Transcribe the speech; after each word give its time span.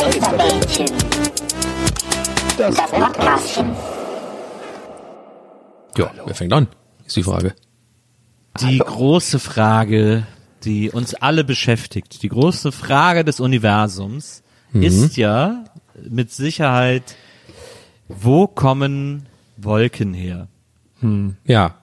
Geisterbällchen. 0.00 0.86
Das 2.58 2.74
Podcastchen. 2.90 3.76
Ja, 5.96 6.10
wer 6.24 6.34
fängt 6.34 6.52
an? 6.52 6.66
Ist 7.06 7.16
die 7.16 7.22
Frage. 7.22 7.54
Die 8.60 8.78
große 8.78 9.38
Frage, 9.38 10.26
die 10.64 10.90
uns 10.90 11.14
alle 11.14 11.44
beschäftigt, 11.44 12.22
die 12.22 12.28
große 12.28 12.72
Frage 12.72 13.24
des 13.24 13.38
Universums 13.38 14.42
ist 14.72 15.16
ja 15.16 15.64
mit 16.08 16.32
Sicherheit, 16.32 17.14
wo 18.08 18.48
kommen 18.48 19.26
Wolken 19.56 20.12
her? 20.12 20.48
Ja, 21.44 21.76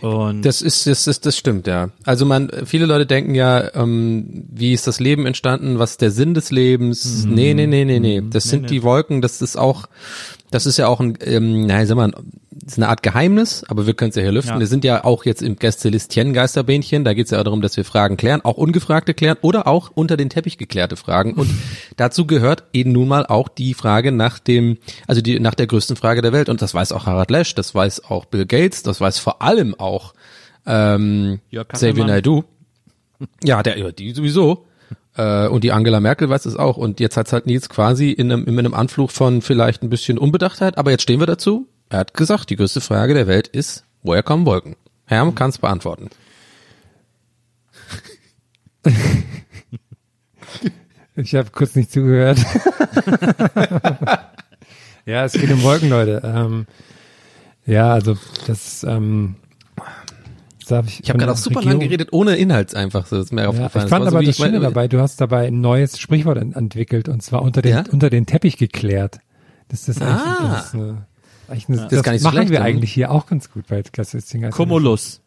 Und 0.00 0.42
das 0.42 0.62
ist, 0.62 0.86
das 0.86 1.06
ist, 1.06 1.26
das 1.26 1.36
stimmt, 1.36 1.66
ja. 1.66 1.90
Also 2.04 2.24
man, 2.26 2.50
viele 2.64 2.86
Leute 2.86 3.06
denken 3.06 3.34
ja, 3.34 3.74
ähm, 3.74 4.44
wie 4.50 4.72
ist 4.72 4.86
das 4.86 5.00
Leben 5.00 5.26
entstanden? 5.26 5.78
Was 5.78 5.92
ist 5.92 6.00
der 6.00 6.10
Sinn 6.10 6.34
des 6.34 6.50
Lebens? 6.50 7.24
Nee, 7.24 7.54
nee, 7.54 7.66
nee, 7.66 7.84
nee, 7.84 8.00
nee. 8.00 8.22
Das 8.28 8.44
sind 8.44 8.70
die 8.70 8.82
Wolken, 8.82 9.20
das 9.20 9.42
ist 9.42 9.56
auch, 9.56 9.86
das 10.50 10.66
ist 10.66 10.78
ja 10.78 10.88
auch 10.88 11.00
ein, 11.00 11.18
ähm, 11.20 11.66
naja, 11.66 11.86
sag 11.86 11.96
mal, 11.96 12.12
ist 12.68 12.78
eine 12.78 12.88
Art 12.88 13.02
Geheimnis, 13.02 13.64
aber 13.68 13.86
wir 13.86 13.94
können 13.94 14.10
es 14.10 14.16
ja 14.16 14.22
hier 14.22 14.32
lüften. 14.32 14.54
Ja. 14.54 14.60
Wir 14.60 14.66
sind 14.66 14.84
ja 14.84 15.04
auch 15.04 15.24
jetzt 15.24 15.42
im 15.42 15.56
Gästelistchen 15.56 16.32
Geisterbähnchen, 16.32 17.04
da 17.04 17.14
geht 17.14 17.26
es 17.26 17.30
ja 17.30 17.40
auch 17.40 17.44
darum, 17.44 17.60
dass 17.60 17.76
wir 17.76 17.84
Fragen 17.84 18.16
klären, 18.16 18.44
auch 18.44 18.56
ungefragte 18.56 19.14
klären 19.14 19.36
oder 19.40 19.66
auch 19.66 19.90
unter 19.94 20.16
den 20.16 20.28
Teppich 20.28 20.58
geklärte 20.58 20.96
Fragen. 20.96 21.34
Und 21.34 21.50
dazu 21.96 22.26
gehört 22.26 22.64
eben 22.72 22.92
nun 22.92 23.08
mal 23.08 23.26
auch 23.26 23.48
die 23.48 23.74
Frage 23.74 24.12
nach 24.12 24.38
dem, 24.38 24.78
also 25.06 25.20
die 25.20 25.40
nach 25.40 25.54
der 25.54 25.66
größten 25.66 25.96
Frage 25.96 26.22
der 26.22 26.32
Welt. 26.32 26.48
Und 26.48 26.62
das 26.62 26.74
weiß 26.74 26.92
auch 26.92 27.06
Harald 27.06 27.30
Lesch, 27.30 27.54
das 27.54 27.74
weiß 27.74 28.04
auch 28.04 28.26
Bill 28.26 28.46
Gates, 28.46 28.82
das 28.82 29.00
weiß 29.00 29.18
vor 29.18 29.42
allem 29.42 29.47
auch 29.78 30.14
ähm, 30.66 31.40
Xavier. 31.68 32.04
Naidoo. 32.04 32.44
Ja, 33.42 33.62
der, 33.62 33.78
ja, 33.78 33.90
die 33.90 34.12
sowieso. 34.12 34.66
Äh, 35.16 35.48
und 35.48 35.64
die 35.64 35.72
Angela 35.72 36.00
Merkel 36.00 36.28
weiß 36.28 36.46
es 36.46 36.56
auch. 36.56 36.76
Und 36.76 37.00
jetzt 37.00 37.16
hat's 37.16 37.32
halt 37.32 37.46
Nils 37.46 37.68
quasi 37.68 38.10
in 38.10 38.30
einem, 38.30 38.44
in 38.46 38.58
einem 38.58 38.74
Anflug 38.74 39.10
von 39.10 39.42
vielleicht 39.42 39.82
ein 39.82 39.90
bisschen 39.90 40.18
Unbedachtheit, 40.18 40.78
aber 40.78 40.90
jetzt 40.90 41.02
stehen 41.02 41.20
wir 41.20 41.26
dazu. 41.26 41.66
Er 41.88 42.00
hat 42.00 42.14
gesagt, 42.14 42.50
die 42.50 42.56
größte 42.56 42.80
Frage 42.80 43.14
der 43.14 43.26
Welt 43.26 43.48
ist, 43.48 43.84
woher 44.02 44.22
kommen 44.22 44.46
Wolken? 44.46 44.76
Herm 45.06 45.34
kann 45.34 45.50
es 45.50 45.58
beantworten. 45.58 46.10
Ich 51.20 51.34
habe 51.34 51.50
kurz 51.50 51.74
nicht 51.74 51.90
zugehört. 51.90 52.38
ja, 55.04 55.24
es 55.24 55.32
geht 55.32 55.50
um 55.50 55.64
Wolken, 55.64 55.90
Leute. 55.90 56.22
Ähm, 56.24 56.66
ja, 57.68 57.92
also 57.92 58.16
das 58.46 58.82
ähm, 58.84 59.36
darf 60.68 60.86
ich. 60.86 61.02
Ich 61.02 61.08
habe 61.08 61.18
gerade 61.18 61.32
auch 61.32 61.36
super 61.36 61.62
lang 61.62 61.78
geredet, 61.80 62.08
ohne 62.12 62.36
Inhalt 62.36 62.74
einfach 62.74 63.06
so. 63.06 63.20
Ist 63.20 63.32
mir 63.32 63.42
Ja, 63.42 63.48
aufgefallen. 63.48 63.84
ich 63.86 63.90
fand 63.90 64.04
Das 64.06 64.12
aber 64.14 64.22
so, 64.22 64.26
das 64.26 64.36
Schöne 64.36 64.60
dabei, 64.60 64.88
du 64.88 65.00
hast 65.00 65.20
dabei 65.20 65.46
ein 65.46 65.60
neues 65.60 65.98
Sprichwort 65.98 66.38
ent 66.38 66.56
entwickelt 66.56 67.08
und 67.08 67.22
zwar 67.22 67.42
unter 67.42 67.62
den, 67.62 67.72
Ja? 67.72 67.84
unter 67.90 68.10
den 68.10 68.26
Teppich 68.26 68.56
geklärt. 68.56 69.18
Das 69.68 69.88
ist 69.88 70.00
eigentlich, 70.02 70.16
Ah. 70.18 70.52
das 70.54 70.66
ist 70.66 70.74
eine, 70.74 71.06
eigentlich 71.48 71.68
eine, 71.68 71.76
ist 71.82 71.92
das, 71.92 72.02
gar 72.02 72.12
nicht 72.12 72.20
so 72.22 72.28
machen 72.28 72.36
schlecht, 72.36 72.50
wir 72.50 72.58
oder? 72.58 72.66
eigentlich 72.66 72.92
hier 72.92 73.10
auch 73.10 73.26
ganz 73.26 73.50
gut 73.50 73.66
bei 73.68 73.82
Klassisting. 73.82 74.50
Cumulus. 74.50 75.20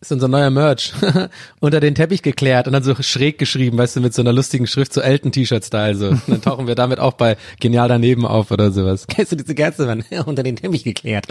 Ist 0.00 0.12
unser 0.12 0.28
neuer 0.28 0.50
Merch. 0.50 0.92
Unter 1.60 1.80
den 1.80 1.94
Teppich 1.94 2.22
geklärt 2.22 2.66
und 2.66 2.72
dann 2.72 2.82
so 2.82 2.94
schräg 3.00 3.38
geschrieben, 3.38 3.78
weißt 3.78 3.96
du, 3.96 4.00
mit 4.00 4.14
so 4.14 4.22
einer 4.22 4.32
lustigen 4.32 4.66
Schrift, 4.66 4.92
so 4.92 5.00
Elton-T-Shirt-Style, 5.00 5.94
so. 5.96 6.08
Und 6.08 6.22
dann 6.28 6.42
tauchen 6.42 6.66
wir 6.66 6.74
damit 6.74 7.00
auch 7.00 7.14
bei 7.14 7.36
Genial 7.58 7.88
daneben 7.88 8.24
auf 8.24 8.50
oder 8.50 8.70
sowas. 8.70 9.06
Kennst 9.08 9.32
du 9.32 9.36
diese 9.36 9.54
Kerze, 9.54 9.86
Mann? 9.86 10.04
Unter 10.26 10.42
den 10.42 10.56
Teppich 10.56 10.84
geklärt. 10.84 11.26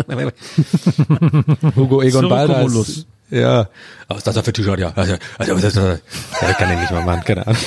Hugo 1.76 2.02
Egon 2.02 2.28
Balder 2.28 2.64
Cumulus. 2.64 2.90
ist, 2.90 3.08
ja. 3.30 3.70
Was 4.08 4.20
ist 4.20 4.28
das 4.28 4.36
da 4.36 4.44
für 4.44 4.54
T-Shirt, 4.54 4.80
ja? 4.80 4.92
Also, 4.96 5.16
also, 5.38 5.56
ist 5.56 5.64
das? 5.64 5.76
Ja, 5.76 6.50
ich 6.50 6.58
kann 6.58 6.70
den 6.70 6.80
nicht 6.80 6.92
mal 6.92 7.06
machen, 7.06 7.24
keine 7.24 7.48
Ahnung. 7.48 7.62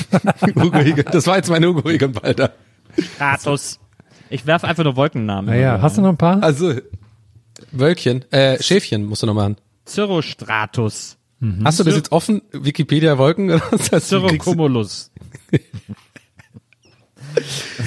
Hugo 0.55 0.79
Egon, 0.79 1.05
das 1.11 1.25
war 1.25 1.37
jetzt 1.37 1.49
mein 1.49 1.65
Hugo 1.65 1.89
Egon 1.89 2.11
Balder. 2.11 2.53
Stratus. 3.15 3.79
Ich 4.29 4.45
werfe 4.45 4.67
einfach 4.67 4.83
nur 4.83 4.95
Wolkennamen. 4.95 5.49
Naja, 5.49 5.79
hast 5.81 5.97
du 5.97 6.01
noch 6.01 6.09
ein 6.09 6.17
paar? 6.17 6.41
Also, 6.43 6.75
Wölkchen, 7.71 8.23
äh, 8.31 8.61
Schäfchen 8.61 9.05
musst 9.05 9.23
du 9.23 9.27
noch 9.27 9.33
machen. 9.33 9.57
Cirrostratus. 9.91 11.17
Hast 11.63 11.79
du 11.79 11.83
das 11.83 11.95
jetzt 11.95 12.11
offen? 12.11 12.43
Wikipedia 12.51 13.17
Wolken? 13.17 13.59
Cirrocumulus. 13.99 15.11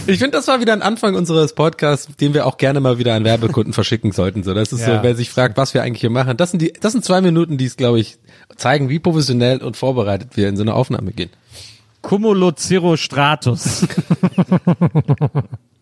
Ich 0.06 0.18
finde, 0.18 0.36
das 0.38 0.48
war 0.48 0.60
wieder 0.60 0.72
ein 0.72 0.80
Anfang 0.82 1.14
unseres 1.14 1.54
Podcasts, 1.54 2.08
den 2.16 2.32
wir 2.32 2.46
auch 2.46 2.56
gerne 2.56 2.80
mal 2.80 2.98
wieder 2.98 3.14
an 3.14 3.24
Werbekunden 3.24 3.72
verschicken 3.74 4.10
sollten. 4.12 4.42
So, 4.42 4.54
das 4.54 4.72
ist 4.72 4.80
Ja. 4.80 4.96
so, 4.98 5.02
wer 5.02 5.14
sich 5.14 5.28
fragt, 5.30 5.58
was 5.58 5.74
wir 5.74 5.82
eigentlich 5.82 6.00
hier 6.00 6.08
machen. 6.10 6.38
Das 6.38 6.50
sind 6.50 6.60
die, 6.62 6.72
das 6.72 6.92
sind 6.92 7.04
zwei 7.04 7.20
Minuten, 7.20 7.58
die 7.58 7.66
es, 7.66 7.76
glaube 7.76 8.00
ich, 8.00 8.16
zeigen, 8.56 8.88
wie 8.88 8.98
professionell 8.98 9.62
und 9.62 9.76
vorbereitet 9.76 10.30
wir 10.36 10.48
in 10.48 10.56
so 10.56 10.62
eine 10.62 10.72
Aufnahme 10.74 11.12
gehen. 11.12 11.28
Cumulocirrostratus. 12.02 13.86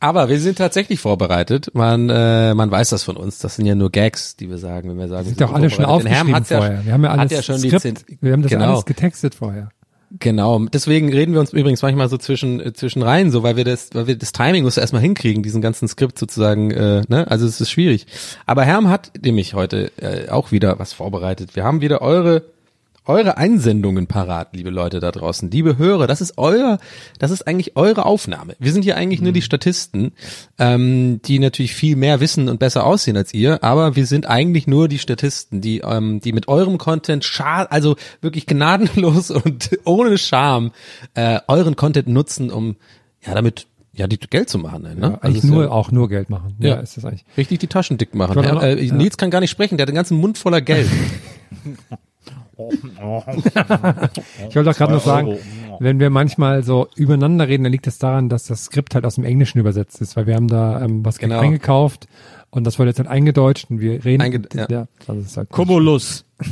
Aber 0.00 0.28
wir 0.28 0.38
sind 0.40 0.58
tatsächlich 0.58 1.00
vorbereitet. 1.00 1.70
Man, 1.74 2.08
äh, 2.08 2.54
man 2.54 2.70
weiß 2.70 2.90
das 2.90 3.02
von 3.02 3.16
uns. 3.16 3.38
Das 3.38 3.56
sind 3.56 3.66
ja 3.66 3.74
nur 3.74 3.90
Gags, 3.90 4.36
die 4.36 4.48
wir 4.48 4.58
sagen, 4.58 4.90
wenn 4.90 4.98
wir 4.98 5.08
sagen. 5.08 5.26
sind 5.26 5.40
doch 5.40 5.52
alle 5.52 5.70
schon 5.70 5.84
vorbereitet. 5.84 6.06
Denn 6.06 6.12
Herm 6.12 6.26
aufgeschrieben 6.28 6.36
hat's 6.36 6.50
ja, 6.50 6.58
vorher. 6.58 6.84
Wir 6.84 6.92
haben 6.92 7.04
ja 7.04 7.10
alles 7.10 7.32
ja 7.32 7.42
schon 7.42 7.58
Skript, 7.58 8.04
wir 8.20 8.32
haben 8.32 8.42
das 8.42 8.50
genau. 8.50 8.72
alles 8.72 8.84
getextet 8.84 9.34
vorher. 9.34 9.70
Genau, 10.18 10.58
deswegen 10.64 11.12
reden 11.12 11.34
wir 11.34 11.40
uns 11.40 11.52
übrigens 11.52 11.82
manchmal 11.82 12.08
so 12.08 12.16
zwischen 12.16 12.60
äh, 12.60 12.72
zwischen 12.72 13.02
rein, 13.02 13.30
so 13.30 13.42
weil 13.42 13.56
wir 13.56 13.64
das, 13.64 13.90
weil 13.92 14.06
wir 14.06 14.16
das 14.16 14.32
Timing 14.32 14.64
muss 14.64 14.78
erstmal 14.78 15.02
hinkriegen, 15.02 15.42
diesen 15.42 15.60
ganzen 15.60 15.86
Skript 15.86 16.18
sozusagen, 16.18 16.70
äh, 16.70 17.02
ne? 17.08 17.30
Also 17.30 17.46
es 17.46 17.60
ist 17.60 17.70
schwierig. 17.70 18.06
Aber 18.46 18.64
Herm 18.64 18.88
hat 18.88 19.12
nämlich 19.20 19.52
heute 19.52 19.92
äh, 20.00 20.30
auch 20.30 20.50
wieder 20.50 20.78
was 20.78 20.94
vorbereitet. 20.94 21.56
Wir 21.56 21.64
haben 21.64 21.82
wieder 21.82 22.00
eure 22.00 22.42
eure 23.08 23.36
Einsendungen 23.38 24.06
parat, 24.06 24.48
liebe 24.54 24.70
Leute 24.70 25.00
da 25.00 25.10
draußen, 25.10 25.50
liebe 25.50 25.78
Hörer, 25.78 26.06
das 26.06 26.20
ist 26.20 26.34
euer, 26.36 26.78
das 27.18 27.30
ist 27.30 27.46
eigentlich 27.48 27.76
eure 27.76 28.04
Aufnahme. 28.06 28.54
Wir 28.58 28.72
sind 28.72 28.82
hier 28.82 28.96
eigentlich 28.96 29.20
nur 29.20 29.32
die 29.32 29.42
Statisten, 29.42 30.12
ähm, 30.58 31.20
die 31.24 31.38
natürlich 31.38 31.74
viel 31.74 31.96
mehr 31.96 32.20
wissen 32.20 32.48
und 32.48 32.58
besser 32.60 32.84
aussehen 32.84 33.16
als 33.16 33.34
ihr, 33.34 33.64
aber 33.64 33.96
wir 33.96 34.06
sind 34.06 34.26
eigentlich 34.26 34.66
nur 34.66 34.88
die 34.88 34.98
Statisten, 34.98 35.60
die, 35.60 35.78
ähm, 35.78 36.20
die 36.20 36.32
mit 36.32 36.48
eurem 36.48 36.78
Content 36.78 37.24
scha 37.24 37.62
also 37.64 37.96
wirklich 38.20 38.46
gnadenlos 38.46 39.30
und 39.32 39.70
ohne 39.84 40.18
Scham 40.18 40.72
äh, 41.14 41.40
euren 41.48 41.74
Content 41.76 42.08
nutzen, 42.08 42.50
um 42.50 42.76
ja 43.26 43.34
damit 43.34 43.66
ja 43.94 44.06
die 44.06 44.18
Geld 44.18 44.48
zu 44.48 44.58
machen. 44.58 44.82
Ne? 44.82 44.96
Ja, 45.00 45.06
Also 45.08 45.20
eigentlich 45.22 45.44
ist 45.44 45.50
nur, 45.50 45.64
ja 45.64 45.70
auch 45.70 45.90
nur 45.90 46.08
Geld 46.08 46.30
machen. 46.30 46.54
Ja, 46.60 46.68
Ja. 46.68 46.80
ist 46.80 46.96
das 46.96 47.04
eigentlich. 47.04 47.24
richtig 47.36 47.58
die 47.58 47.66
Taschen 47.66 47.98
dick 47.98 48.14
machen. 48.14 48.36
Noch- 48.36 48.62
äh. 48.62 48.76
Nils 48.92 49.16
kann 49.16 49.30
gar 49.30 49.40
nicht 49.40 49.50
sprechen, 49.50 49.76
der 49.76 49.84
hat 49.84 49.88
den 49.88 49.96
ganzen 49.96 50.18
Mund 50.18 50.38
voller 50.38 50.60
Geld. 50.60 50.88
Ich 54.48 54.56
wollte 54.56 54.70
auch 54.70 54.76
gerade 54.76 54.92
noch 54.92 55.04
sagen, 55.04 55.36
wenn 55.80 56.00
wir 56.00 56.10
manchmal 56.10 56.62
so 56.64 56.88
übereinander 56.96 57.46
reden, 57.48 57.62
dann 57.64 57.72
liegt 57.72 57.86
das 57.86 57.98
daran, 57.98 58.28
dass 58.28 58.44
das 58.44 58.64
Skript 58.64 58.94
halt 58.94 59.04
aus 59.04 59.14
dem 59.16 59.24
Englischen 59.24 59.58
übersetzt 59.58 60.00
ist, 60.00 60.16
weil 60.16 60.26
wir 60.26 60.34
haben 60.34 60.48
da 60.48 60.82
ähm, 60.82 61.04
was 61.04 61.18
Genau. 61.18 61.38
eingekauft 61.40 62.06
und 62.50 62.64
das 62.64 62.78
wurde 62.78 62.90
jetzt 62.90 62.98
halt 62.98 63.08
eingedeutscht 63.08 63.70
und 63.70 63.80
wir 63.80 64.04
reden. 64.04 64.22
Einge- 64.22 64.70
ja. 64.70 64.86
also 65.06 65.20
das 65.20 65.30
ist 65.30 65.36
halt 65.36 65.50
Cumulus. 65.50 66.24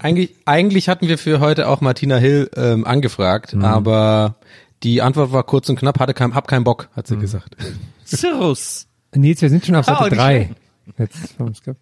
Eigentlich, 0.00 0.34
eigentlich 0.46 0.88
hatten 0.88 1.06
wir 1.06 1.16
für 1.16 1.38
heute 1.38 1.68
auch 1.68 1.80
Martina 1.80 2.16
Hill 2.16 2.50
ähm, 2.56 2.84
angefragt, 2.84 3.54
aber 3.54 4.34
die 4.82 5.00
Antwort 5.00 5.30
war 5.32 5.44
kurz 5.44 5.68
und 5.68 5.76
knapp, 5.78 6.00
hatte 6.00 6.12
kein, 6.12 6.34
hab 6.34 6.48
keinen 6.48 6.64
Bock, 6.64 6.88
hat 6.96 7.06
sie 7.06 7.16
gesagt. 7.16 7.56
Cirrus. 8.04 8.88
Nils, 9.14 9.40
wir 9.42 9.48
sind 9.48 9.64
schon 9.64 9.76
auf 9.76 9.86
Seite 9.86 10.02
und 10.04 10.10
die 10.12 10.16
drei. 10.16 10.50
Jetzt 10.98 11.34
vom 11.36 11.54
Skript. 11.54 11.78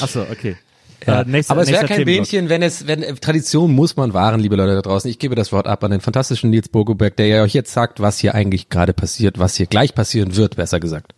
Achso, 0.00 0.22
okay. 0.30 0.56
Ja. 1.06 1.22
Äh, 1.22 1.24
nächster- 1.26 1.52
Aber 1.52 1.62
es 1.62 1.68
wäre 1.70 1.86
kein. 1.86 2.04
Bähnchen, 2.04 2.48
wenn 2.48 2.62
es, 2.62 2.86
wenn 2.86 3.02
äh, 3.02 3.14
Tradition 3.14 3.72
muss 3.72 3.96
man 3.96 4.14
wahren, 4.14 4.40
liebe 4.40 4.56
Leute 4.56 4.74
da 4.74 4.82
draußen. 4.82 5.10
Ich 5.10 5.18
gebe 5.18 5.34
das 5.34 5.52
Wort 5.52 5.66
ab 5.66 5.84
an 5.84 5.90
den 5.90 6.00
fantastischen 6.00 6.50
Nils 6.50 6.68
Bogoberg, 6.68 7.16
der 7.16 7.26
ja 7.28 7.42
euch 7.42 7.54
jetzt 7.54 7.72
sagt, 7.72 8.00
was 8.00 8.18
hier 8.18 8.34
eigentlich 8.34 8.68
gerade 8.68 8.92
passiert, 8.92 9.38
was 9.38 9.54
hier 9.56 9.66
gleich 9.66 9.94
passieren 9.94 10.34
wird, 10.36 10.56
besser 10.56 10.80
gesagt. 10.80 11.12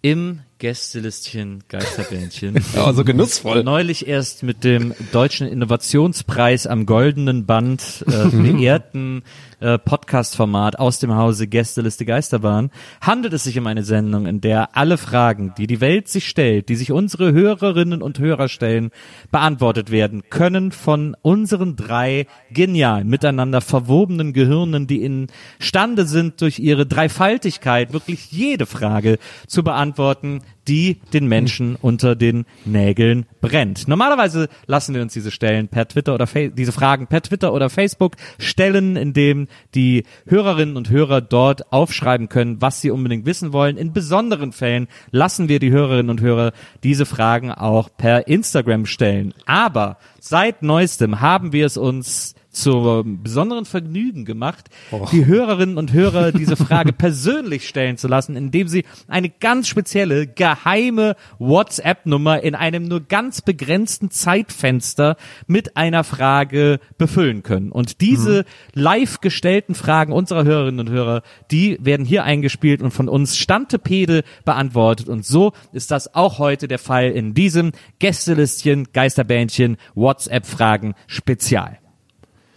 Im 0.00 0.40
Gästelistchen 0.58 1.64
Geisterbändchen. 1.68 2.62
Ja, 2.74 2.92
so 2.92 3.04
genussvoll. 3.04 3.64
Neulich 3.64 4.06
erst 4.06 4.42
mit 4.42 4.62
dem 4.64 4.94
Deutschen 5.12 5.46
Innovationspreis 5.46 6.66
am 6.66 6.84
Goldenen 6.86 7.46
Band 7.46 8.04
äh, 8.06 8.28
beehrten 8.30 9.22
äh, 9.60 9.78
Podcast-Format 9.78 10.78
aus 10.78 10.98
dem 10.98 11.14
Hause 11.14 11.46
Gästeliste 11.46 12.04
Geisterbahn 12.04 12.70
handelt 13.00 13.32
es 13.32 13.44
sich 13.44 13.58
um 13.58 13.66
eine 13.66 13.82
Sendung, 13.82 14.26
in 14.26 14.40
der 14.40 14.76
alle 14.76 14.98
Fragen, 14.98 15.54
die 15.56 15.66
die 15.66 15.80
Welt 15.80 16.08
sich 16.08 16.28
stellt, 16.28 16.68
die 16.68 16.76
sich 16.76 16.92
unsere 16.92 17.32
Hörerinnen 17.32 18.02
und 18.02 18.18
Hörer 18.18 18.48
stellen, 18.48 18.90
beantwortet 19.30 19.90
werden 19.90 20.22
können 20.30 20.72
von 20.72 21.16
unseren 21.22 21.76
drei 21.76 22.26
genial 22.50 23.04
miteinander 23.04 23.60
verwobenen 23.60 24.32
Gehirnen, 24.32 24.86
die 24.86 25.02
imstande 25.02 26.06
sind, 26.06 26.40
durch 26.40 26.58
ihre 26.58 26.86
Dreifaltigkeit 26.86 27.92
wirklich 27.92 28.32
jede 28.32 28.66
Frage 28.66 29.18
zu 29.46 29.62
beantworten, 29.62 30.40
die 30.68 31.00
den 31.12 31.26
Menschen 31.26 31.76
unter 31.76 32.16
den 32.16 32.46
Nägeln 32.64 33.26
brennt. 33.40 33.86
Normalerweise 33.88 34.48
lassen 34.66 34.94
wir 34.94 35.02
uns 35.02 35.12
diese 35.12 35.30
Stellen 35.30 35.68
per 35.68 35.86
Twitter 35.88 36.14
oder 36.14 36.26
Fa 36.26 36.48
diese 36.48 36.72
Fragen 36.72 37.06
per 37.06 37.22
Twitter 37.22 37.52
oder 37.52 37.70
Facebook 37.70 38.16
stellen, 38.38 38.96
indem 38.96 39.43
die 39.74 40.04
Hörerinnen 40.26 40.76
und 40.76 40.90
Hörer 40.90 41.20
dort 41.20 41.72
aufschreiben 41.72 42.28
können, 42.28 42.60
was 42.60 42.80
sie 42.80 42.90
unbedingt 42.90 43.26
wissen 43.26 43.52
wollen. 43.52 43.76
In 43.76 43.92
besonderen 43.92 44.52
Fällen 44.52 44.88
lassen 45.10 45.48
wir 45.48 45.58
die 45.58 45.70
Hörerinnen 45.70 46.10
und 46.10 46.20
Hörer 46.20 46.52
diese 46.82 47.06
Fragen 47.06 47.52
auch 47.52 47.88
per 47.96 48.28
Instagram 48.28 48.86
stellen. 48.86 49.34
Aber 49.46 49.98
seit 50.20 50.62
neuestem 50.62 51.20
haben 51.20 51.52
wir 51.52 51.66
es 51.66 51.76
uns 51.76 52.34
zum 52.54 53.22
besonderen 53.22 53.64
Vergnügen 53.64 54.24
gemacht, 54.24 54.70
die 55.12 55.26
Hörerinnen 55.26 55.76
und 55.76 55.92
Hörer 55.92 56.32
diese 56.32 56.56
Frage 56.56 56.92
persönlich 57.04 57.68
stellen 57.68 57.96
zu 57.96 58.08
lassen, 58.08 58.36
indem 58.36 58.68
sie 58.68 58.84
eine 59.08 59.28
ganz 59.28 59.68
spezielle, 59.68 60.26
geheime 60.26 61.16
WhatsApp-Nummer 61.38 62.42
in 62.42 62.54
einem 62.54 62.84
nur 62.84 63.00
ganz 63.00 63.42
begrenzten 63.42 64.10
Zeitfenster 64.10 65.16
mit 65.46 65.76
einer 65.76 66.04
Frage 66.04 66.80
befüllen 66.98 67.42
können. 67.42 67.70
Und 67.70 68.00
diese 68.00 68.44
live 68.72 69.20
gestellten 69.20 69.74
Fragen 69.74 70.12
unserer 70.12 70.44
Hörerinnen 70.44 70.80
und 70.80 70.90
Hörer, 70.90 71.22
die 71.50 71.78
werden 71.80 72.06
hier 72.06 72.24
eingespielt 72.24 72.82
und 72.82 72.92
von 72.92 73.08
uns 73.08 73.36
Stantepede 73.36 74.22
beantwortet. 74.44 75.08
Und 75.08 75.24
so 75.24 75.52
ist 75.72 75.90
das 75.90 76.14
auch 76.14 76.38
heute 76.38 76.68
der 76.68 76.78
Fall 76.78 77.10
in 77.10 77.34
diesem 77.34 77.72
Gästelistchen, 77.98 78.88
Geisterbändchen, 78.92 79.76
WhatsApp-Fragen 79.94 80.94
Spezial. 81.06 81.78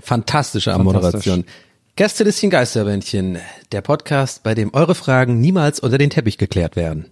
Fantastische 0.07 0.75
Moderation. 0.77 1.43
Gästelistchen 1.97 2.49
Geisterbändchen, 2.49 3.39
der 3.73 3.81
Podcast, 3.81 4.41
bei 4.41 4.55
dem 4.55 4.73
eure 4.73 4.95
Fragen 4.95 5.41
niemals 5.41 5.81
unter 5.81 5.97
den 5.97 6.09
Teppich 6.09 6.37
geklärt 6.37 6.77
werden. 6.77 7.07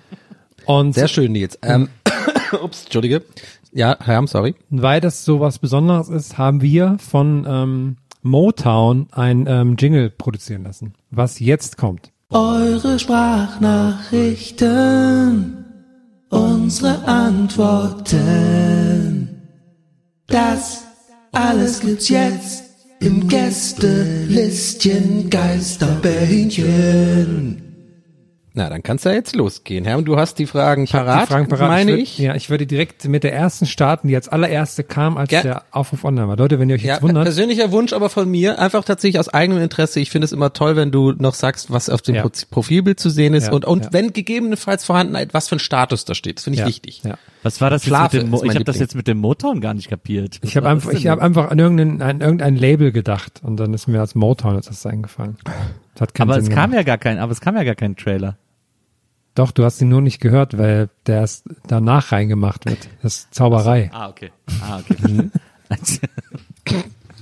Und 0.64 0.94
Sehr 0.94 1.08
schön, 1.08 1.32
Nils. 1.32 1.58
Ähm, 1.60 1.90
ups, 2.62 2.84
Entschuldige. 2.84 3.22
Ja, 3.70 3.98
Herr, 4.00 4.26
sorry. 4.26 4.54
weil 4.70 5.02
das 5.02 5.26
so 5.26 5.40
was 5.40 5.58
Besonderes 5.58 6.08
ist, 6.08 6.38
haben 6.38 6.62
wir 6.62 6.96
von 7.06 7.46
ähm, 7.46 7.98
Motown 8.22 9.08
ein 9.12 9.44
ähm, 9.46 9.76
Jingle 9.78 10.08
produzieren 10.08 10.64
lassen, 10.64 10.94
was 11.10 11.38
jetzt 11.38 11.76
kommt. 11.76 12.12
Eure 12.30 12.98
Sprachnachrichten, 12.98 15.66
unsere 16.30 17.06
Antworten. 17.06 18.22
Das 20.28 20.91
alles 21.32 21.80
gibt's 21.80 22.08
jetzt 22.08 22.62
im 23.00 23.26
Gästelistchen 23.28 25.28
Geisterbähnchen. 25.30 27.58
Na, 28.54 28.68
dann 28.68 28.82
kann's 28.82 29.04
ja 29.04 29.12
jetzt 29.12 29.34
losgehen. 29.34 29.86
Herr, 29.86 30.02
du 30.02 30.18
hast 30.18 30.38
die 30.38 30.44
Fragen 30.44 30.86
parat, 30.86 31.22
die 31.22 31.26
Fragen 31.32 31.48
parat. 31.48 31.68
meine 31.70 31.92
würd- 31.92 32.02
ich. 32.02 32.18
Ja, 32.18 32.34
ich 32.34 32.50
würde 32.50 32.66
direkt 32.66 33.08
mit 33.08 33.24
der 33.24 33.32
ersten 33.32 33.64
starten, 33.64 34.08
die 34.08 34.14
als 34.14 34.28
allererste 34.28 34.84
kam, 34.84 35.16
als 35.16 35.30
Ger- 35.30 35.40
der 35.42 35.62
Aufruf 35.70 36.04
online 36.04 36.28
war. 36.28 36.36
Leute, 36.36 36.58
wenn 36.58 36.68
ihr 36.68 36.74
euch 36.74 36.82
Ja, 36.84 36.96
jetzt 36.96 37.02
wundert, 37.02 37.24
persönlicher 37.24 37.72
Wunsch 37.72 37.94
aber 37.94 38.10
von 38.10 38.30
mir, 38.30 38.58
einfach 38.58 38.84
tatsächlich 38.84 39.18
aus 39.18 39.30
eigenem 39.30 39.62
Interesse. 39.62 40.00
Ich 40.00 40.10
finde 40.10 40.26
es 40.26 40.32
immer 40.32 40.52
toll, 40.52 40.76
wenn 40.76 40.90
du 40.90 41.12
noch 41.12 41.32
sagst, 41.32 41.70
was 41.70 41.88
auf 41.88 42.02
dem 42.02 42.16
Ja. 42.16 42.22
Pro 42.22 42.28
Profilbild 42.50 43.00
zu 43.00 43.08
sehen 43.08 43.32
ist 43.32 43.46
Ja, 43.46 43.52
und, 43.54 43.64
und 43.64 43.84
ja. 43.86 43.92
wenn 43.94 44.12
gegebenenfalls 44.12 44.84
vorhanden, 44.84 45.16
was 45.32 45.48
für 45.48 45.56
ein 45.56 45.60
Status 45.60 46.04
da 46.04 46.14
steht. 46.14 46.36
Das 46.36 46.44
finde 46.44 46.56
ich 46.56 46.60
ja, 46.60 46.66
wichtig. 46.68 47.00
Ja. 47.04 47.16
Was 47.42 47.60
war 47.60 47.70
das 47.70 47.84
Schlafe 47.84 48.18
jetzt 48.18 48.24
mit 48.24 48.24
dem 48.24 48.30
Mo 48.30 48.44
Ich 48.44 48.54
habe 48.54 48.64
das 48.64 48.78
jetzt 48.78 48.94
mit 48.94 49.08
dem 49.08 49.18
Motown 49.18 49.60
gar 49.60 49.74
nicht 49.74 49.88
kapiert. 49.88 50.38
Was 50.42 50.50
Ich 50.50 50.56
habe 50.56 50.68
einfach, 50.68 50.90
ich 50.92 51.06
habe 51.06 51.22
einfach 51.22 51.50
an 51.50 51.58
irgendein, 51.58 52.00
an 52.02 52.20
irgendein 52.20 52.56
Label 52.56 52.92
gedacht 52.92 53.40
und 53.42 53.56
dann 53.56 53.74
ist 53.74 53.88
mir 53.88 54.00
als 54.00 54.14
Motown 54.14 54.54
jetzt 54.56 54.68
das 54.68 54.86
eingefallen. 54.86 55.36
Das 55.94 56.02
hat 56.02 56.20
aber 56.20 56.34
Sinn 56.34 56.44
es 56.44 56.48
kam 56.50 56.70
gemacht. 56.70 56.74
ja 56.74 56.82
gar 56.82 56.98
kein, 56.98 57.18
aber 57.18 57.32
es 57.32 57.40
kam 57.40 57.56
ja 57.56 57.64
gar 57.64 57.74
kein 57.74 57.96
Trailer. 57.96 58.38
Doch, 59.34 59.50
du 59.50 59.64
hast 59.64 59.80
ihn 59.80 59.88
nur 59.88 60.02
nicht 60.02 60.20
gehört, 60.20 60.58
weil 60.58 60.90
der 61.06 61.20
erst 61.20 61.46
danach 61.66 62.12
reingemacht 62.12 62.66
wird. 62.66 62.88
Das 63.02 63.16
ist 63.16 63.34
Zauberei. 63.34 63.90
Ah, 63.92 64.08
okay. 64.08 64.30
Ah, 64.60 64.80
okay. 64.80 65.30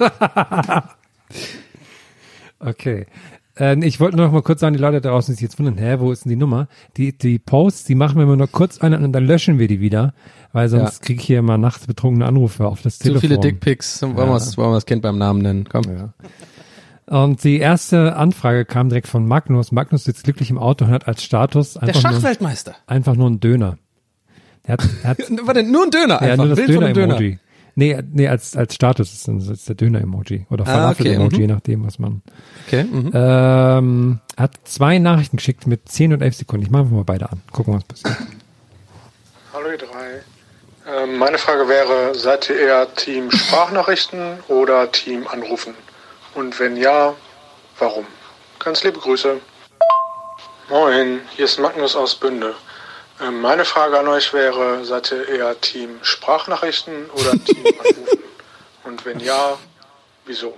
Okay. 2.60 3.06
Äh, 3.60 3.78
ich 3.84 4.00
wollte 4.00 4.16
nur 4.16 4.26
noch 4.26 4.32
mal 4.32 4.42
kurz 4.42 4.60
sagen, 4.60 4.74
die 4.74 4.80
Leute 4.80 5.00
da 5.00 5.10
draußen, 5.10 5.32
die 5.32 5.36
sich 5.36 5.42
jetzt 5.42 5.58
wundern, 5.58 5.76
hä, 5.78 5.96
wo 5.98 6.10
ist 6.10 6.24
denn 6.24 6.30
die 6.30 6.36
Nummer? 6.36 6.66
Die, 6.96 7.16
die 7.16 7.38
Posts, 7.38 7.84
die 7.84 7.94
machen 7.94 8.16
wir 8.16 8.22
immer 8.24 8.36
nur 8.36 8.48
kurz 8.48 8.78
ein 8.80 8.94
und 8.94 9.12
dann 9.12 9.26
löschen 9.26 9.58
wir 9.58 9.68
die 9.68 9.80
wieder, 9.80 10.14
weil 10.52 10.68
sonst 10.68 11.00
Ja. 11.00 11.06
kriege 11.06 11.20
ich 11.20 11.26
hier 11.26 11.38
immer 11.40 11.58
nachts 11.58 11.86
betrunkene 11.86 12.24
Anrufe 12.26 12.66
auf 12.66 12.82
das 12.82 12.98
Zu 12.98 13.04
Telefon. 13.04 13.20
viele 13.20 13.38
Dickpics, 13.40 14.02
wollen 14.02 14.16
wir 14.16 14.26
das, 14.26 14.56
wollen 14.56 14.70
wir 14.70 14.74
das 14.76 14.86
Kind 14.86 15.02
beim 15.02 15.18
Namen 15.18 15.42
nennen? 15.42 15.68
Komm. 15.68 15.82
Ja. 15.84 16.12
Und 17.06 17.42
die 17.42 17.58
erste 17.58 18.14
Anfrage 18.16 18.64
kam 18.64 18.88
direkt 18.88 19.08
von 19.08 19.26
Magnus. 19.26 19.72
Magnus 19.72 20.04
sitzt 20.04 20.22
glücklich 20.24 20.48
im 20.50 20.58
Auto 20.58 20.84
und 20.84 20.92
hat 20.92 21.08
als 21.08 21.22
Status 21.24 21.74
Der 21.74 21.82
einfach, 21.82 22.02
nur, 22.02 22.12
Schachweltmeister. 22.12 22.76
einfach 22.86 23.16
nur 23.16 23.26
einen 23.26 23.40
Döner. 23.40 23.78
Er 24.62 24.74
hat, 24.74 24.88
er 25.02 25.10
hat 25.10 25.18
Warte, 25.44 25.62
nur 25.64 25.84
ein 25.84 25.90
Döner 25.90 26.14
ja, 26.14 26.18
einfach. 26.20 26.36
nur 26.36 26.48
das 26.48 26.58
Bild 26.58 26.72
von 26.74 26.84
einem 26.84 26.94
Döner-Emoji. 26.94 27.38
Nee, 27.80 27.98
nee, 28.12 28.28
als, 28.28 28.58
als 28.58 28.74
Status 28.74 29.10
ist, 29.10 29.26
ist 29.26 29.66
der 29.70 29.74
Döner-Emoji 29.74 30.46
oder 30.50 30.66
Ah, 30.66 30.90
okay, 30.90 31.04
Falafel-Emoji, 31.04 31.36
mhm. 31.36 31.40
je 31.40 31.46
nachdem, 31.46 31.86
was 31.86 31.98
man. 31.98 32.20
Okay. 32.66 32.84
Mhm. 32.84 33.10
Ähm, 33.14 34.20
hat 34.36 34.50
zwei 34.64 34.98
Nachrichten 34.98 35.38
geschickt 35.38 35.66
mit 35.66 35.88
10 35.88 36.12
und 36.12 36.20
11 36.20 36.34
Sekunden. 36.34 36.66
Ich 36.66 36.70
mache 36.70 36.82
einfach 36.82 36.94
mal 36.94 37.04
beide 37.04 37.32
an. 37.32 37.40
Gucken, 37.50 37.72
was 37.72 37.84
passiert. 37.84 38.18
Hallo 39.54 39.70
ihr 39.70 39.78
drei. 39.78 40.20
Ähm, 40.94 41.16
meine 41.16 41.38
Frage 41.38 41.68
wäre, 41.68 42.14
seid 42.14 42.50
ihr 42.50 42.60
eher 42.60 42.94
Team 42.96 43.30
Sprachnachrichten 43.30 44.40
oder 44.48 44.92
Team 44.92 45.26
Anrufen? 45.26 45.72
Und 46.34 46.60
wenn 46.60 46.76
ja, 46.76 47.14
warum? 47.78 48.04
Ganz 48.58 48.84
liebe 48.84 48.98
Grüße. 48.98 49.40
Moin, 50.68 51.20
hier 51.34 51.46
ist 51.46 51.58
Magnus 51.58 51.96
aus 51.96 52.14
Bünde. 52.14 52.54
Ähm, 53.26 53.40
meine 53.40 53.64
Frage 53.64 53.98
an 53.98 54.08
euch 54.08 54.32
wäre, 54.32 54.84
seid 54.84 55.12
ihr 55.12 55.28
eher 55.28 55.60
Team 55.60 55.90
Sprachnachrichten 56.02 56.94
oder 57.12 57.32
Team 57.44 57.64
Anrufen? 57.66 58.18
Und 58.84 59.04
wenn 59.04 59.20
ja, 59.20 59.56
wieso? 60.26 60.54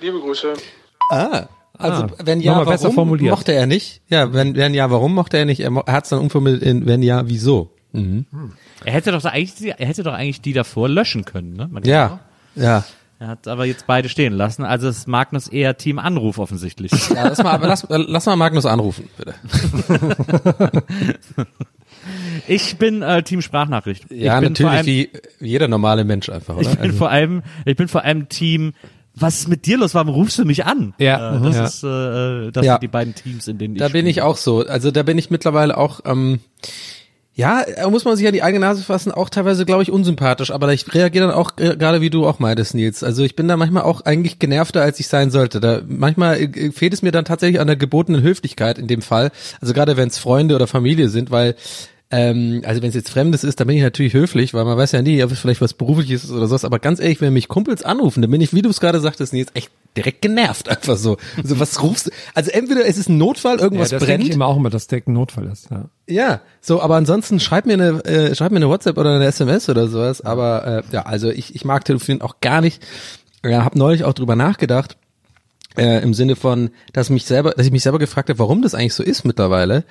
Liebe 0.00 0.18
Grüße. 0.20 0.54
Ah. 1.10 1.46
Also, 1.78 2.02
Ah, 2.02 2.08
wenn 2.24 2.40
ja, 2.40 2.66
warum 2.66 2.92
formuliert. 2.94 3.30
mochte 3.30 3.52
er 3.52 3.64
nicht? 3.66 4.02
Ja, 4.08 4.34
wenn, 4.34 4.54
wenn 4.54 4.74
ja, 4.74 4.90
warum 4.90 5.14
mochte 5.14 5.38
er 5.38 5.46
nicht? 5.46 5.60
Er 5.60 5.70
er 5.86 5.92
hat 5.94 6.04
es 6.04 6.10
dann 6.10 6.18
umformuliert 6.18 6.62
in, 6.62 6.84
wenn 6.86 7.02
ja, 7.02 7.26
wieso? 7.26 7.70
Mhm. 7.92 8.26
er 8.84 8.92
hätte 8.92 9.12
doch 9.12 9.24
eigentlich, 9.24 9.54
die- 9.54 9.70
er 9.70 9.86
hätte 9.86 10.02
doch 10.02 10.12
eigentlich 10.12 10.40
die 10.42 10.52
davor 10.52 10.88
löschen 10.90 11.24
können, 11.24 11.54
ne? 11.54 11.68
Man- 11.70 11.82
Ja, 11.84 12.20
ja. 12.54 12.84
Er 13.18 13.28
hat 13.28 13.48
aber 13.48 13.64
jetzt 13.66 13.86
beide 13.86 14.08
stehen 14.10 14.32
lassen. 14.34 14.62
Also 14.64 14.88
ist 14.88 15.08
Magnus 15.08 15.48
eher 15.48 15.76
Team 15.78 15.98
Anruf 15.98 16.38
offensichtlich. 16.38 16.90
ja 17.10 17.28
lass, 17.28 17.42
mal, 17.42 17.58
lass, 17.62 17.86
lass 17.88 18.26
mal 18.26 18.36
Magnus 18.36 18.64
anrufen, 18.66 19.08
bitte. 19.16 19.34
Ich 22.48 22.76
bin 22.76 23.02
äh, 23.02 23.22
Team 23.22 23.42
Sprachnachricht. 23.42 24.04
Ja, 24.10 24.38
ich 24.40 24.48
bin 24.48 24.56
vor 24.56 24.70
natürlich, 24.70 24.72
allem, 24.72 24.86
wie, 24.86 25.10
wie 25.40 25.48
jeder 25.48 25.68
normale 25.68 26.04
Mensch 26.04 26.28
einfach, 26.28 26.56
oder? 26.56 26.62
Ich 26.70 26.76
bin 26.78 26.86
Also- 26.90 26.98
vor 26.98 27.10
allem, 27.10 27.42
ich 27.64 27.76
bin 27.76 27.88
vor 27.88 28.04
allem 28.04 28.28
Team. 28.28 28.72
Was 29.14 29.40
ist 29.40 29.48
mit 29.48 29.66
dir 29.66 29.76
los? 29.76 29.94
Warum 29.94 30.08
rufst 30.14 30.38
du 30.38 30.44
mich 30.44 30.64
an? 30.64 30.94
Ja, 30.98 31.36
äh, 31.36 31.40
das 31.42 31.56
ja. 31.56 31.64
ist, 31.64 31.82
äh, 31.84 32.50
das 32.52 32.64
Ja. 32.64 32.72
sind 32.74 32.82
die 32.84 32.88
beiden 32.88 33.14
Teams, 33.14 33.48
in 33.48 33.58
denen 33.58 33.74
Da 33.74 33.88
ich 33.88 33.92
bin 33.92 34.06
ich 34.06 34.22
auch 34.22 34.36
so. 34.36 34.64
Also 34.66 34.90
da 34.92 35.02
bin 35.02 35.18
ich 35.18 35.30
mittlerweile 35.30 35.76
auch, 35.76 36.00
ähm, 36.06 36.38
ja, 37.34 37.64
da 37.64 37.88
muss 37.88 38.04
man 38.04 38.16
sich 38.16 38.26
an 38.26 38.32
die 38.32 38.42
eigene 38.42 38.66
Nase 38.66 38.82
fassen, 38.82 39.12
auch 39.12 39.30
teilweise, 39.30 39.64
glaube 39.64 39.82
ich, 39.82 39.90
unsympathisch. 39.90 40.50
Aber 40.50 40.72
ich 40.72 40.92
reagiere 40.92 41.28
dann 41.28 41.34
auch, 41.34 41.52
äh, 41.58 41.76
gerade 41.76 42.00
wie 42.00 42.10
du 42.10 42.26
auch 42.26 42.38
meintest, 42.38 42.74
Nils. 42.74 43.04
Also 43.04 43.22
ich 43.22 43.36
bin 43.36 43.48
da 43.48 43.56
manchmal 43.56 43.84
auch 43.84 44.00
eigentlich 44.02 44.38
genervter, 44.38 44.82
als 44.82 44.98
ich 45.00 45.08
sein 45.08 45.30
sollte. 45.30 45.60
Da 45.60 45.80
manchmal 45.86 46.40
äh, 46.40 46.72
fehlt 46.72 46.92
es 46.92 47.02
mir 47.02 47.12
dann 47.12 47.24
tatsächlich 47.24 47.60
an 47.60 47.68
der 47.68 47.76
gebotenen 47.76 48.22
Höflichkeit 48.22 48.78
in 48.78 48.88
dem 48.88 49.00
Fall. 49.00 49.30
Also 49.60 49.72
gerade 49.74 49.96
wenn 49.96 50.08
es 50.08 50.18
Freunde 50.18 50.56
oder 50.56 50.66
Familie 50.66 51.08
sind, 51.08 51.30
weil 51.30 51.54
Ähm, 52.12 52.62
also 52.64 52.82
wenn 52.82 52.88
es 52.88 52.96
jetzt 52.96 53.10
Fremdes 53.10 53.44
ist, 53.44 53.60
dann 53.60 53.68
bin 53.68 53.76
ich 53.76 53.82
natürlich 53.82 54.14
höflich, 54.14 54.52
weil 54.52 54.64
man 54.64 54.76
weiß 54.76 54.92
ja 54.92 55.02
nie, 55.02 55.22
ob 55.22 55.30
es 55.30 55.38
vielleicht 55.38 55.60
was 55.60 55.74
Berufliches 55.74 56.24
ist 56.24 56.32
oder 56.32 56.48
sowas. 56.48 56.64
Aber 56.64 56.80
ganz 56.80 56.98
ehrlich, 56.98 57.20
wenn 57.20 57.32
mich 57.32 57.46
Kumpels 57.46 57.84
anrufen, 57.84 58.20
dann 58.20 58.30
bin 58.32 58.40
ich, 58.40 58.52
wie 58.52 58.62
du 58.62 58.68
es 58.68 58.80
gerade 58.80 59.00
sagtest, 59.00 59.32
jetzt 59.32 59.54
echt 59.54 59.70
direkt 59.96 60.20
genervt. 60.20 60.68
Einfach 60.68 60.96
so. 60.96 61.18
Also 61.36 61.60
was 61.60 61.82
rufst 61.82 62.08
du? 62.08 62.10
Also 62.34 62.50
entweder 62.50 62.84
es 62.84 62.98
ist 62.98 63.08
ein 63.08 63.18
Notfall, 63.18 63.60
irgendwas 63.60 63.92
ja, 63.92 63.98
das 63.98 64.06
brennt. 64.06 64.24
ich 64.24 64.30
immer 64.30 64.46
auch 64.46 64.56
immer, 64.56 64.70
dass 64.70 64.88
der 64.88 65.02
ein 65.06 65.12
Notfall 65.12 65.46
ist. 65.46 65.70
Ja. 65.70 65.84
Ja, 66.08 66.40
so, 66.60 66.82
aber 66.82 66.96
ansonsten 66.96 67.38
schreib 67.38 67.66
mir 67.66 67.74
eine, 67.74 68.04
äh, 68.04 68.34
schreib 68.34 68.50
mir 68.50 68.56
eine 68.56 68.68
WhatsApp 68.68 68.98
oder 68.98 69.14
eine 69.14 69.26
SMS 69.26 69.68
oder 69.68 69.86
sowas. 69.86 70.20
Aber 70.20 70.66
äh, 70.66 70.82
ja, 70.92 71.02
also 71.02 71.30
ich, 71.30 71.54
ich 71.54 71.64
mag 71.64 71.84
telefonieren 71.84 72.22
auch 72.22 72.40
gar 72.40 72.60
nicht. 72.60 72.82
Ja, 73.44 73.64
habe 73.64 73.78
neulich 73.78 74.02
auch 74.02 74.14
drüber 74.14 74.34
nachgedacht. 74.34 74.96
Äh, 75.76 76.02
Im 76.02 76.14
Sinne 76.14 76.34
von, 76.34 76.70
dass 76.92 77.10
mich 77.10 77.24
selber, 77.24 77.52
dass 77.52 77.64
ich 77.64 77.72
mich 77.72 77.84
selber 77.84 78.00
gefragt 78.00 78.28
habe, 78.28 78.40
warum 78.40 78.60
das 78.62 78.74
eigentlich 78.74 78.94
so 78.94 79.04
ist 79.04 79.24
mittlerweile. 79.24 79.84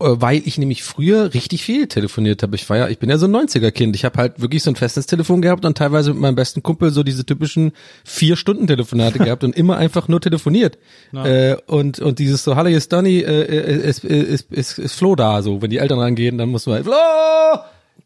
Äh, 0.00 0.20
Weil 0.20 0.42
ich 0.44 0.58
nämlich 0.58 0.82
früher 0.82 1.34
richtig 1.34 1.62
viel 1.62 1.86
telefoniert 1.86 2.42
habe. 2.42 2.56
Ich 2.56 2.68
war 2.70 2.76
ja, 2.76 2.88
ich 2.88 2.98
bin 2.98 3.10
ja 3.10 3.18
so 3.18 3.26
ein 3.26 3.36
90er-Kind. 3.36 3.94
Ich 3.94 4.04
habe 4.04 4.18
halt 4.18 4.40
wirklich 4.40 4.62
so 4.62 4.70
ein 4.70 4.76
festes 4.76 5.06
Telefon 5.06 5.42
gehabt 5.42 5.64
und 5.64 5.76
teilweise 5.76 6.12
mit 6.12 6.20
meinem 6.20 6.34
besten 6.34 6.62
Kumpel 6.62 6.90
so 6.90 7.02
diese 7.02 7.26
typischen 7.26 7.72
vier 8.04 8.36
Stunden 8.36 8.66
Telefonate 8.66 9.18
gehabt 9.24 9.44
und 9.44 9.56
immer 9.56 9.76
einfach 9.76 10.08
nur 10.08 10.20
telefoniert. 10.20 10.78
Äh, 11.12 11.56
und 11.66 12.00
und 12.00 12.18
dieses 12.18 12.44
so, 12.44 12.56
hallo, 12.56 12.68
hier 12.68 12.78
ist 12.78 12.92
Donny, 12.92 13.18
äh, 13.18 13.88
ist, 13.88 14.04
ist, 14.04 14.50
ist, 14.50 14.78
ist 14.78 14.94
Flo 14.94 15.14
da, 15.16 15.42
so. 15.42 15.60
Wenn 15.62 15.70
die 15.70 15.78
Eltern 15.78 15.98
rangehen, 15.98 16.38
dann 16.38 16.48
muss 16.48 16.66
man 16.66 16.76
halt, 16.76 16.84
Flo! 16.84 16.94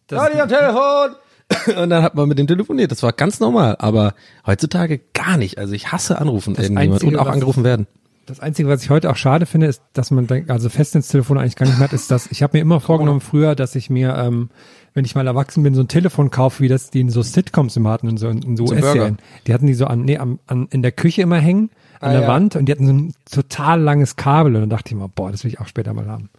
Donny 0.08 0.40
am 0.40 0.48
Telefon! 0.48 1.16
Und 1.76 1.90
dann 1.90 2.02
hat 2.02 2.14
man 2.14 2.26
mit 2.26 2.38
dem 2.38 2.46
telefoniert. 2.46 2.90
Das 2.90 3.02
war 3.02 3.12
ganz 3.12 3.38
normal. 3.38 3.76
Aber 3.78 4.14
heutzutage 4.46 5.00
gar 5.12 5.36
nicht. 5.36 5.58
Also 5.58 5.74
ich 5.74 5.92
hasse 5.92 6.18
anrufen 6.18 6.54
irgendjemand 6.54 7.02
Einzige, 7.02 7.12
und 7.12 7.18
auch 7.18 7.30
angerufen 7.30 7.64
werden. 7.64 7.86
Das 8.26 8.40
Einzige, 8.40 8.68
was 8.68 8.82
ich 8.82 8.90
heute 8.90 9.10
auch 9.10 9.16
schade 9.16 9.46
finde, 9.46 9.66
ist, 9.66 9.82
dass 9.92 10.10
man 10.10 10.26
also 10.48 10.68
Festnetztelefon 10.68 11.38
eigentlich 11.38 11.56
gar 11.56 11.66
nicht 11.66 11.78
mehr 11.78 11.88
hat, 11.88 11.92
ist, 11.92 12.10
dass 12.10 12.30
ich 12.30 12.42
habe 12.42 12.56
mir 12.56 12.62
immer 12.62 12.80
vorgenommen 12.80 13.20
früher, 13.20 13.54
dass 13.54 13.74
ich 13.74 13.90
mir, 13.90 14.14
ähm, 14.16 14.50
wenn 14.94 15.04
ich 15.04 15.14
mal 15.14 15.26
erwachsen 15.26 15.62
bin, 15.62 15.74
so 15.74 15.82
ein 15.82 15.88
Telefon 15.88 16.30
kaufe, 16.30 16.62
wie 16.62 16.68
das 16.68 16.90
die 16.90 17.00
in 17.00 17.10
so 17.10 17.22
Sitcoms 17.22 17.76
immer 17.76 17.90
hatten, 17.90 18.08
in 18.08 18.16
so, 18.16 18.28
in 18.28 18.56
so. 18.56 18.64
US-Serien. 18.64 19.18
Die 19.46 19.52
hatten 19.52 19.66
die 19.66 19.74
so 19.74 19.86
an, 19.86 20.02
nee, 20.02 20.16
am, 20.16 20.38
an, 20.46 20.68
in 20.70 20.82
der 20.82 20.92
Küche 20.92 21.22
immer 21.22 21.38
hängen, 21.38 21.70
an 22.00 22.10
Ah, 22.10 22.12
der 22.12 22.22
ja. 22.22 22.28
Wand 22.28 22.56
und 22.56 22.66
die 22.66 22.72
hatten 22.72 22.86
so 22.86 22.92
ein 22.92 23.14
total 23.30 23.80
langes 23.80 24.16
Kabel 24.16 24.54
und 24.54 24.62
dann 24.62 24.70
dachte 24.70 24.90
ich 24.90 24.94
mir, 24.94 25.08
boah, 25.08 25.30
das 25.30 25.44
will 25.44 25.50
ich 25.50 25.60
auch 25.60 25.68
später 25.68 25.92
mal 25.94 26.06
haben. 26.06 26.30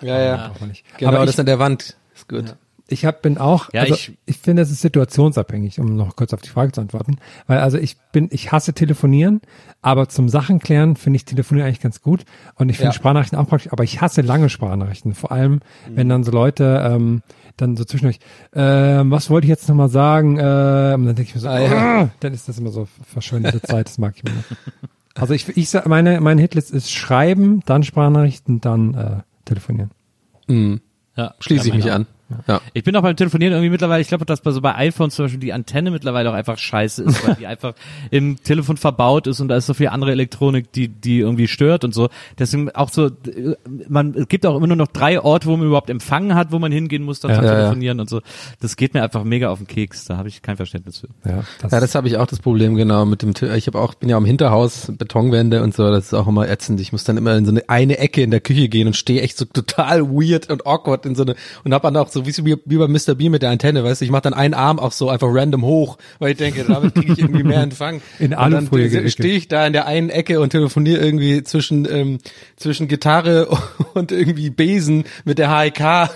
Ja, 0.00 0.18
ja. 0.18 0.52
Genau, 0.98 1.12
Aber 1.12 1.26
das 1.26 1.34
ich, 1.34 1.40
an 1.40 1.46
der 1.46 1.58
Wand. 1.58 1.96
Ist 2.14 2.28
gut. 2.28 2.56
Ich 2.90 3.04
hab, 3.04 3.22
bin 3.22 3.38
auch, 3.38 3.72
Ja, 3.72 3.82
also 3.82 3.94
ich- 3.94 4.16
ich, 4.26 4.38
finde, 4.38 4.62
es 4.62 4.70
ist 4.70 4.80
situationsabhängig, 4.82 5.78
um 5.80 5.96
noch 5.96 6.16
kurz 6.16 6.32
auf 6.34 6.40
die 6.42 6.48
Frage 6.48 6.72
zu 6.72 6.80
antworten. 6.80 7.16
Weil 7.46 7.58
also 7.58 7.78
ich 7.78 7.96
bin, 8.12 8.28
ich 8.32 8.52
hasse 8.52 8.72
telefonieren, 8.72 9.40
aber 9.82 10.08
zum 10.08 10.28
Sachen 10.28 10.58
klären 10.58 10.96
finde 10.96 11.16
ich 11.16 11.24
telefonieren 11.24 11.66
eigentlich 11.68 11.80
ganz 11.80 12.02
gut. 12.02 12.24
Und 12.56 12.68
ich 12.68 12.76
finde 12.76 12.88
Ja. 12.88 12.92
Sprachnachrichten 12.92 13.38
auch 13.38 13.46
praktisch, 13.48 13.72
aber 13.72 13.84
ich 13.84 14.00
hasse 14.00 14.20
lange 14.22 14.48
Sprachnachrichten. 14.48 15.14
Vor 15.14 15.32
allem, 15.32 15.60
wenn 15.88 16.08
dann 16.08 16.24
so 16.24 16.30
Leute 16.32 16.82
ähm, 16.84 17.22
dann 17.56 17.76
so 17.76 17.84
zwischendurch, 17.84 18.18
ähm, 18.54 19.10
was 19.10 19.30
wollte 19.30 19.44
ich 19.46 19.50
jetzt 19.50 19.68
nochmal 19.68 19.88
sagen? 19.88 20.38
Ähm, 20.40 21.00
und 21.00 21.06
dann 21.06 21.14
denke 21.16 21.22
ich 21.22 21.34
mir 21.34 21.40
so, 21.40 21.48
Ah, 21.48 21.58
ja. 21.60 22.02
"Ah", 22.02 22.10
dann 22.20 22.32
ist 22.34 22.48
das 22.48 22.58
immer 22.58 22.70
so 22.70 22.88
verschwendete 23.06 23.60
Zeit, 23.62 23.88
das 23.88 23.98
mag 23.98 24.14
ich 24.16 24.24
mir 24.24 24.30
nicht. 24.32 24.46
Also 25.14 25.34
ich, 25.34 25.48
ich 25.56 25.68
sag, 25.68 25.86
meine, 25.86 26.20
meine 26.20 26.40
Hitlist 26.40 26.70
ist 26.70 26.90
schreiben, 26.90 27.60
dann 27.66 27.82
Sprachnachrichten, 27.82 28.60
dann 28.60 28.94
äh, 28.94 29.16
telefonieren. 29.44 29.90
Ja, 31.16 31.34
Schließe 31.40 31.68
ich 31.68 31.74
mich 31.74 31.90
auch. 31.90 31.94
an. 31.96 32.06
Ja. 32.46 32.60
Ich 32.74 32.84
bin 32.84 32.94
auch 32.96 33.02
beim 33.02 33.16
Telefonieren 33.16 33.52
irgendwie 33.54 33.70
mittlerweile, 33.70 34.00
ich 34.00 34.08
glaube, 34.08 34.24
dass 34.24 34.40
bei 34.40 34.50
so 34.52 34.60
bei 34.60 34.74
iPhones 34.74 35.14
zum 35.14 35.24
Beispiel 35.26 35.40
die 35.40 35.52
Antenne 35.52 35.90
mittlerweile 35.90 36.30
auch 36.30 36.34
einfach 36.34 36.58
scheiße 36.58 37.02
ist, 37.04 37.26
weil 37.26 37.34
die 37.34 37.46
einfach 37.48 37.74
im 38.10 38.42
Telefon 38.42 38.76
verbaut 38.76 39.26
ist 39.26 39.40
und 39.40 39.48
da 39.48 39.56
ist 39.56 39.66
so 39.66 39.74
viel 39.74 39.88
andere 39.88 40.12
Elektronik, 40.12 40.72
die, 40.72 40.88
die 40.88 41.18
irgendwie 41.20 41.48
stört 41.48 41.84
und 41.84 41.94
so. 41.94 42.08
Deswegen 42.38 42.70
auch 42.70 42.90
so, 42.90 43.10
man, 43.88 44.14
es 44.14 44.28
gibt 44.28 44.46
auch 44.46 44.56
immer 44.56 44.66
nur 44.66 44.76
noch 44.76 44.88
drei 44.88 45.20
Orte, 45.20 45.48
wo 45.48 45.56
man 45.56 45.66
überhaupt 45.66 45.90
empfangen 45.90 46.34
hat, 46.34 46.52
wo 46.52 46.58
man 46.58 46.72
hingehen 46.72 47.02
muss, 47.02 47.20
dann 47.20 47.30
Ja. 47.32 47.38
zu 47.38 47.44
Ja, 47.44 47.52
ja. 47.52 47.58
telefonieren 47.60 48.00
und 48.00 48.08
so. 48.08 48.20
Das 48.60 48.76
geht 48.76 48.94
mir 48.94 49.02
einfach 49.02 49.24
mega 49.24 49.50
auf 49.50 49.58
den 49.58 49.66
Keks, 49.66 50.04
da 50.04 50.16
habe 50.16 50.28
ich 50.28 50.42
kein 50.42 50.56
Verständnis 50.56 50.98
für. 50.98 51.08
Ja, 51.28 51.44
das, 51.60 51.72
Ja, 51.72 51.80
das 51.80 51.94
habe 51.94 52.08
ich 52.08 52.16
auch 52.16 52.26
das 52.26 52.38
Problem 52.38 52.74
genau 52.76 53.04
mit 53.04 53.22
dem. 53.22 53.32
Ich 53.54 53.66
habe 53.66 53.78
auch 53.78 53.94
bin 53.94 54.08
ja 54.08 54.16
am 54.16 54.24
Hinterhaus 54.24 54.92
Betonwände 54.96 55.62
und 55.62 55.74
so. 55.74 55.90
Das 55.90 56.06
ist 56.06 56.14
auch 56.14 56.26
immer 56.28 56.48
ätzend. 56.48 56.80
Ich 56.80 56.92
muss 56.92 57.04
dann 57.04 57.16
immer 57.16 57.36
in 57.36 57.44
so 57.44 57.50
eine 57.50 57.68
eine 57.68 57.98
Ecke 57.98 58.22
in 58.22 58.30
der 58.30 58.40
Küche 58.40 58.68
gehen 58.68 58.86
und 58.86 58.94
stehe 58.96 59.22
echt 59.22 59.36
so 59.38 59.44
total 59.44 60.10
weird 60.10 60.50
und 60.50 60.66
awkward 60.66 61.06
in 61.06 61.14
so 61.14 61.22
eine 61.22 61.34
und 61.64 61.72
hab 61.74 61.82
dann 61.82 61.96
auch 61.96 62.08
so 62.08 62.19
wie, 62.26 62.34
wie, 62.44 62.56
wie 62.64 62.76
bei 62.78 62.88
Mr. 62.88 63.14
Bean 63.14 63.30
mit 63.32 63.42
der 63.42 63.50
Antenne, 63.50 63.84
weißt 63.84 64.00
du. 64.00 64.04
Ich 64.04 64.10
mache 64.10 64.22
dann 64.22 64.34
einen 64.34 64.54
Arm 64.54 64.78
auch 64.78 64.92
so 64.92 65.08
einfach 65.08 65.28
random 65.30 65.64
hoch, 65.64 65.98
weil 66.18 66.32
ich 66.32 66.38
denke, 66.38 66.64
damit 66.64 66.94
kriege 66.94 67.12
ich 67.12 67.18
irgendwie 67.18 67.42
mehr 67.42 67.62
Empfang. 67.62 68.00
In 68.18 68.32
und 68.32 68.38
Alufolie 68.38 68.90
dann 68.90 69.10
stehe 69.10 69.34
ich 69.34 69.48
da 69.48 69.66
in 69.66 69.72
der 69.72 69.86
einen 69.86 70.10
Ecke 70.10 70.40
und 70.40 70.50
telefoniere 70.50 71.00
irgendwie 71.04 71.42
zwischen 71.42 71.86
ähm, 71.90 72.18
zwischen 72.56 72.88
Gitarre 72.88 73.48
und 73.94 74.12
irgendwie 74.12 74.50
Besen 74.50 75.04
mit 75.24 75.38
der 75.38 75.56
HIK. 75.56 75.80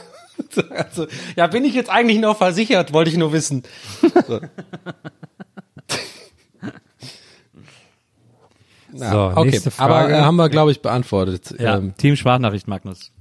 Also, 0.71 1.07
ja, 1.37 1.47
bin 1.47 1.65
ich 1.65 1.75
jetzt 1.75 1.89
eigentlich 1.91 2.19
noch 2.19 2.37
versichert, 2.37 2.93
wollte 2.93 3.09
ich 3.09 3.17
nur 3.17 3.33
wissen. 3.33 3.63
So. 4.27 4.41
Na, 8.93 9.11
So, 9.11 9.41
okay. 9.41 9.51
nächste 9.51 9.71
Aber 9.77 9.95
Frage. 10.01 10.15
äh, 10.15 10.21
haben 10.23 10.37
wir, 10.37 10.49
glaube 10.49 10.71
ich, 10.71 10.81
beantwortet. 10.83 11.55
Ja, 11.59 11.77
Ähm, 11.77 11.95
Team 11.97 12.17
Sprachnachricht, 12.17 12.69
Magnus. 12.69 13.13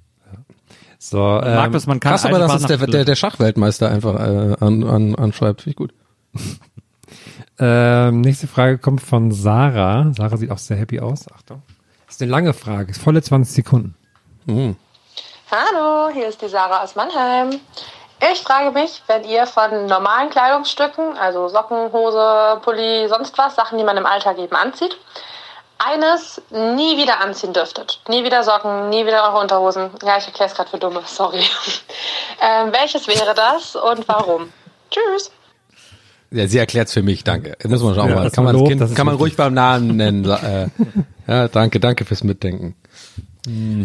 So, 1.03 1.17
Magnus, 1.17 1.83
ähm, 1.83 1.89
man 1.89 1.99
kann 1.99 2.13
krass, 2.13 2.25
aber 2.25 2.39
dass 2.39 2.55
es 2.55 2.65
der, 2.65 2.77
der, 2.77 3.03
der 3.03 3.15
Schachweltmeister 3.15 3.89
einfach 3.89 4.15
äh, 4.15 4.55
an, 4.61 4.83
an, 4.83 5.15
anschreibt. 5.15 5.61
Finde 5.61 5.71
ich 5.71 5.75
gut. 5.75 5.93
Ähm, 7.59 8.21
nächste 8.21 8.47
Frage 8.47 8.79
kommt 8.79 8.99
von 8.99 9.31
Sarah. 9.31 10.11
Sarah 10.17 10.37
sieht 10.37 10.49
auch 10.49 10.57
sehr 10.57 10.75
happy 10.75 10.99
aus. 10.99 11.27
Achtung. 11.31 11.61
Das 12.07 12.15
ist 12.15 12.21
eine 12.23 12.31
lange 12.31 12.53
Frage. 12.53 12.89
Ist 12.89 13.01
volle 13.01 13.21
20 13.21 13.53
Sekunden. 13.53 13.95
Hallo, 14.47 16.09
hier 16.11 16.27
ist 16.29 16.41
die 16.41 16.47
Sarah 16.47 16.83
aus 16.83 16.95
Mannheim. 16.95 17.59
Ich 18.31 18.41
frage 18.41 18.71
mich, 18.71 19.03
wenn 19.05 19.23
ihr 19.25 19.45
von 19.45 19.85
normalen 19.85 20.31
Kleidungsstücken, 20.31 21.15
also 21.17 21.47
Socken, 21.47 21.91
Hose, 21.91 22.59
Pulli, 22.63 23.07
sonst 23.07 23.37
was, 23.37 23.55
Sachen, 23.55 23.77
die 23.77 23.83
man 23.83 23.97
im 23.97 24.05
Alltag 24.07 24.39
eben 24.39 24.55
anzieht, 24.55 24.97
eines 25.77 26.41
nie 26.51 26.97
wieder 26.97 27.19
anziehen 27.19 27.53
dürftet. 27.53 27.99
Nie 28.07 28.23
wieder 28.23 28.43
Socken, 28.43 28.89
nie 28.89 29.05
wieder 29.05 29.23
eure 29.29 29.41
Unterhosen. 29.41 29.89
Ja, 30.03 30.17
ich 30.17 30.25
erkläre 30.25 30.49
es 30.49 30.55
gerade 30.55 30.69
für 30.69 30.77
Dumme, 30.77 31.01
sorry. 31.05 31.39
ähm, 32.41 32.71
welches 32.71 33.07
wäre 33.07 33.33
das 33.35 33.75
und 33.75 34.07
warum? 34.07 34.51
Tschüss. 34.91 35.31
Ja, 36.31 36.47
sie 36.47 36.57
erklärt's 36.57 36.93
für 36.93 37.03
mich, 37.03 37.23
danke. 37.23 37.55
Das 37.59 37.69
muss 37.69 37.83
man 37.83 37.93
schauen. 37.93 38.09
Ja, 38.09 38.15
mal. 38.15 38.23
das 38.23 38.33
Kann 38.33 38.43
man, 38.43 38.53
das 38.53 38.59
Lob, 38.59 38.69
kind, 38.69 38.95
kann 38.95 39.05
man 39.05 39.15
ruhig 39.15 39.35
beim 39.35 39.53
Namen 39.53 39.95
nennen. 39.97 40.25
Äh, 40.25 40.67
ja, 41.27 41.47
danke, 41.47 41.79
danke 41.79 42.05
fürs 42.05 42.23
Mitdenken. 42.23 42.75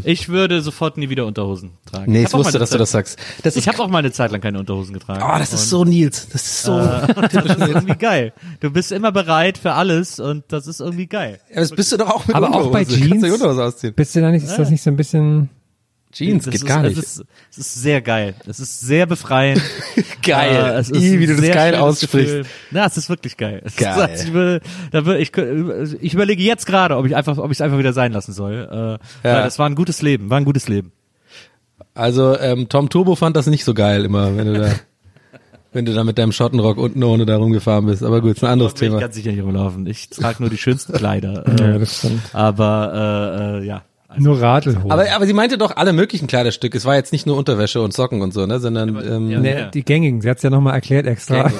Ich 0.04 0.28
würde 0.28 0.62
sofort 0.62 0.96
nie 0.98 1.08
wieder 1.08 1.26
Unterhosen 1.26 1.70
tragen. 1.84 2.12
Nee, 2.12 2.20
Ich 2.22 2.28
ich 2.28 2.32
wusste, 2.34 2.58
dass 2.58 2.70
du 2.70 2.74
eine 2.76 2.80
das 2.82 2.90
sagst. 2.92 3.18
Das 3.42 3.54
Zeit- 3.54 3.62
Ich 3.62 3.68
habe 3.68 3.82
auch 3.82 3.88
mal 3.88 3.98
eine 3.98 4.12
Zeit 4.12 4.30
lang 4.30 4.40
keine 4.40 4.58
Unterhosen 4.60 4.94
getragen. 4.94 5.22
oh, 5.24 5.38
das 5.38 5.52
ist 5.52 5.62
Und 5.64 5.68
so 5.68 5.84
Nils. 5.84 6.28
Das 6.32 6.42
ist 6.46 6.62
so. 6.62 6.78
das 7.32 7.32
ist 7.34 7.58
irgendwie 7.68 7.96
geil. 7.96 8.32
Du 8.60 8.70
bist 8.70 8.92
immer 8.92 9.10
bereit 9.10 9.58
für 9.58 9.72
alles 9.72 10.20
und 10.20 10.44
das 10.48 10.66
ist 10.66 10.80
irgendwie 10.80 11.06
geil. 11.06 11.40
Ja, 11.52 11.60
das 11.60 11.70
bist 11.72 11.90
du 11.92 11.96
doch 11.96 12.08
auch 12.10 12.26
mit 12.26 12.36
Aber 12.36 12.54
auch 12.54 12.70
bei. 12.70 12.84
Kannst 12.84 13.00
du 13.02 13.04
Jeans? 13.08 13.24
Unterhose 13.24 13.64
ausziehen. 13.64 13.94
Bist 13.94 14.14
du 14.14 14.20
da 14.20 14.30
nicht, 14.30 14.44
ist 14.44 14.56
das 14.58 14.70
nicht 14.70 14.82
so 14.82 14.90
ein 14.90 14.96
bisschen, 14.96 15.48
Jeans 16.18 16.44
Das 16.44 16.52
geht 16.52 16.62
ist, 16.62 16.66
gar 16.66 16.82
nicht. 16.82 16.98
Es 16.98 17.04
ist, 17.18 17.24
es 17.52 17.58
ist 17.58 17.74
sehr 17.82 18.00
geil. 18.02 18.34
Es 18.46 18.60
ist 18.60 18.80
sehr 18.80 19.06
befreiend. 19.06 19.62
geil. 20.22 20.54
Äh, 20.54 20.78
es 20.78 20.90
ist 20.90 21.02
I, 21.02 21.18
wie 21.20 21.26
du 21.26 21.36
das 21.36 21.46
geil 21.54 21.74
aussprichst. 21.76 22.12
Gefühl. 22.36 22.44
Ja, 22.72 22.86
es 22.86 22.96
ist 22.96 23.08
wirklich 23.08 23.36
geil. 23.36 23.62
Es 23.64 23.76
Geil. 23.76 24.10
Ist, 24.14 24.24
ich, 24.24 24.32
will, 24.34 24.60
da 24.90 25.06
will, 25.06 25.16
ich, 25.16 25.32
ich 26.02 26.14
überlege 26.14 26.42
jetzt 26.42 26.66
gerade, 26.66 26.96
ob 26.96 27.06
ich 27.06 27.14
einfach, 27.16 27.38
ob 27.38 27.46
ich 27.50 27.56
es 27.58 27.60
einfach 27.60 27.78
wieder 27.78 27.92
sein 27.92 28.12
lassen 28.12 28.32
soll. 28.32 28.98
Äh, 29.22 29.28
Ja. 29.28 29.42
das 29.44 29.58
war 29.58 29.66
ein 29.68 29.74
gutes 29.74 30.02
Leben, 30.02 30.28
war 30.30 30.38
ein 30.38 30.44
gutes 30.44 30.68
Leben. 30.68 30.92
Also 31.94 32.38
ähm, 32.38 32.68
Tom 32.68 32.88
Turbo 32.90 33.14
fand 33.16 33.36
das 33.36 33.46
nicht 33.46 33.64
so 33.64 33.74
geil 33.74 34.04
immer, 34.04 34.36
wenn 34.36 34.46
du 34.46 34.60
da, 34.60 34.70
wenn 35.72 35.84
du 35.84 35.92
da 35.94 36.04
mit 36.04 36.16
deinem 36.18 36.32
Schottenrock 36.32 36.78
unten 36.78 37.02
ohne 37.02 37.26
da 37.26 37.36
rumgefahren 37.36 37.86
bist. 37.86 38.02
Aber 38.02 38.20
gut, 38.20 38.36
ist 38.36 38.44
ein 38.44 38.50
anderes 38.50 38.72
will 38.74 38.82
ich 38.84 38.88
Thema. 38.88 39.00
ganz 39.00 39.14
sicher 39.16 39.32
nicht 39.32 39.42
rumlaufen. 39.42 39.86
Ich 39.86 40.08
trage 40.08 40.36
nur 40.40 40.50
die 40.50 40.58
schönsten 40.58 40.92
Kleider. 40.96 41.44
ja, 41.58 41.74
Äh, 41.74 41.78
das 41.78 41.98
stimmt. 41.98 42.20
aber 42.32 43.58
äh, 43.60 43.64
äh, 43.64 43.66
ja. 43.66 43.82
Also, 44.10 44.22
Nur 44.22 44.40
Radelhosen. 44.40 44.90
Aber, 44.90 45.04
aber 45.12 45.26
sie 45.26 45.34
meinte 45.34 45.58
doch 45.58 45.76
alle 45.76 45.92
möglichen 45.92 46.26
Kleiderstücke. 46.28 46.78
Es 46.78 46.86
war 46.86 46.94
jetzt 46.96 47.12
nicht 47.12 47.26
nur 47.26 47.36
Unterwäsche 47.36 47.82
und 47.82 47.92
Socken 47.92 48.22
und 48.22 48.32
so, 48.32 48.46
ne, 48.46 48.58
sondern 48.58 48.88
ähm, 49.04 49.30
ja. 49.30 49.40
ja, 49.40 49.64
nee, 49.64 49.70
die 49.74 49.84
gängigen. 49.84 50.22
Sie 50.22 50.30
hat 50.30 50.38
es 50.38 50.42
ja 50.42 50.48
nochmal 50.48 50.72
erklärt 50.72 51.06
extra. 51.06 51.52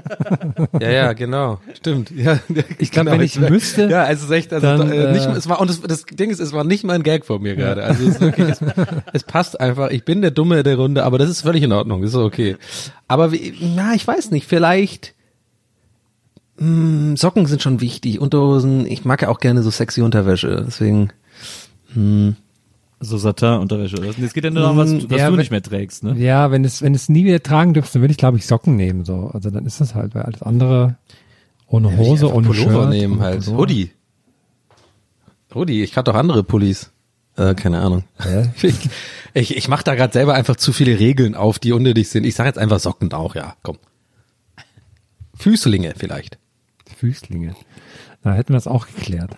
ja, 0.80 1.12
genau, 1.12 1.60
stimmt. 1.74 2.10
Ja, 2.10 2.40
Ich 2.78 2.90
glaube, 2.90 3.10
genau. 3.10 3.18
wenn 3.18 3.24
ich 3.24 3.38
müsste, 3.38 3.88
ja, 3.88 4.08
es 4.08 4.20
ist 4.20 4.30
echt, 4.32 4.52
also 4.52 4.66
dann, 4.66 4.90
äh, 4.90 5.12
nicht, 5.12 5.26
äh, 5.26 5.32
es 5.32 5.48
war 5.48 5.60
und 5.60 5.70
das, 5.70 5.80
das 5.80 6.04
Ding 6.06 6.30
ist, 6.30 6.40
es 6.40 6.52
war 6.52 6.64
nicht 6.64 6.82
mal 6.82 6.94
ein 6.94 7.04
Gag 7.04 7.24
von 7.24 7.40
mir 7.40 7.54
gerade. 7.54 7.84
Also 7.84 8.02
es, 8.02 8.16
ist 8.16 8.20
wirklich, 8.20 8.48
es, 8.48 8.60
es 9.12 9.22
passt 9.22 9.60
einfach. 9.60 9.90
Ich 9.90 10.04
bin 10.04 10.22
der 10.22 10.32
Dumme 10.32 10.64
der 10.64 10.76
Runde, 10.76 11.04
aber 11.04 11.18
das 11.18 11.30
ist 11.30 11.42
völlig 11.42 11.62
in 11.62 11.70
Ordnung, 11.70 12.02
das 12.02 12.10
ist 12.10 12.16
okay. 12.16 12.56
Aber 13.06 13.30
wie, 13.30 13.54
na, 13.76 13.94
ich 13.94 14.04
weiß 14.04 14.32
nicht, 14.32 14.48
vielleicht 14.48 15.14
mh, 16.58 17.16
Socken 17.16 17.46
sind 17.46 17.62
schon 17.62 17.80
wichtig, 17.80 18.20
Unterhosen. 18.20 18.86
Ich 18.86 19.04
mag 19.04 19.22
ja 19.22 19.28
auch 19.28 19.38
gerne 19.38 19.62
so 19.62 19.70
sexy 19.70 20.02
Unterwäsche, 20.02 20.64
deswegen. 20.66 21.12
So 23.00 23.18
Satin-Unterwäsche. 23.18 23.98
oder? 23.98 24.08
Es 24.22 24.32
geht 24.32 24.44
ja 24.44 24.50
nur 24.50 24.62
darum, 24.62 24.76
was, 24.78 24.92
was 24.92 25.18
Ja, 25.18 25.26
du 25.26 25.32
wenn- 25.32 25.38
nicht 25.40 25.50
mehr 25.50 25.62
trägst, 25.62 26.02
ne? 26.04 26.14
Ja, 26.16 26.50
wenn 26.50 26.64
es, 26.64 26.80
wenn 26.82 26.94
es 26.94 27.08
nie 27.08 27.24
wieder 27.24 27.42
tragen 27.42 27.74
dürfst, 27.74 27.94
dann 27.94 28.02
würde 28.02 28.12
ich, 28.12 28.18
glaube 28.18 28.38
ich, 28.38 28.46
Socken 28.46 28.76
nehmen, 28.76 29.04
so. 29.04 29.30
Also 29.34 29.50
dann 29.50 29.66
ist 29.66 29.80
das 29.80 29.94
halt, 29.94 30.14
weil 30.14 30.22
alles 30.22 30.42
andere 30.42 30.96
ohne 31.68 31.90
ich 31.92 31.96
Hose, 31.98 32.32
ohne 32.32 32.46
Pullover 32.46 32.82
Shirt. 32.82 32.90
nehmen 32.90 33.20
halt. 33.20 33.40
Pullover. 33.44 33.58
Hoodie. 33.62 33.90
Hoodie, 35.54 35.82
ich 35.82 35.96
hatte 35.96 36.10
doch 36.12 36.18
andere 36.18 36.42
Pullis. 36.44 36.90
Äh, 37.36 37.54
keine 37.54 37.80
Ahnung. 37.80 38.04
Ich, 38.62 39.50
ich, 39.50 39.56
ich 39.58 39.68
mache 39.68 39.84
da 39.84 39.94
gerade 39.94 40.12
selber 40.14 40.32
einfach 40.32 40.56
zu 40.56 40.72
viele 40.72 40.98
Regeln 40.98 41.34
auf, 41.34 41.58
die 41.58 41.72
unnötig 41.72 42.08
sind. 42.08 42.24
Ich 42.24 42.34
sage 42.34 42.48
jetzt 42.48 42.58
einfach 42.58 42.80
Socken 42.80 43.12
auch, 43.12 43.34
ja, 43.34 43.54
komm. 43.62 43.76
Füßlinge 45.34 45.92
vielleicht. 45.98 46.38
Füßlinge. 46.96 47.54
Da 48.22 48.32
hätten 48.32 48.54
wir 48.54 48.58
es 48.58 48.66
auch 48.66 48.86
geklärt. 48.86 49.36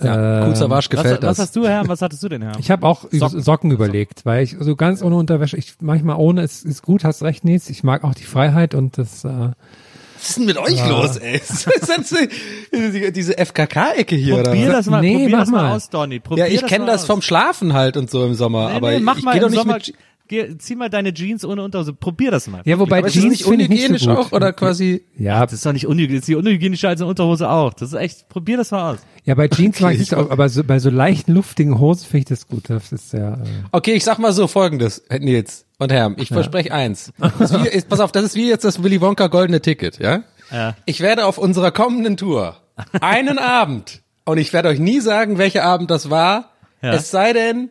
Ja, 0.00 0.44
Ähm, 0.46 0.52
Was, 0.70 0.88
gefällt 0.90 1.22
was 1.22 1.36
das. 1.36 1.38
hast 1.38 1.56
du, 1.56 1.66
Herr? 1.66 1.86
Was 1.88 2.02
hattest 2.02 2.22
du 2.22 2.28
denn, 2.28 2.42
Herr? 2.42 2.52
Ich 2.60 2.70
habe 2.70 2.86
auch 2.86 3.06
Socken, 3.10 3.40
Socken 3.42 3.70
überlegt, 3.72 4.24
weil 4.24 4.44
ich 4.44 4.56
so 4.60 4.76
ganz 4.76 5.02
ohne 5.02 5.16
Unterwäsche, 5.16 5.56
ich 5.56 5.74
manchmal 5.80 6.16
ohne 6.16 6.42
ist, 6.42 6.64
ist 6.64 6.82
gut, 6.82 7.02
hast 7.04 7.22
recht, 7.22 7.44
Nils. 7.44 7.68
Ich 7.68 7.82
mag 7.82 8.04
auch 8.04 8.14
die 8.14 8.22
Freiheit 8.24 8.74
und 8.76 8.96
das 8.96 9.24
äh, 9.24 9.28
Was 9.28 10.28
ist 10.30 10.38
denn 10.38 10.46
mit 10.46 10.56
euch 10.56 10.88
los, 10.88 11.16
ey? 11.16 11.40
Was 11.48 11.66
ist 11.66 11.88
denn 11.88 12.04
so- 12.04 13.10
diese- 13.10 13.38
FKK-Ecke 13.38 14.14
hier, 14.14 14.40
Probier 14.42 14.64
oder? 14.66 14.72
das 14.74 14.86
mal, 14.86 15.00
Nee, 15.00 15.14
probier 15.18 15.30
mach 15.30 15.38
das 15.40 15.48
mal, 15.50 15.72
aus, 15.74 15.90
Donny. 15.90 16.20
Probier 16.20 16.46
Ja, 16.46 16.54
ich 16.54 16.64
kenne 16.66 16.86
das 16.86 17.00
aus. 17.02 17.06
vom 17.08 17.20
Schlafen 17.22 17.72
halt 17.72 17.96
und 17.96 18.08
so 18.08 18.24
im 18.24 18.34
Sommer, 18.34 18.68
Nee, 18.70 18.76
aber 18.76 18.90
nee, 18.92 19.00
mach 19.00 19.18
ich 19.18 19.24
mal 19.24 19.32
gehe 19.32 19.40
doch 19.40 19.48
im 19.48 19.52
nicht 19.52 19.60
Sommer, 19.62 19.74
mit 19.74 19.94
geh, 20.28 20.56
zieh 20.58 20.76
mal 20.76 20.88
deine 20.90 21.12
Jeans 21.14 21.44
ohne 21.44 21.62
Unterhose, 21.62 21.92
probier 21.92 22.30
das 22.30 22.46
mal. 22.46 22.62
ja, 22.64 22.78
wobei 22.78 22.98
aber 22.98 23.08
ist 23.08 23.16
das 23.16 23.22
Jeans 23.22 23.30
nicht 23.32 23.40
ich 23.42 23.46
nicht 23.48 23.70
unhygienisch 23.70 24.02
so 24.02 24.10
gut. 24.14 24.18
auch 24.18 24.32
oder 24.32 24.52
quasi 24.52 25.02
Ja, 25.18 25.44
Das 25.44 25.54
ist 25.54 25.66
doch 25.66 25.72
nicht 25.72 25.86
unhygienisch, 25.86 26.20
ist 26.20 26.28
die 26.28 26.34
unhygienischer 26.36 26.88
als 26.90 27.00
eine 27.00 27.08
Unterhose 27.10 27.48
auch. 27.50 27.72
Das 27.74 27.92
ist 27.92 27.98
echt, 27.98 28.28
probier 28.28 28.56
das 28.58 28.70
mal 28.70 28.92
aus. 28.94 28.98
ja, 29.24 29.34
bei 29.34 29.48
Jeans 29.48 29.80
mag 29.80 29.94
ich 29.94 30.02
es 30.02 30.14
auch, 30.14 30.30
aber 30.30 30.48
so, 30.48 30.62
bei 30.62 30.78
so 30.78 30.90
leichten, 30.90 31.32
luftigen 31.32 31.78
Hosen 31.80 32.04
finde 32.06 32.18
ich 32.18 32.24
das 32.26 32.46
gut. 32.46 32.70
Das 32.70 32.92
ist 32.92 33.12
ja, 33.12 33.34
äh, 33.34 33.38
Okay, 33.72 33.94
ich 33.94 34.04
sag 34.04 34.18
mal 34.18 34.32
so 34.32 34.46
folgendes, 34.46 35.02
Nils 35.18 35.64
und 35.78 35.90
Herr, 35.92 36.12
ich 36.18 36.28
verspreche 36.28 36.72
eins. 36.72 37.12
Das 37.18 37.50
ist 37.52 37.64
wie, 37.64 37.68
ist, 37.68 37.88
pass 37.88 38.00
auf, 38.00 38.12
das 38.12 38.24
ist 38.24 38.34
wie 38.36 38.48
jetzt 38.48 38.64
das 38.64 38.82
Willy 38.82 39.00
Wonka 39.00 39.26
goldene 39.28 39.60
Ticket, 39.62 39.98
ja? 39.98 40.22
Ja. 40.50 40.76
Ich 40.86 41.00
werde 41.00 41.26
auf 41.26 41.38
unserer 41.38 41.70
kommenden 41.72 42.16
Tour 42.16 42.56
einen 43.00 43.38
Abend 43.38 44.02
und 44.24 44.38
ich 44.38 44.52
werde 44.52 44.68
euch 44.68 44.78
nie 44.78 45.00
sagen, 45.00 45.36
welcher 45.38 45.64
Abend 45.64 45.90
das 45.90 46.10
war, 46.10 46.50
Ja. 46.82 46.92
es 46.94 47.10
sei 47.10 47.32
denn, 47.32 47.70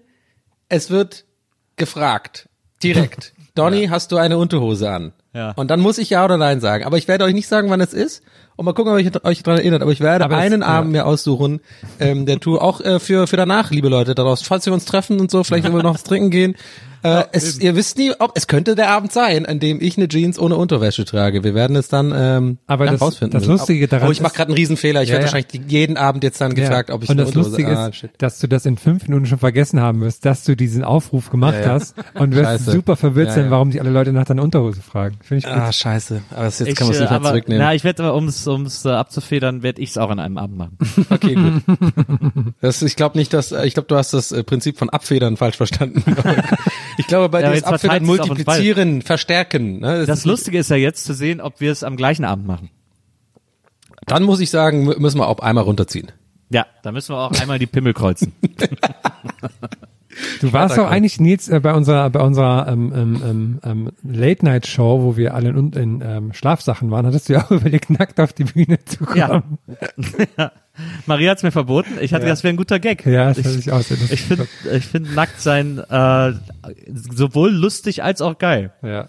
es 0.69 0.89
wird 0.89 1.25
gefragt, 1.75 2.46
direkt. 2.83 3.33
Donny, 3.55 3.87
hast 3.87 4.11
du 4.11 4.17
eine 4.17 4.37
Unterhose 4.37 4.89
an? 4.91 5.13
Ja. 5.33 5.51
Und 5.55 5.71
dann 5.71 5.79
muss 5.79 5.97
ich 5.97 6.11
ja 6.11 6.23
oder 6.23 6.37
nein 6.37 6.59
sagen. 6.59 6.85
Aber 6.85 6.97
ich 6.97 7.07
werde 7.07 7.23
euch 7.25 7.33
nicht 7.33 7.47
sagen, 7.47 7.69
wann 7.71 7.81
es 7.81 7.93
ist. 7.93 8.21
Und 8.55 8.65
mal 8.65 8.73
gucken, 8.73 8.93
ob 8.93 8.99
ihr 8.99 9.23
euch 9.25 9.43
daran 9.43 9.59
erinnert. 9.59 9.81
Aber 9.81 9.91
ich 9.91 9.99
werde 9.99 10.25
Aber 10.25 10.35
es- 10.37 10.41
einen 10.41 10.61
ja. 10.61 10.67
Abend 10.67 10.91
mir 10.91 11.05
aussuchen, 11.05 11.59
ähm, 11.99 12.25
der 12.25 12.39
Tour, 12.39 12.63
auch 12.63 12.81
äh, 12.81 12.99
für, 12.99 13.27
für 13.27 13.37
danach, 13.37 13.71
liebe 13.71 13.89
Leute 13.89 14.13
daraus. 14.15 14.41
Falls 14.43 14.65
wir 14.65 14.73
uns 14.73 14.85
treffen 14.85 15.19
und 15.19 15.31
so, 15.31 15.43
vielleicht 15.43 15.63
wenn 15.67 15.73
wir 15.75 15.83
noch 15.83 15.95
was 15.95 16.03
trinken 16.03 16.29
gehen. 16.29 16.55
Äh, 17.03 17.23
es, 17.31 17.59
ihr 17.59 17.75
wisst 17.75 17.97
nie, 17.97 18.11
ob 18.19 18.31
es 18.35 18.47
könnte 18.47 18.75
der 18.75 18.89
Abend 18.89 19.11
sein, 19.11 19.45
an 19.45 19.59
dem 19.59 19.79
ich 19.81 19.97
eine 19.97 20.07
Jeans 20.07 20.39
ohne 20.39 20.55
Unterwäsche 20.55 21.05
trage. 21.05 21.43
Wir 21.43 21.53
werden 21.55 21.75
es 21.75 21.87
dann 21.87 22.11
ähm, 22.15 22.57
Aber 22.67 22.85
ja, 22.85 22.91
das- 22.91 23.01
rausfinden. 23.01 23.39
das 23.39 23.47
Lustige 23.47 23.87
daran 23.87 24.07
Oh, 24.07 24.11
ich 24.11 24.19
mache 24.21 24.31
ist- 24.31 24.35
gerade 24.37 24.49
einen 24.49 24.57
Riesenfehler. 24.57 25.03
Ich 25.03 25.09
Ja, 25.09 25.13
werde 25.13 25.27
ja. 25.27 25.33
wahrscheinlich 25.33 25.71
jeden 25.71 25.97
Abend 25.97 26.23
jetzt 26.23 26.41
dann 26.41 26.55
gefragt, 26.55 26.89
ob 26.89 27.03
ich 27.03 27.09
und 27.09 27.13
eine 27.19 27.21
das 27.25 27.29
Unterhose 27.35 27.49
Lustige 27.61 27.77
ah, 27.77 27.87
ist, 27.87 28.07
dass 28.17 28.39
du 28.39 28.47
das 28.47 28.65
in 28.65 28.77
fünf 28.77 29.07
Minuten 29.07 29.25
schon 29.25 29.37
vergessen 29.39 29.79
haben 29.79 30.01
wirst, 30.01 30.25
dass 30.25 30.43
du 30.43 30.55
diesen 30.55 30.83
Aufruf 30.83 31.29
gemacht 31.29 31.55
Ja, 31.55 31.61
ja. 31.61 31.69
hast 31.73 31.95
und 32.15 32.33
wirst 32.35 32.45
Scheiße. 32.49 32.71
super 32.71 32.95
verwirrt 32.95 33.27
Ja, 33.29 33.33
sein, 33.35 33.45
ja. 33.45 33.51
warum 33.51 33.71
sich 33.71 33.79
alle 33.81 33.89
Leute 33.91 34.11
nach 34.13 34.25
deiner 34.25 34.43
Unterhose 34.43 34.81
fragen. 34.81 35.17
Finde 35.23 35.39
ich 35.39 35.45
gut. 35.45 35.53
Ah, 35.61 35.71
scheiße. 35.71 36.21
Aber 36.31 36.43
das 36.45 36.59
jetzt 36.59 36.69
Ich, 36.69 36.75
kann 36.75 36.87
man 36.87 36.93
es 36.93 36.99
äh, 36.99 37.01
nicht 37.03 37.09
mehr 37.11 37.19
aber, 37.19 37.29
zurücknehmen. 37.29 37.63
na, 37.63 37.73
ich 37.75 37.83
werde 37.83 38.03
aber, 38.03 38.15
um 38.15 38.27
es 38.27 38.45
um's, 38.47 38.85
äh, 38.85 38.89
abzufedern, 38.89 39.63
werde 39.63 39.81
ich 39.81 39.91
es 39.91 39.97
auch 39.97 40.09
an 40.09 40.19
einem 40.19 40.37
Abend 40.37 40.57
machen. 40.57 40.77
Okay, 41.09 41.35
gut. 41.35 41.61
Das, 42.61 42.81
ich 42.81 42.95
glaube 42.95 43.17
nicht, 43.17 43.33
dass 43.33 43.51
ich 43.51 43.73
glaube, 43.73 43.87
du 43.87 43.95
hast 43.95 44.13
das 44.13 44.31
äh, 44.31 44.43
Prinzip 44.43 44.77
von 44.77 44.89
Abfedern 44.89 45.37
falsch 45.37 45.57
verstanden. 45.57 46.03
ich 46.97 47.07
glaube, 47.07 47.29
bei 47.29 47.41
Ja, 47.41 47.51
auf 47.67 47.83
uns 47.83 48.01
multiplizieren, 48.01 49.01
verstärken. 49.01 49.79
Ne? 49.79 50.05
Das 50.05 50.19
ist- 50.19 50.25
Lustige 50.25 50.57
ist 50.59 50.69
ja 50.69 50.75
jetzt 50.77 51.03
zu 51.05 51.13
sehen, 51.13 51.39
ob 51.41 51.59
wir 51.61 51.71
es 51.71 51.83
am 51.83 51.95
gleichen 51.97 52.25
Abend 52.25 52.45
machen. 52.47 52.69
Dann 54.05 54.23
muss 54.23 54.39
ich 54.39 54.49
sagen, 54.49 54.87
mü- 54.89 54.99
müssen 54.99 55.19
wir 55.19 55.27
auch 55.27 55.39
einmal 55.39 55.63
runterziehen. 55.63 56.11
Ja, 56.49 56.65
da 56.83 56.91
müssen 56.91 57.13
wir 57.13 57.19
auch 57.19 57.31
einmal 57.41 57.59
die 57.59 57.65
Pimmel 57.67 57.93
kreuzen. 57.93 58.33
Du 60.41 60.51
warst 60.51 60.75
doch 60.77 60.89
eigentlich 60.89 61.19
Nils 61.19 61.47
äh, 61.47 61.59
bei 61.59 61.73
unserer 61.75 62.09
bei 62.09 62.19
unserer 62.21 62.67
ähm, 62.69 62.91
ähm, 62.95 63.21
ähm, 63.23 63.59
ähm, 63.63 63.91
Late 64.03 64.43
Night 64.45 64.65
Show, 64.65 65.03
wo 65.03 65.15
wir 65.15 65.35
alle 65.35 65.49
in, 65.49 65.71
in 65.73 66.01
ähm, 66.03 66.33
Schlafsachen 66.33 66.89
waren, 66.89 67.05
hattest 67.05 67.29
du 67.29 67.33
ja 67.33 67.45
auch 67.45 67.51
überlegt, 67.51 67.91
nackt 67.91 68.19
auf 68.19 68.33
die 68.33 68.45
Bühne 68.45 68.83
zu 68.85 69.05
kommen. 69.05 69.59
Maria 71.05 71.31
hat's 71.31 71.43
mir 71.43 71.51
verboten. 71.51 71.97
Ich 72.01 72.13
hatte, 72.13 72.25
das 72.25 72.43
wäre 72.43 72.53
ein 72.53 72.57
guter 72.57 72.79
Gag. 72.79 73.05
Ja, 73.05 73.33
das 73.33 73.39
ich, 73.39 73.67
ich 73.67 73.71
auch 73.71 73.81
sehr 73.81 73.97
ich 74.09 74.21
finde, 74.21 74.47
ich 74.71 74.85
finde 74.85 75.11
nackt 75.13 75.41
sein 75.41 75.79
äh, 75.79 76.33
sowohl 76.93 77.51
lustig 77.51 78.03
als 78.03 78.21
auch 78.21 78.37
geil. 78.37 78.71
Ja. 78.81 79.07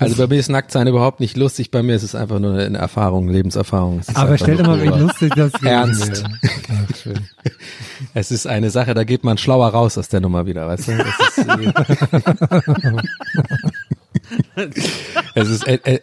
Also 0.00 0.16
bei 0.16 0.26
mir 0.26 0.40
ist 0.40 0.48
Nacktsein 0.48 0.86
überhaupt 0.86 1.20
nicht 1.20 1.36
lustig. 1.36 1.70
Bei 1.70 1.82
mir 1.82 1.94
ist 1.94 2.02
es 2.02 2.14
einfach 2.14 2.38
nur 2.38 2.54
eine 2.58 2.78
Erfahrung, 2.78 3.28
Lebenserfahrung. 3.28 3.98
Es 3.98 4.08
ist 4.08 4.16
Aber 4.16 4.38
stell 4.38 4.56
dir 4.56 4.62
mal, 4.62 4.82
wie 4.82 4.86
lustig 4.86 5.34
das 5.36 5.52
Ernst. 5.62 6.24
Ach. 6.24 7.12
Es 8.14 8.30
ist 8.30 8.46
eine 8.46 8.70
Sache, 8.70 8.94
da 8.94 9.04
geht 9.04 9.24
man 9.24 9.36
schlauer 9.36 9.68
raus 9.68 9.98
aus 9.98 10.08
der 10.08 10.20
Nummer 10.20 10.46
wieder, 10.46 10.66
weißt 10.66 10.88
du? 10.88 10.92
Es 10.92 11.36
ist, 11.36 11.46
äh, 11.46 11.72
es 15.34 15.48
ist 15.50 15.66
äh, 15.66 15.78
äh, 15.84 16.00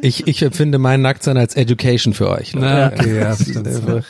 ich, 0.00 0.26
ich 0.26 0.42
empfinde 0.42 0.78
mein 0.78 1.02
Nacktsein 1.02 1.36
als 1.36 1.54
Education 1.56 2.14
für 2.14 2.30
euch. 2.30 2.54
Na, 2.54 2.88
okay, 2.92 3.18
ja, 3.18 3.32
ist 3.32 3.42
stimmt. 3.50 3.68
einfach- 3.68 4.04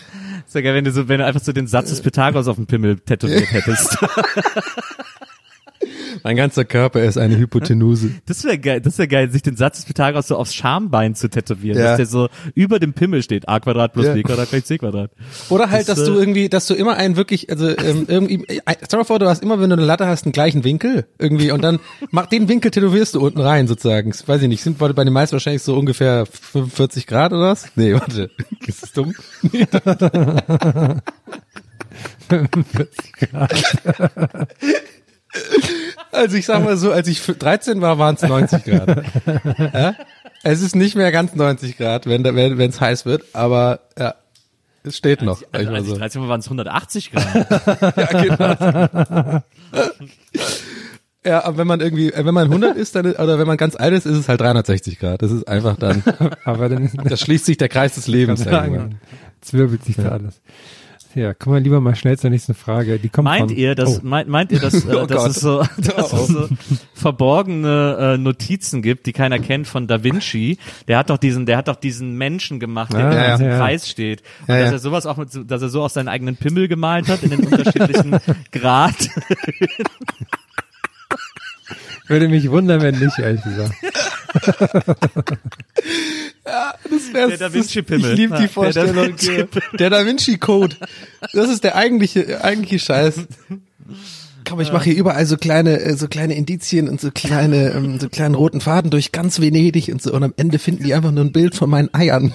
Ist 0.46 0.54
ja 0.54 0.60
geil, 0.60 0.74
wenn 0.74 0.84
du 0.84 0.92
so, 0.92 1.08
wenn 1.08 1.18
du 1.18 1.24
einfach 1.26 1.40
so 1.42 1.52
den 1.52 1.66
Satz 1.66 1.90
des 1.90 2.00
Pythagoras 2.02 2.46
auf 2.48 2.56
dem 2.56 2.66
Pimmel 2.66 2.98
tätowiert 3.00 3.50
hättest. 3.52 3.96
Mein 6.22 6.36
ganzer 6.36 6.64
Körper 6.64 7.02
ist 7.02 7.16
eine 7.18 7.36
Hypotenuse. 7.38 8.10
Das 8.26 8.44
wäre 8.44 8.58
geil, 8.58 8.80
das 8.80 8.98
wäre 8.98 9.08
geil, 9.08 9.30
sich 9.30 9.42
den 9.42 9.56
Satz 9.56 9.76
des 9.78 9.84
Pythagoras 9.86 10.28
so 10.28 10.36
aufs 10.36 10.54
Schambein 10.54 11.14
zu 11.14 11.28
tätowieren, 11.28 11.78
Ja. 11.78 11.84
dass 11.84 11.96
der 11.96 12.06
so 12.06 12.28
über 12.54 12.78
dem 12.78 12.92
Pimmel 12.92 13.22
steht. 13.22 13.48
A 13.48 13.58
Quadrat 13.60 13.92
plus 13.92 14.06
Ja. 14.06 14.14
B 14.14 14.22
Quadrat 14.22 14.50
gleich 14.50 14.64
C 14.64 14.78
Quadrat. 14.78 15.10
Oder 15.48 15.70
halt, 15.70 15.88
Das, 15.88 15.96
dass 15.98 16.06
du 16.06 16.14
äh, 16.14 16.18
irgendwie, 16.18 16.48
dass 16.48 16.66
du 16.66 16.74
immer 16.74 16.96
einen 16.96 17.16
wirklich, 17.16 17.50
also 17.50 17.68
ähm, 17.68 18.04
irgendwie, 18.08 18.44
äh, 18.48 18.60
stell 18.84 19.00
dir 19.00 19.04
vor, 19.04 19.18
du 19.18 19.26
hast 19.28 19.42
immer, 19.42 19.60
wenn 19.60 19.70
du 19.70 19.76
eine 19.76 19.84
Latte 19.84 20.06
hast, 20.06 20.24
einen 20.24 20.32
gleichen 20.32 20.64
Winkel 20.64 21.06
irgendwie 21.18 21.50
und 21.50 21.62
dann 21.62 21.80
mach 22.10 22.26
den 22.26 22.48
Winkel 22.48 22.70
tätowierst 22.70 23.14
du 23.14 23.20
unten 23.20 23.40
rein 23.40 23.66
sozusagen. 23.66 24.12
Weiß 24.26 24.42
ich 24.42 24.48
nicht, 24.48 24.62
sind 24.62 24.78
bei 24.78 24.92
den 24.92 25.12
meisten 25.12 25.32
wahrscheinlich 25.34 25.62
so 25.62 25.76
ungefähr 25.76 26.26
45 26.26 27.06
Grad 27.06 27.32
oder 27.32 27.42
was? 27.50 27.66
Nee, 27.74 27.94
warte, 27.94 28.30
ist 28.66 28.82
das 28.82 28.92
dumm? 28.92 29.14
Also 36.10 36.36
ich 36.36 36.44
sag 36.46 36.62
mal 36.62 36.76
so, 36.76 36.92
als 36.92 37.08
ich 37.08 37.22
13 37.24 37.80
war, 37.80 37.98
waren 37.98 38.16
es 38.16 38.22
90 38.22 38.64
Grad. 38.64 39.02
Ja? 39.72 39.94
Es 40.42 40.60
ist 40.60 40.74
nicht 40.76 40.96
mehr 40.96 41.10
ganz 41.12 41.34
90 41.34 41.78
Grad, 41.78 42.06
wenn 42.06 42.22
da- 42.24 42.34
wenn 42.34 42.60
es 42.68 42.80
heiß 42.80 43.06
wird, 43.06 43.24
aber 43.32 43.80
ja, 43.98 44.14
es 44.84 44.96
steht 44.96 45.22
noch. 45.22 45.38
sag 45.52 45.62
ich 45.62 45.68
Also, 45.68 45.72
als 45.74 45.84
ich 45.84 45.90
so. 45.90 45.96
13 45.98 46.22
war, 46.22 46.28
waren 46.28 46.40
es 46.40 46.46
180 46.46 47.12
Grad. 47.12 47.96
Ja, 47.96 48.20
genau. 48.22 49.42
ja, 51.24 51.44
aber 51.44 51.58
wenn 51.58 51.66
man 51.68 51.80
irgendwie, 51.80 52.12
äh, 52.12 52.24
wenn 52.24 52.34
man 52.34 52.46
100 52.48 52.76
ist, 52.76 52.96
dann, 52.96 53.06
oder 53.12 53.38
wenn 53.38 53.46
man 53.46 53.56
ganz 53.56 53.76
alt 53.76 53.94
ist, 53.94 54.06
ist 54.06 54.16
es 54.18 54.28
halt 54.28 54.40
360 54.40 54.98
Grad. 54.98 55.22
Das 55.22 55.30
ist 55.30 55.46
einfach 55.46 55.76
dann, 55.76 56.02
Aber 56.44 56.68
dann 56.68 56.90
da 57.04 57.16
schließt 57.16 57.46
sich 57.46 57.56
der 57.56 57.68
Kreis 57.68 57.94
des 57.94 58.08
Lebens. 58.08 58.40
sagen, 58.42 58.98
zwirbelt 59.40 59.84
sich 59.84 59.96
da 59.96 60.08
alles. 60.10 60.40
Ja, 61.14 61.34
kommen 61.34 61.56
wir 61.56 61.60
lieber 61.60 61.80
mal 61.80 61.94
schnell 61.94 62.18
zur 62.18 62.30
nächsten 62.30 62.54
Frage. 62.54 62.98
Die 62.98 63.08
kommt 63.08 63.24
Meint 63.24 63.50
von, 63.50 63.56
ihr, 63.56 63.74
dass 63.74 63.98
oh, 63.98 64.00
meint, 64.02 64.28
meint 64.28 64.52
ihr, 64.52 64.60
dass, 64.60 64.84
äh, 64.86 64.94
Oh 64.94 65.06
dass 65.06 65.26
es 65.26 65.40
so, 65.40 65.62
dass 65.76 66.12
es 66.12 66.26
so 66.28 66.48
verborgene 66.94 68.14
äh, 68.14 68.18
Notizen 68.18 68.82
gibt, 68.82 69.06
die 69.06 69.12
keiner 69.12 69.38
kennt 69.38 69.66
von 69.66 69.86
Da 69.86 70.02
Vinci? 70.02 70.58
Der 70.88 70.98
hat 70.98 71.10
doch 71.10 71.18
diesen, 71.18 71.46
der 71.46 71.58
hat 71.58 71.68
doch 71.68 71.76
diesen 71.76 72.16
Menschen 72.16 72.60
gemacht, 72.60 72.92
der 72.92 73.00
Ja, 73.00 73.24
in 73.24 73.30
diesem 73.32 73.46
ja. 73.48 73.58
Kreis 73.58 73.88
steht. 73.88 74.22
Und 74.42 74.54
Ja, 74.54 74.62
dass 74.62 74.72
er 74.72 74.78
sowas 74.78 75.06
auch 75.06 75.16
mit, 75.16 75.28
dass 75.50 75.62
er 75.62 75.68
so 75.68 75.82
auch 75.82 75.90
seinen 75.90 76.08
eigenen 76.08 76.36
Pimmel 76.36 76.68
gemalt 76.68 77.08
hat 77.08 77.22
in 77.22 77.30
den 77.30 77.46
unterschiedlichen 77.46 78.18
Grad. 78.50 79.08
Würde 82.08 82.28
mich 82.28 82.50
wundern, 82.50 82.80
wenn 82.82 82.98
nicht, 82.98 83.18
ehrlich 83.18 83.42
gesagt. 83.42 83.74
Das 86.44 87.12
wär's- 87.12 87.28
Der 87.38 87.38
Da 87.38 87.52
Vinci-Pimmel. 87.54 88.12
Ich 88.12 88.18
liebe 88.18 88.34
Ja, 88.34 88.40
die 88.40 88.46
der 88.46 88.48
Da 88.48 88.52
Vorstellung. 88.52 89.06
Vinci-Pimmel. 89.08 89.76
Der 89.78 89.90
Da 89.90 90.06
Vinci 90.06 90.38
Code. 90.38 90.76
Das 91.32 91.48
ist 91.50 91.64
der 91.64 91.76
eigentliche, 91.76 92.42
eigentliche 92.44 92.78
Scheiß. 92.78 93.14
Komm, 94.48 94.60
ich 94.60 94.72
mache 94.72 94.84
hier 94.84 94.96
überall 94.96 95.24
so 95.26 95.36
kleine, 95.36 95.78
äh, 95.80 95.96
so 95.96 96.08
kleine 96.08 96.34
Indizien 96.34 96.88
und 96.88 97.00
so 97.00 97.10
kleine, 97.12 97.70
ähm, 97.70 97.98
so 98.00 98.08
kleinen 98.08 98.34
roten 98.34 98.60
Faden 98.60 98.90
durch 98.90 99.12
ganz 99.12 99.40
Venedig 99.40 99.88
und 99.92 100.02
so. 100.02 100.12
Und 100.12 100.24
am 100.24 100.34
Ende 100.36 100.58
finden 100.58 100.82
die 100.84 100.94
einfach 100.94 101.12
nur 101.12 101.24
ein 101.24 101.32
Bild 101.32 101.54
von 101.54 101.70
meinen 101.70 101.92
Eiern. 101.94 102.34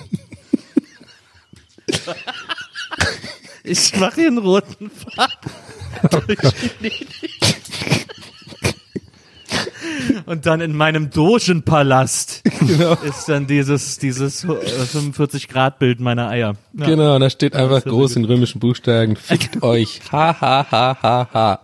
Ich 3.64 3.96
mache 3.98 4.16
hier 4.22 4.28
einen 4.28 4.38
roten 4.38 4.90
Faden 4.90 6.22
durch 6.28 6.40
Venedig. 6.80 8.07
Und 10.26 10.46
dann 10.46 10.62
in 10.62 10.76
meinem 10.76 11.10
Dogenpalast 11.10 12.44
Genau. 12.60 12.94
ist 13.04 13.28
dann 13.30 13.48
dieses, 13.48 13.98
dieses 13.98 14.44
äh, 14.44 14.56
45 14.86 15.48
Grad 15.48 15.80
Bild 15.80 16.00
meiner 16.00 16.30
Eier. 16.30 16.56
Ja. 16.74 16.86
Genau, 16.86 17.16
und 17.16 17.22
da 17.22 17.30
steht 17.30 17.56
einfach 17.56 17.84
groß 17.84 18.16
in 18.18 18.26
römischen 18.26 18.60
Buchstaben, 18.60 19.16
fickt 19.16 19.62
euch. 19.64 20.02
Ha, 20.12 20.36
ha, 20.40 20.68
ha, 20.72 20.98
ha, 21.02 21.30
ha. 21.34 21.60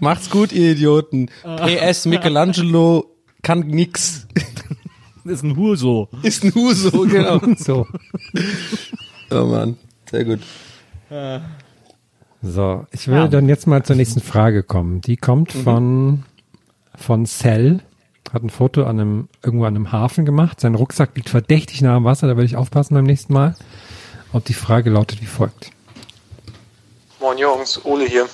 Macht's 0.00 0.30
gut, 0.30 0.52
ihr 0.52 0.72
Idioten. 0.72 1.28
PS 1.42 2.06
Michelangelo 2.06 3.06
kann 3.42 3.60
nix. 3.66 4.26
Ist 5.24 5.42
ein 5.44 5.56
Huso. 5.56 6.08
Ist 6.22 6.42
ein 6.44 6.54
Huso, 6.54 6.90
genau. 7.08 7.40
So. 7.56 7.86
Oh 9.30 9.44
Mann, 9.46 9.76
sehr 10.10 10.24
gut. 10.24 10.40
So, 12.42 12.86
ich 12.92 13.06
will 13.08 13.14
Ja. 13.16 13.28
dann 13.28 13.48
jetzt 13.48 13.66
mal 13.66 13.84
zur 13.84 13.96
nächsten 13.96 14.20
Frage 14.20 14.62
kommen. 14.62 15.00
Die 15.00 15.16
kommt 15.16 15.52
von, 15.52 16.24
von 16.96 17.26
Cell. 17.26 17.80
Hat 18.32 18.42
ein 18.42 18.50
Foto 18.50 18.84
an 18.84 19.00
einem, 19.00 19.28
irgendwo 19.42 19.64
an 19.64 19.76
einem 19.76 19.92
Hafen 19.92 20.24
gemacht. 20.24 20.60
Sein 20.60 20.74
Rucksack 20.74 21.10
liegt 21.14 21.28
verdächtig 21.28 21.82
nah 21.82 21.96
am 21.96 22.04
Wasser, 22.04 22.26
da 22.26 22.36
werde 22.36 22.46
ich 22.46 22.56
aufpassen 22.56 22.94
beim 22.94 23.04
nächsten 23.04 23.32
Mal. 23.32 23.54
Und 24.32 24.48
die 24.48 24.54
Frage 24.54 24.90
lautet 24.90 25.20
wie 25.20 25.26
folgt. 25.26 25.70
Moin 27.20 27.38
Jungs, 27.38 27.84
Ole 27.84 28.06
hier. 28.06 28.28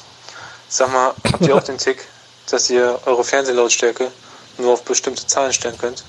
Sag 0.69 0.93
mal, 0.93 1.13
habt 1.33 1.47
ihr 1.47 1.57
auch 1.57 1.63
den 1.63 1.79
Tick, 1.79 2.05
dass 2.51 2.71
ihr 2.71 3.01
eure 3.07 3.25
Fernsehlautstärke 3.25 4.11
nur 4.59 4.75
auf 4.75 4.85
bestimmte 4.85 5.27
Zahlen 5.27 5.53
stellen 5.53 5.79
könnt? 5.79 6.05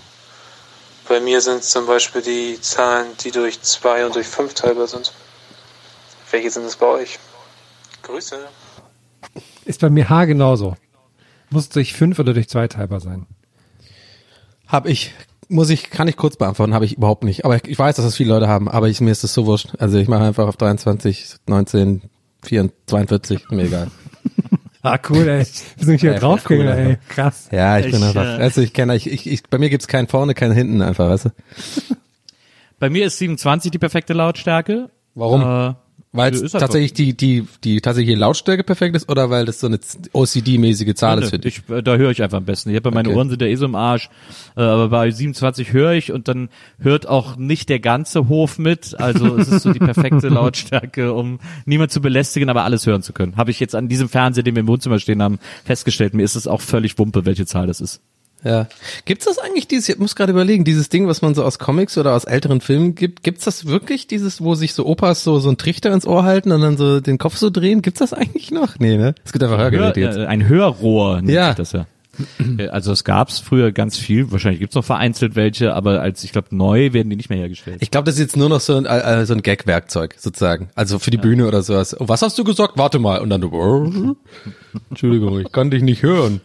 Bei 1.07 1.19
mir 1.19 1.41
sind 1.41 1.62
es 1.62 1.69
zum 1.69 1.88
Beispiel 1.88 2.21
die 2.21 2.62
Zahlen, 2.62 3.07
die 3.23 3.31
durch 3.31 3.62
2 3.62 4.05
und 4.05 4.15
durch 4.15 4.27
5 4.27 4.53
teilbar 4.53 4.88
sind. 4.88 5.12
Welche 6.29 6.51
sind 6.51 6.65
es 6.65 6.75
bei 6.75 6.85
euch? 6.85 7.17
Grüße. 8.03 8.38
Ist 9.65 9.81
bei 9.81 9.89
mir 9.89 10.07
haargenauso. 10.07 10.75
Muss 11.49 11.69
durch 11.69 11.93
fünf 11.93 12.19
oder 12.19 12.33
durch 12.33 12.49
zwei 12.49 12.67
teilbar 12.67 12.99
sein. 12.99 13.25
Hab 14.67 14.85
ich, 14.88 15.13
muss 15.47 15.69
ich, 15.69 15.89
kann 15.89 16.07
ich 16.07 16.15
kurz 16.15 16.38
beantworten, 16.38 16.73
habe 16.73 16.85
ich 16.85 16.97
überhaupt 16.97 17.23
nicht. 17.23 17.43
Aber 17.45 17.63
ich 17.65 17.77
weiß, 17.77 17.95
dass 17.95 18.05
das 18.05 18.15
viele 18.15 18.29
Leute 18.29 18.47
haben, 18.47 18.69
aber 18.69 18.88
ich, 18.88 19.01
mir 19.01 19.12
ist 19.12 19.23
das 19.23 19.33
so 19.33 19.45
wurscht. 19.45 19.69
Also 19.79 19.97
ich 19.97 20.07
mache 20.07 20.23
einfach 20.23 20.47
auf 20.47 20.57
23, 20.57 21.35
19, 21.47 22.03
4, 22.43 22.69
42, 22.85 23.49
mir 23.49 23.63
egal. 23.63 23.88
Ah, 24.81 24.97
cool, 25.09 25.27
ey. 25.27 25.45
Wir 25.75 25.85
sind 25.85 25.99
hier 25.99 26.13
Ja, 26.13 26.19
draufgegangen, 26.19 26.73
cool, 26.73 26.91
ey. 26.91 26.97
Krass. 27.09 27.49
Ja, 27.51 27.79
ich, 27.79 27.91
bin 27.91 27.99
Ich, 27.99 28.07
einfach, 28.07 28.23
äh, 28.23 28.41
also 28.41 28.62
ich 28.62 28.71
kenne, 28.71 28.95
ich, 28.95 29.12
ich, 29.12 29.29
ich, 29.29 29.43
bei 29.43 29.57
mir 29.57 29.69
gibt's 29.69 29.89
keinen 29.89 30.07
vorne, 30.07 30.33
keinen 30.33 30.53
hinten 30.53 30.81
einfach, 30.81 31.09
weißt 31.09 31.25
du? 31.25 31.29
Bei 32.79 32.89
mir 32.89 33.05
ist 33.05 33.17
27 33.17 33.71
die 33.71 33.77
perfekte 33.77 34.13
Lautstärke. 34.13 34.89
Warum? 35.15 35.41
Äh, 35.41 35.73
Weil 36.12 36.34
es 36.34 36.52
tatsächlich 36.52 36.93
die, 36.93 37.15
die, 37.15 37.48
die 37.63 37.82
tatsächliche 37.82 38.17
Lautstärke 38.17 38.63
perfekt 38.63 38.95
ist 38.95 39.10
oder 39.10 39.30
weil 39.30 39.45
das 39.45 39.60
so 39.60 39.67
eine 39.67 39.78
OCD-mäßige 39.78 40.95
Zahl 40.95 41.22
ist 41.22 41.30
für 41.30 41.38
dich? 41.38 41.62
ich, 41.67 41.74
äh, 41.74 41.84
da 41.84 41.98
höre 41.98 42.10
ich 42.10 42.24
einfach 42.24 42.39
am 42.39 42.45
besten. 42.45 42.72
Ich 42.72 42.76
habe 42.78 42.89
meine 42.89 43.10
Okay. 43.10 43.17
Ohren 43.17 43.30
sind 43.30 43.41
ja 43.43 43.48
eh 43.48 43.56
so 43.56 43.65
im 43.65 43.76
Arsch, 43.76 44.10
äh, 44.58 44.62
aber 44.62 44.89
bei 44.89 45.12
27 45.12 45.72
höre 45.72 45.91
ich 45.91 46.12
und 46.12 46.28
dann 46.28 46.50
hört 46.80 47.08
auch 47.08 47.38
nicht 47.38 47.69
der 47.69 47.80
ganze 47.80 48.28
Hof 48.28 48.58
mit. 48.58 49.00
Also 49.00 49.38
es 49.38 49.50
ist 49.50 49.62
so 49.62 49.72
die 49.72 49.78
perfekte 49.78 50.30
Lautstärke, 50.30 51.13
um 51.13 51.39
niemand 51.65 51.91
zu 51.91 52.02
belästigen, 52.02 52.50
aber 52.50 52.63
alles 52.63 52.88
hören 52.88 53.04
zu 53.04 53.13
können. 53.13 53.38
Habe 53.38 53.52
ich 53.52 53.60
jetzt 53.60 53.76
an 53.76 53.88
diesem 53.88 54.10
Fernseher, 54.10 54.43
den 54.43 54.56
wir 54.56 54.62
im 54.62 54.67
Wohnzimmer 54.67 54.98
stehen 54.98 55.22
haben, 55.22 55.38
festgestellt. 55.63 56.15
Mir 56.15 56.24
ist 56.24 56.36
es 56.36 56.48
auch 56.48 56.62
völlig 56.62 56.98
wumpe, 56.98 57.26
welche 57.26 57.45
Zahl 57.45 57.67
das 57.67 57.82
ist. 57.82 58.02
Ja. 58.43 58.67
Gibt's 59.06 59.25
das 59.25 59.38
eigentlich 59.38 59.67
dieses, 59.67 59.89
ich 59.89 59.97
muss 59.99 60.15
gerade 60.15 60.32
überlegen, 60.32 60.63
dieses 60.63 60.88
Ding, 60.89 61.08
was 61.08 61.21
man 61.21 61.36
so 61.36 61.43
aus 61.43 61.60
Comics 61.60 61.97
oder 61.97 62.13
aus 62.15 62.23
älteren 62.23 62.62
Filmen 62.62 62.95
gibt, 62.95 63.23
gibt's 63.23 63.43
das 63.45 63.65
wirklich, 63.65 64.08
dieses, 64.08 64.41
wo 64.41 64.56
sich 64.56 64.73
so 64.73 64.86
Opas 64.86 65.23
so, 65.23 65.39
so 65.39 65.49
einen 65.49 65.58
Trichter 65.58 65.91
ins 65.93 66.08
Ohr 66.08 66.23
halten 66.23 66.52
und 66.52 66.62
dann 66.62 66.78
so 66.78 67.02
den 67.02 67.17
Kopf 67.17 67.36
so 67.38 67.49
drehen? 67.49 67.82
Gibt's 67.82 67.99
das 67.99 68.13
eigentlich 68.13 68.52
noch? 68.52 68.80
Nee, 68.80 68.95
ne? 68.97 69.15
Es 69.25 69.34
gibt 69.34 69.43
einfach 69.43 69.58
Hör, 69.58 69.65
Hörgeräte 69.71 69.99
jetzt. 69.99 70.15
äh, 70.17 70.25
ein 70.25 70.47
Hörrohr 70.47 71.17
nennt 71.17 71.30
Ja. 71.32 71.47
sich 71.47 71.56
das 71.58 71.71
ja. 71.73 71.86
Äh, 72.58 72.67
Also 72.67 72.91
es 72.91 73.04
gab's 73.06 73.39
früher 73.39 73.71
ganz 73.71 73.97
viel, 73.97 74.32
wahrscheinlich 74.32 74.60
gibt's 74.60 74.75
noch 74.75 74.84
vereinzelt 74.84 75.36
welche, 75.38 75.73
aber 75.73 76.02
als 76.02 76.23
ich 76.23 76.32
glaube 76.34 76.49
neu 76.52 76.91
werden 76.93 77.10
die 77.10 77.15
nicht 77.15 77.30
mehr 77.30 77.39
hergestellt. 77.39 77.78
Ich 77.82 77.91
glaube, 77.91 78.06
das 78.06 78.15
ist 78.15 78.21
jetzt 78.21 78.38
nur 78.38 78.49
noch 78.49 78.60
so 78.60 78.75
ein, 78.75 78.86
äh, 78.86 79.25
so 79.25 79.34
ein 79.34 79.41
Gag-Werkzeug, 79.41 80.15
sozusagen. 80.17 80.69
Also 80.75 80.99
für 80.99 81.12
die 81.12 81.17
Bühne 81.17 81.47
oder 81.47 81.62
sowas. 81.62 81.95
Was 81.99 82.21
hast 82.21 82.38
du 82.38 82.43
gesagt? 82.43 82.73
Warte 82.78 82.99
mal. 82.99 83.19
Und 83.21 83.30
dann 83.30 83.39
du, 83.41 84.15
Entschuldigung, 84.89 85.39
ich 85.39 85.52
kann 85.52 85.71
dich 85.71 85.82
nicht 85.84 86.04
hören. 86.04 86.41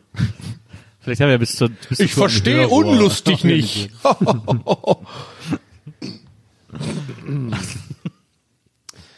Vielleicht 1.04 1.20
haben 1.20 1.28
wir 1.28 1.38
bis 1.38 1.56
zur 1.56 1.68
bis 1.88 2.00
Ich 2.00 2.14
verstehe 2.14 2.68
unlustig 2.68 3.44
nicht. 3.44 3.90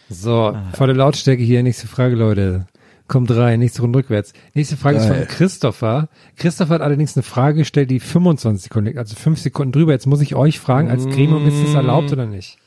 So, 0.08 0.56
volle 0.74 0.92
Lautstärke 0.92 1.42
hier. 1.42 1.62
Nächste 1.62 1.88
Frage, 1.88 2.14
Leute. 2.14 2.66
Kommt 3.08 3.30
rein, 3.30 3.60
nächste 3.60 3.82
Runde 3.82 3.98
rückwärts. 3.98 4.32
Nächste 4.54 4.76
Frage 4.76 4.98
ist 4.98 5.08
Geil. 5.08 5.26
von 5.26 5.28
Christopher. 5.28 6.08
Christopher 6.36 6.74
hat 6.74 6.80
allerdings 6.80 7.16
eine 7.16 7.22
Frage 7.22 7.58
gestellt, 7.58 7.90
die 7.90 8.00
25 8.00 8.64
Sekunden 8.64 8.86
liegt, 8.86 8.98
also 8.98 9.14
5 9.16 9.40
Sekunden 9.40 9.72
drüber. 9.72 9.92
Jetzt 9.92 10.06
muss 10.06 10.20
ich 10.20 10.34
euch 10.34 10.60
fragen, 10.60 10.90
als 10.90 11.06
Gremium 11.06 11.46
ist 11.46 11.62
das 11.62 11.74
erlaubt 11.74 12.12
oder 12.12 12.26
nicht? 12.26 12.58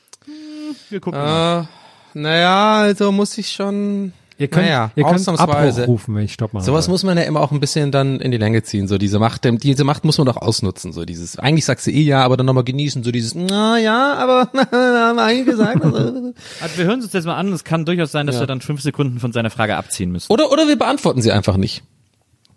Wir 0.88 1.00
gucken 1.00 1.20
mal. 1.20 1.62
Äh, 1.62 2.18
naja, 2.18 2.74
also 2.78 3.12
muss 3.12 3.36
ich 3.38 3.50
schon. 3.50 4.12
Ihr 4.40 4.48
könnt, 4.48 4.64
naja, 4.66 4.90
ihr 4.96 5.04
könnt 5.04 5.16
ausnahmsweise. 5.16 5.82
Abbruch 5.82 5.92
rufen, 5.94 6.14
wenn 6.14 6.24
ich 6.24 6.32
Stopp 6.32 6.54
mache. 6.54 6.64
Sowas 6.64 6.88
muss 6.88 7.04
man 7.04 7.18
ja 7.18 7.24
immer 7.24 7.40
auch 7.40 7.52
ein 7.52 7.60
bisschen 7.60 7.92
dann 7.92 8.20
in 8.20 8.30
die 8.30 8.38
Länge 8.38 8.62
ziehen, 8.62 8.88
so 8.88 8.96
diese 8.96 9.18
Macht, 9.18 9.44
diese 9.44 9.84
Macht 9.84 10.04
muss 10.06 10.16
man 10.16 10.26
doch 10.26 10.38
ausnutzen, 10.38 10.92
so 10.92 11.04
dieses, 11.04 11.38
eigentlich 11.38 11.66
sagst 11.66 11.86
du 11.86 11.90
eh 11.90 12.00
ja, 12.00 12.24
aber 12.24 12.38
dann 12.38 12.46
nochmal 12.46 12.64
genießen, 12.64 13.04
so 13.04 13.10
dieses, 13.12 13.34
na 13.34 13.78
ja, 13.78 14.14
aber, 14.14 14.48
haben 14.72 15.16
wir 15.16 15.22
eigentlich 15.22 15.46
gesagt. 15.46 15.84
also- 15.84 16.32
Also 16.62 16.78
wir 16.78 16.84
hören 16.86 17.02
uns 17.02 17.12
jetzt 17.12 17.26
mal 17.26 17.36
an. 17.36 17.52
Es 17.52 17.64
kann 17.64 17.84
durchaus 17.84 18.12
sein, 18.12 18.26
dass 18.26 18.36
Ja. 18.36 18.42
wir 18.42 18.46
dann 18.46 18.62
fünf 18.62 18.80
Sekunden 18.80 19.20
von 19.20 19.30
seiner 19.32 19.50
Frage 19.50 19.76
abziehen 19.76 20.10
müssen. 20.10 20.32
Oder, 20.32 20.50
oder 20.50 20.66
wir 20.66 20.76
beantworten 20.78 21.20
sie 21.20 21.32
einfach 21.32 21.58
nicht. 21.58 21.82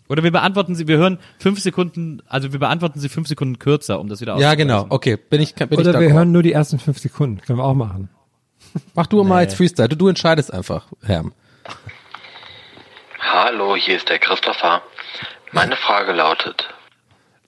Oder 0.08 0.24
wir 0.24 0.32
beantworten 0.32 0.76
sie, 0.76 0.88
wir 0.88 0.98
hören 0.98 1.17
fünf 1.39 1.60
Sekunden, 1.60 2.22
also 2.28 2.52
wir 2.54 2.60
beantworten 2.60 3.00
sie 3.00 3.10
fünf 3.10 3.28
Sekunden 3.28 3.60
kürzer, 3.60 4.00
um 4.00 4.08
das 4.08 4.22
wieder 4.22 4.38
Ja, 4.38 4.56
genau, 4.56 4.86
okay, 4.89 5.17
bin 5.17 5.41
ich, 5.41 5.56
bin 5.56 5.67
Oder 5.80 5.93
ich 5.96 6.00
wir 6.00 6.13
hören 6.13 6.32
nur 6.32 6.43
die 6.43 6.52
ersten 6.54 6.80
5 6.80 6.98
Sekunden. 7.00 7.41
Können 7.41 7.60
wir 7.60 7.63
auch 7.65 7.74
machen. 7.74 8.10
Mach 8.96 9.08
du 9.08 9.24
mal 9.24 9.41
jetzt 9.43 9.56
Freestyle, 9.56 9.89
du, 9.89 9.96
du 9.96 10.08
entscheidest 10.08 10.54
einfach, 10.54 10.88
Herm. 11.04 11.34
Hallo, 13.19 13.76
hier 13.76 13.95
ist 13.97 14.10
der 14.10 14.19
Christopher. 14.19 14.82
Meine 15.52 15.76
Frage 15.76 16.12
lautet, 16.13 16.67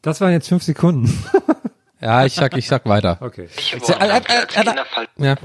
Das 0.01 0.21
waren 0.21 0.31
jetzt 0.31 0.49
5 0.49 0.63
Sekunden. 0.63 1.23
Ja, 2.01 2.23
ich 2.25 2.33
sag, 2.35 2.55
ich 2.55 2.67
sag 2.67 2.85
weiter. 2.85 3.17
Okay. 3.21 3.49
welche 3.55 3.77
Er- 3.77 3.81
Worte 3.81 3.93
er- 3.93 4.05
ihr 4.05 4.11
er- 4.11 4.41
als 4.41 4.55
er-. 4.57 5.07
Ja. 5.25 5.35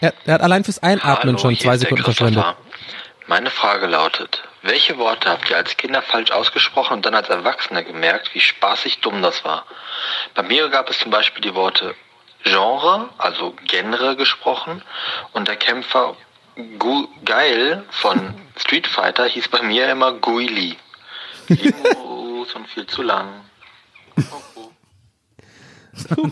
Er, 0.00 0.14
er 0.24 0.34
hat 0.34 0.40
allein 0.42 0.64
fürs 0.64 0.78
Einatmen 0.82 1.34
Hallo, 1.34 1.38
schon 1.38 1.50
hier 1.50 1.58
zwei 1.58 1.74
ist 1.74 1.80
der 1.82 1.88
Sekunden 1.90 2.04
Christopher. 2.04 2.32
verschwendet. 2.32 2.56
Meine 3.26 3.50
Frage 3.50 3.86
lautet, 3.88 4.42
welche 4.62 4.96
Worte 4.96 5.28
habt 5.28 5.50
ihr 5.50 5.56
als 5.56 5.76
Kinder 5.76 6.00
falsch 6.00 6.30
ausgesprochen 6.30 6.94
und 6.94 7.04
dann 7.04 7.14
als 7.16 7.28
Erwachsene 7.28 7.84
gemerkt, 7.84 8.32
wie 8.32 8.40
spaßig 8.40 9.00
dumm 9.00 9.20
das 9.20 9.44
war? 9.44 9.66
Bei 10.34 10.42
mir 10.44 10.68
gab 10.70 10.88
es 10.88 10.98
zum 11.00 11.10
Beispiel 11.10 11.42
die 11.42 11.54
Worte 11.54 11.94
Genre, 12.44 13.10
also 13.18 13.54
Genre 13.66 14.16
gesprochen, 14.16 14.82
und 15.32 15.48
der 15.48 15.56
Kämpfer 15.56 16.16
Gu 16.78 17.06
Geil 17.24 17.82
von 17.90 18.18
Street 18.56 18.86
Fighter 18.86 19.26
hieß 19.26 19.48
bei 19.48 19.62
mir 19.62 19.90
immer 19.90 20.12
Guili. 20.14 20.76
Lieblos 21.48 22.54
und 22.54 22.66
viel 22.68 22.86
zu 22.86 23.02
lang. 23.02 23.26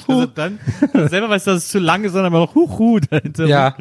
Also 0.06 0.26
dann, 0.26 0.58
dann 0.92 1.08
selber 1.08 1.28
weiß, 1.28 1.44
dass 1.44 1.56
es 1.64 1.68
zu 1.68 1.78
lang 1.78 2.04
ist, 2.04 2.12
sondern 2.12 2.32
aber 2.32 2.44
noch 2.44 2.54
Huhu 2.54 3.00
dahinter. 3.00 3.46
Ja, 3.46 3.76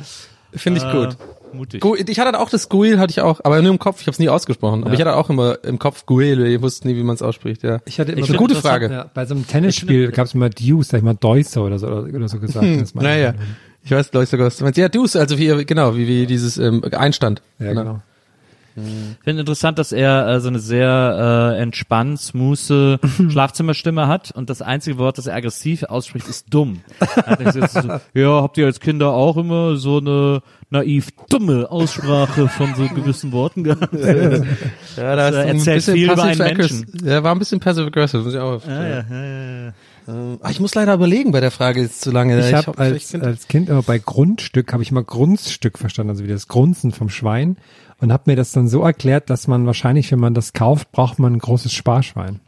finde 0.54 0.80
ich 0.80 0.86
Äh, 0.86 0.92
gut. 0.92 1.18
Mutig. 1.54 1.80
Gu- 1.82 1.96
Ich 1.96 2.20
hatte 2.20 2.38
auch 2.40 2.50
das 2.50 2.68
Guil, 2.70 3.00
hatte 3.00 3.12
ich 3.12 3.22
auch, 3.22 3.40
aber 3.44 3.62
nur 3.62 3.72
im 3.72 3.80
Kopf, 3.80 4.02
ich 4.02 4.08
habe 4.08 4.12
es 4.14 4.20
nie 4.20 4.28
ausgesprochen. 4.30 4.84
Aber 4.84 4.94
ich 4.94 5.00
hatte 5.00 5.16
auch 5.16 5.30
immer 5.30 5.64
im 5.64 5.80
Kopf 5.80 6.06
Guil, 6.06 6.46
ich 6.48 6.62
wusste 6.62 6.88
nie, 6.88 6.96
wie 6.98 7.04
man 7.04 7.16
es 7.16 7.22
ausspricht, 7.22 7.64
ja. 7.64 7.80
Ich 7.86 8.00
hatte 8.00 8.12
immer 8.12 8.22
Das 8.22 8.30
ist 8.30 8.34
so 8.36 8.40
eine 8.40 8.48
gute 8.48 8.56
Frage. 8.62 8.92
Ja, 8.92 9.10
bei 9.14 9.26
so 9.26 9.36
einem 9.36 9.48
Tennisspiel 9.48 10.12
gab 10.12 10.26
es 10.26 10.34
immer 10.34 10.50
Deuce, 10.50 10.88
sag 10.90 10.98
ich 10.98 11.04
mal 11.04 11.14
Deuce 11.16 11.58
oder 11.58 11.80
so, 11.80 11.88
oder, 11.88 12.28
so 12.28 12.40
gesagt. 12.40 12.66
Hm, 12.66 12.84
naja, 12.96 13.34
ich 13.86 13.92
weiß, 13.92 14.10
glaube 14.10 14.24
ich, 14.24 14.30
sogar, 14.32 14.48
was 14.48 14.58
du 14.58 14.64
meinst. 14.64 14.78
Ja, 14.78 14.90
du, 14.90 15.04
also 15.04 15.38
wie, 15.38 15.64
genau, 15.64 15.96
wie, 15.96 16.08
wie 16.08 16.26
dieses 16.26 16.58
ähm, 16.58 16.84
Einstand. 16.92 17.42
Ja, 17.60 17.74
genau. 17.74 18.02
Ich 18.78 19.24
finde 19.24 19.40
interessant, 19.40 19.80
dass 19.80 19.94
er 19.94 20.28
äh, 20.28 20.42
so 20.42 20.50
eine 20.50 20.60
sehr 20.60 21.54
äh, 21.56 21.62
entspannt, 21.62 22.20
smooth 22.20 22.60
Schlafzimmerstimme 23.32 24.10
hat 24.10 24.32
und 24.32 24.50
das 24.50 24.62
einzige 24.62 24.98
Wort, 24.98 25.18
das 25.18 25.28
er 25.28 25.36
aggressiv 25.36 25.84
ausspricht, 25.84 26.28
ist 26.28 26.48
dumm. 26.50 26.82
So, 27.54 28.00
ja, 28.14 28.42
habt 28.42 28.58
ihr 28.58 28.66
als 28.66 28.82
Kinder 28.82 29.14
auch 29.14 29.38
immer 29.38 29.78
so 29.78 30.00
eine 30.00 30.42
naiv 30.72 31.10
dumme 31.30 31.72
Aussprache 31.72 32.50
von 32.50 32.76
so 32.76 32.90
gewissen 32.90 33.32
Worten 33.32 33.64
gehabt? 33.64 33.94
Ja, 34.98 35.16
da 35.16 35.32
Das, 35.32 35.46
äh, 35.46 35.50
erzählt 35.50 35.84
viel 35.84 36.12
über 36.12 36.24
einen 36.24 36.38
Menschen. 36.38 36.86
Ja, 37.04 37.24
war 37.24 37.34
ein 37.34 37.40
bisschen 37.40 37.60
passive-aggressive, 37.60 38.24
muss 38.24 38.34
ich 38.34 38.40
auch. 38.40 38.66
Ja, 38.66 38.88
ja, 38.88 39.06
ja, 39.10 39.26
ja, 39.26 39.66
ja. 39.66 39.74
Ähm, 40.08 40.38
ach, 40.42 40.52
ich 40.52 40.60
muss 40.60 40.76
leider 40.76 40.94
überlegen 40.94 41.32
bei 41.32 41.40
der 41.40 41.52
Frage, 41.52 41.82
ist 41.82 42.02
zu 42.02 42.12
lange. 42.12 42.40
Ich 42.40 42.54
habe 42.54 42.68
hoffe, 42.68 42.80
als, 42.80 43.16
als 43.16 43.48
Kind 43.48 43.70
immer 43.70 43.82
bei 43.82 43.98
Grundstück, 43.98 44.72
habe 44.74 44.84
ich 44.84 44.92
immer 44.92 45.04
Grundstück 45.04 45.78
verstanden, 45.78 46.12
also 46.12 46.24
wie 46.24 46.30
das 46.30 46.48
Grunzen 46.48 46.92
vom 46.92 47.10
Schwein 47.10 47.58
und 48.00 48.12
habe 48.12 48.24
mir 48.28 48.36
das 48.36 48.52
dann 48.52 48.68
so 48.68 48.84
erklärt, 48.84 49.30
dass 49.30 49.48
man 49.48 49.66
wahrscheinlich, 49.66 50.12
wenn 50.12 50.20
man 50.20 50.34
das 50.34 50.54
kauft, 50.54 50.92
braucht 50.92 51.20
man 51.20 51.34
ein 51.34 51.40
großes 51.40 51.74
Sparschwein. 51.74 52.40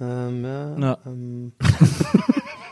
ähm, 0.00 0.44
ja, 0.44 0.74
Na. 0.76 0.98
ähm. 1.06 1.52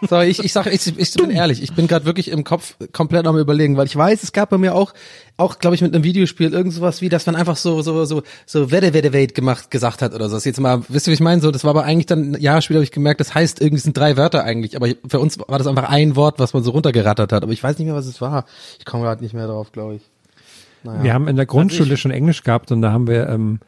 Sorry, 0.08 0.26
ich, 0.26 0.44
ich 0.44 0.52
sag, 0.52 0.66
ich, 0.66 0.98
ich 0.98 1.12
bin 1.14 1.30
ehrlich, 1.30 1.62
ich 1.62 1.72
bin 1.74 1.86
gerade 1.86 2.04
wirklich 2.04 2.30
im 2.30 2.44
Kopf 2.44 2.76
komplett 2.92 3.26
am 3.26 3.38
überlegen, 3.38 3.76
weil 3.76 3.86
ich 3.86 3.96
weiß, 3.96 4.22
es 4.22 4.32
gab 4.32 4.50
bei 4.50 4.58
mir 4.58 4.74
auch, 4.74 4.92
auch 5.36 5.58
glaube 5.58 5.74
ich 5.76 5.82
mit 5.82 5.94
einem 5.94 6.04
Videospiel 6.04 6.52
irgend 6.52 6.72
sowas 6.72 7.00
wie, 7.00 7.08
dass 7.08 7.26
man 7.26 7.36
einfach 7.36 7.56
so 7.56 7.82
so 7.82 8.04
so 8.04 8.22
so 8.46 8.70
Wette 8.70 8.94
Wette 8.94 9.12
Wait 9.12 9.34
gemacht 9.34 9.70
gesagt 9.70 10.02
hat 10.02 10.14
oder 10.14 10.28
so. 10.28 10.36
Das 10.36 10.44
jetzt 10.44 10.60
mal, 10.60 10.82
wisst 10.88 11.06
ihr, 11.06 11.10
wie 11.10 11.14
ich 11.14 11.20
meine? 11.20 11.40
So, 11.40 11.50
das 11.50 11.64
war 11.64 11.70
aber 11.70 11.84
eigentlich 11.84 12.06
dann 12.06 12.34
Jahre 12.40 12.62
später 12.62 12.78
habe 12.78 12.84
ich 12.84 12.92
gemerkt, 12.92 13.20
das 13.20 13.34
heißt 13.34 13.60
irgendwie 13.60 13.82
sind 13.82 13.96
drei 13.96 14.16
Wörter 14.16 14.44
eigentlich, 14.44 14.76
aber 14.76 14.88
für 15.06 15.20
uns 15.20 15.38
war 15.38 15.58
das 15.58 15.66
einfach 15.66 15.88
ein 15.88 16.16
Wort, 16.16 16.38
was 16.38 16.54
man 16.54 16.62
so 16.62 16.70
runtergerattert 16.70 17.32
hat. 17.32 17.42
Aber 17.42 17.52
ich 17.52 17.62
weiß 17.62 17.78
nicht 17.78 17.86
mehr, 17.86 17.96
was 17.96 18.06
es 18.06 18.20
war. 18.20 18.44
Ich 18.78 18.84
komme 18.84 19.04
gerade 19.04 19.22
nicht 19.22 19.34
mehr 19.34 19.46
drauf, 19.46 19.72
glaube 19.72 19.96
ich. 19.96 20.02
Naja. 20.84 21.02
Wir 21.02 21.14
haben 21.14 21.28
in 21.28 21.36
der 21.36 21.46
Grundschule 21.46 21.96
schon 21.96 22.10
Englisch 22.10 22.42
gehabt 22.42 22.70
und 22.70 22.82
da 22.82 22.92
haben 22.92 23.06
wir 23.06 23.28
ähm, 23.28 23.60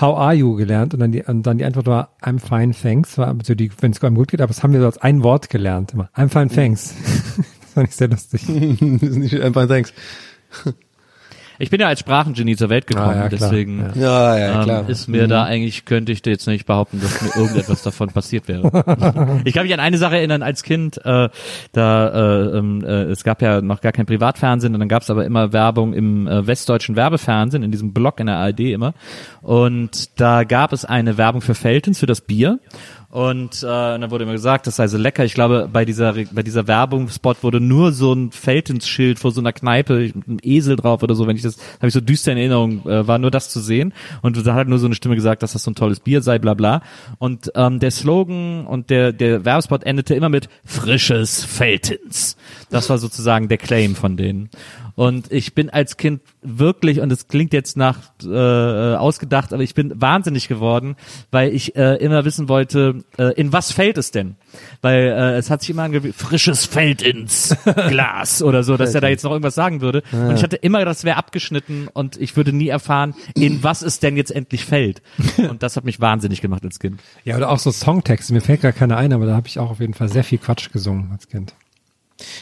How 0.00 0.16
are 0.16 0.34
you 0.34 0.54
gelernt 0.54 0.94
und 0.94 1.00
dann 1.00 1.12
die, 1.12 1.22
und 1.22 1.42
dann 1.44 1.58
die 1.58 1.64
Antwort 1.64 1.86
war 1.86 2.10
I'm 2.22 2.38
fine, 2.38 2.72
thanks. 2.72 3.18
War 3.18 3.36
so 3.42 3.54
die, 3.54 3.70
wenn 3.80 3.90
es 3.90 4.02
einem 4.02 4.16
gut 4.16 4.28
geht, 4.28 4.40
aber 4.40 4.48
das 4.48 4.62
haben 4.62 4.72
wir 4.72 4.80
so 4.80 4.86
als 4.86 4.98
ein 4.98 5.22
Wort 5.22 5.50
gelernt 5.50 5.92
immer. 5.92 6.10
I'm 6.16 6.28
fine, 6.28 6.48
thanks. 6.48 6.94
das 7.60 7.72
fand 7.72 7.88
ich 7.88 7.96
sehr 7.96 8.08
lustig. 8.08 8.42
das 8.46 9.10
ist 9.10 9.16
nicht 9.16 9.40
einfach 9.40 9.66
thanks. 9.66 9.92
Ich 11.58 11.70
bin 11.70 11.80
ja 11.80 11.86
als 11.88 12.00
Sprachengenie 12.00 12.56
zur 12.56 12.68
Welt 12.68 12.86
gekommen, 12.86 13.10
Ah, 13.10 13.16
ja, 13.24 13.28
deswegen 13.28 13.90
Ja. 13.94 14.34
Ja, 14.34 14.38
ja, 14.38 14.58
ähm, 14.58 14.64
klar. 14.64 14.88
ist 14.88 15.08
mir 15.08 15.28
da 15.28 15.44
eigentlich, 15.44 15.84
könnte 15.84 16.12
ich 16.12 16.22
dir 16.22 16.30
jetzt 16.30 16.46
nicht 16.46 16.66
behaupten, 16.66 17.00
dass 17.00 17.22
mir 17.22 17.34
irgendetwas 17.36 17.82
davon 17.84 18.08
passiert 18.10 18.48
wäre. 18.48 19.40
Ich 19.44 19.54
kann 19.54 19.64
mich 19.64 19.74
an 19.74 19.80
eine 19.80 19.98
Sache 19.98 20.16
erinnern, 20.16 20.42
als 20.42 20.62
Kind, 20.62 20.98
äh, 21.04 21.28
da 21.72 22.08
äh, 22.08 22.58
ähm, 22.58 22.84
äh, 22.84 23.04
es 23.04 23.24
gab 23.24 23.42
ja 23.42 23.60
noch 23.60 23.80
gar 23.80 23.92
kein 23.92 24.06
Privatfernsehen 24.06 24.74
und 24.74 24.80
dann 24.80 24.88
gab 24.88 25.02
es 25.02 25.10
aber 25.10 25.24
immer 25.24 25.52
Werbung 25.52 25.94
im 25.94 26.26
äh, 26.26 26.46
westdeutschen 26.46 26.96
Werbefernsehen, 26.96 27.62
in 27.62 27.70
diesem 27.70 27.92
Blog 27.92 28.20
in 28.20 28.26
der 28.26 28.36
ARD 28.36 28.60
immer. 28.60 28.94
Und 29.42 30.20
da 30.20 30.44
gab 30.44 30.72
es 30.72 30.84
eine 30.84 31.18
Werbung 31.18 31.40
für 31.40 31.54
Feltens, 31.54 32.00
für 32.00 32.06
das 32.06 32.20
Bier. 32.20 32.58
Und 33.14 33.62
äh, 33.62 33.66
dann 33.66 34.10
wurde 34.10 34.24
immer 34.24 34.32
gesagt, 34.32 34.66
das 34.66 34.74
sei 34.74 34.88
so 34.88 34.98
lecker. 34.98 35.24
Ich 35.24 35.34
glaube, 35.34 35.68
bei 35.72 35.84
dieser 35.84 36.14
bei 36.32 36.42
dieser 36.42 36.66
Werbungsspot 36.66 37.44
wurde 37.44 37.60
nur 37.60 37.92
so 37.92 38.12
ein 38.12 38.32
Feltens-Schild 38.32 39.20
vor 39.20 39.30
so 39.30 39.40
einer 39.40 39.52
Kneipe, 39.52 40.10
ein 40.26 40.38
Esel 40.42 40.74
drauf 40.74 41.00
oder 41.00 41.14
so, 41.14 41.28
wenn 41.28 41.36
ich 41.36 41.42
das, 41.42 41.56
habe 41.76 41.86
ich 41.86 41.94
so 41.94 42.00
düster 42.00 42.32
in 42.32 42.38
Erinnerung, 42.38 42.84
äh, 42.88 43.06
war 43.06 43.18
nur 43.18 43.30
das 43.30 43.50
zu 43.50 43.60
sehen. 43.60 43.94
Und 44.22 44.44
da 44.44 44.54
hat 44.56 44.66
nur 44.66 44.80
so 44.80 44.86
eine 44.86 44.96
Stimme 44.96 45.14
gesagt, 45.14 45.44
dass 45.44 45.52
das 45.52 45.62
so 45.62 45.70
ein 45.70 45.76
tolles 45.76 46.00
Bier 46.00 46.22
sei, 46.22 46.40
bla 46.40 46.54
bla. 46.54 46.82
Und 47.18 47.52
ähm, 47.54 47.78
der 47.78 47.92
Slogan 47.92 48.66
und 48.66 48.90
der, 48.90 49.12
der 49.12 49.44
Werbespot 49.44 49.84
endete 49.84 50.16
immer 50.16 50.28
mit 50.28 50.48
frisches 50.64 51.44
Feltens. 51.44 52.36
Das 52.70 52.90
war 52.90 52.98
sozusagen 52.98 53.46
der 53.46 53.58
Claim 53.58 53.94
von 53.94 54.16
denen. 54.16 54.50
Und 54.96 55.32
ich 55.32 55.54
bin 55.54 55.70
als 55.70 55.96
Kind 55.96 56.20
wirklich, 56.42 57.00
und 57.00 57.10
es 57.10 57.28
klingt 57.28 57.52
jetzt 57.52 57.76
nach 57.76 57.98
äh, 58.22 58.94
ausgedacht, 58.94 59.52
aber 59.52 59.62
ich 59.62 59.74
bin 59.74 60.00
wahnsinnig 60.00 60.48
geworden, 60.48 60.96
weil 61.30 61.52
ich 61.52 61.74
äh, 61.76 61.96
immer 61.96 62.24
wissen 62.24 62.48
wollte, 62.48 63.04
äh, 63.18 63.32
in 63.34 63.52
was 63.52 63.72
fällt 63.72 63.98
es 63.98 64.10
denn? 64.10 64.36
Weil 64.82 65.06
äh, 65.06 65.36
es 65.36 65.50
hat 65.50 65.62
sich 65.62 65.70
immer 65.70 65.82
angefühlt, 65.82 66.14
frisches 66.14 66.66
fällt 66.66 67.02
ins 67.02 67.56
Glas 67.88 68.42
oder 68.42 68.62
so, 68.62 68.76
dass 68.76 68.94
er 68.94 69.00
da 69.00 69.08
jetzt 69.08 69.24
noch 69.24 69.32
irgendwas 69.32 69.54
sagen 69.54 69.80
würde. 69.80 70.02
Und 70.12 70.36
ich 70.36 70.42
hatte 70.42 70.56
immer, 70.56 70.84
das 70.84 71.04
wäre 71.04 71.16
abgeschnitten 71.16 71.88
und 71.92 72.16
ich 72.20 72.36
würde 72.36 72.52
nie 72.52 72.68
erfahren, 72.68 73.14
in 73.34 73.54
was 73.62 73.82
es 73.82 73.98
denn 73.98 74.16
jetzt 74.16 74.30
endlich 74.30 74.64
fällt. 74.64 75.02
Und 75.48 75.62
das 75.62 75.76
hat 75.76 75.84
mich 75.84 76.00
wahnsinnig 76.00 76.40
gemacht 76.40 76.64
als 76.64 76.78
Kind. 76.78 77.00
Ja, 77.24 77.36
oder 77.36 77.50
auch 77.50 77.58
so 77.58 77.70
Songtexte. 77.70 78.32
Mir 78.32 78.40
fällt 78.40 78.60
gar 78.60 78.72
keiner 78.72 78.96
ein, 78.96 79.12
aber 79.12 79.26
da 79.26 79.34
habe 79.34 79.48
ich 79.48 79.58
auch 79.58 79.70
auf 79.70 79.80
jeden 79.80 79.94
Fall 79.94 80.08
sehr 80.08 80.24
viel 80.24 80.38
Quatsch 80.38 80.70
gesungen 80.72 81.10
als 81.12 81.28
Kind. 81.28 81.54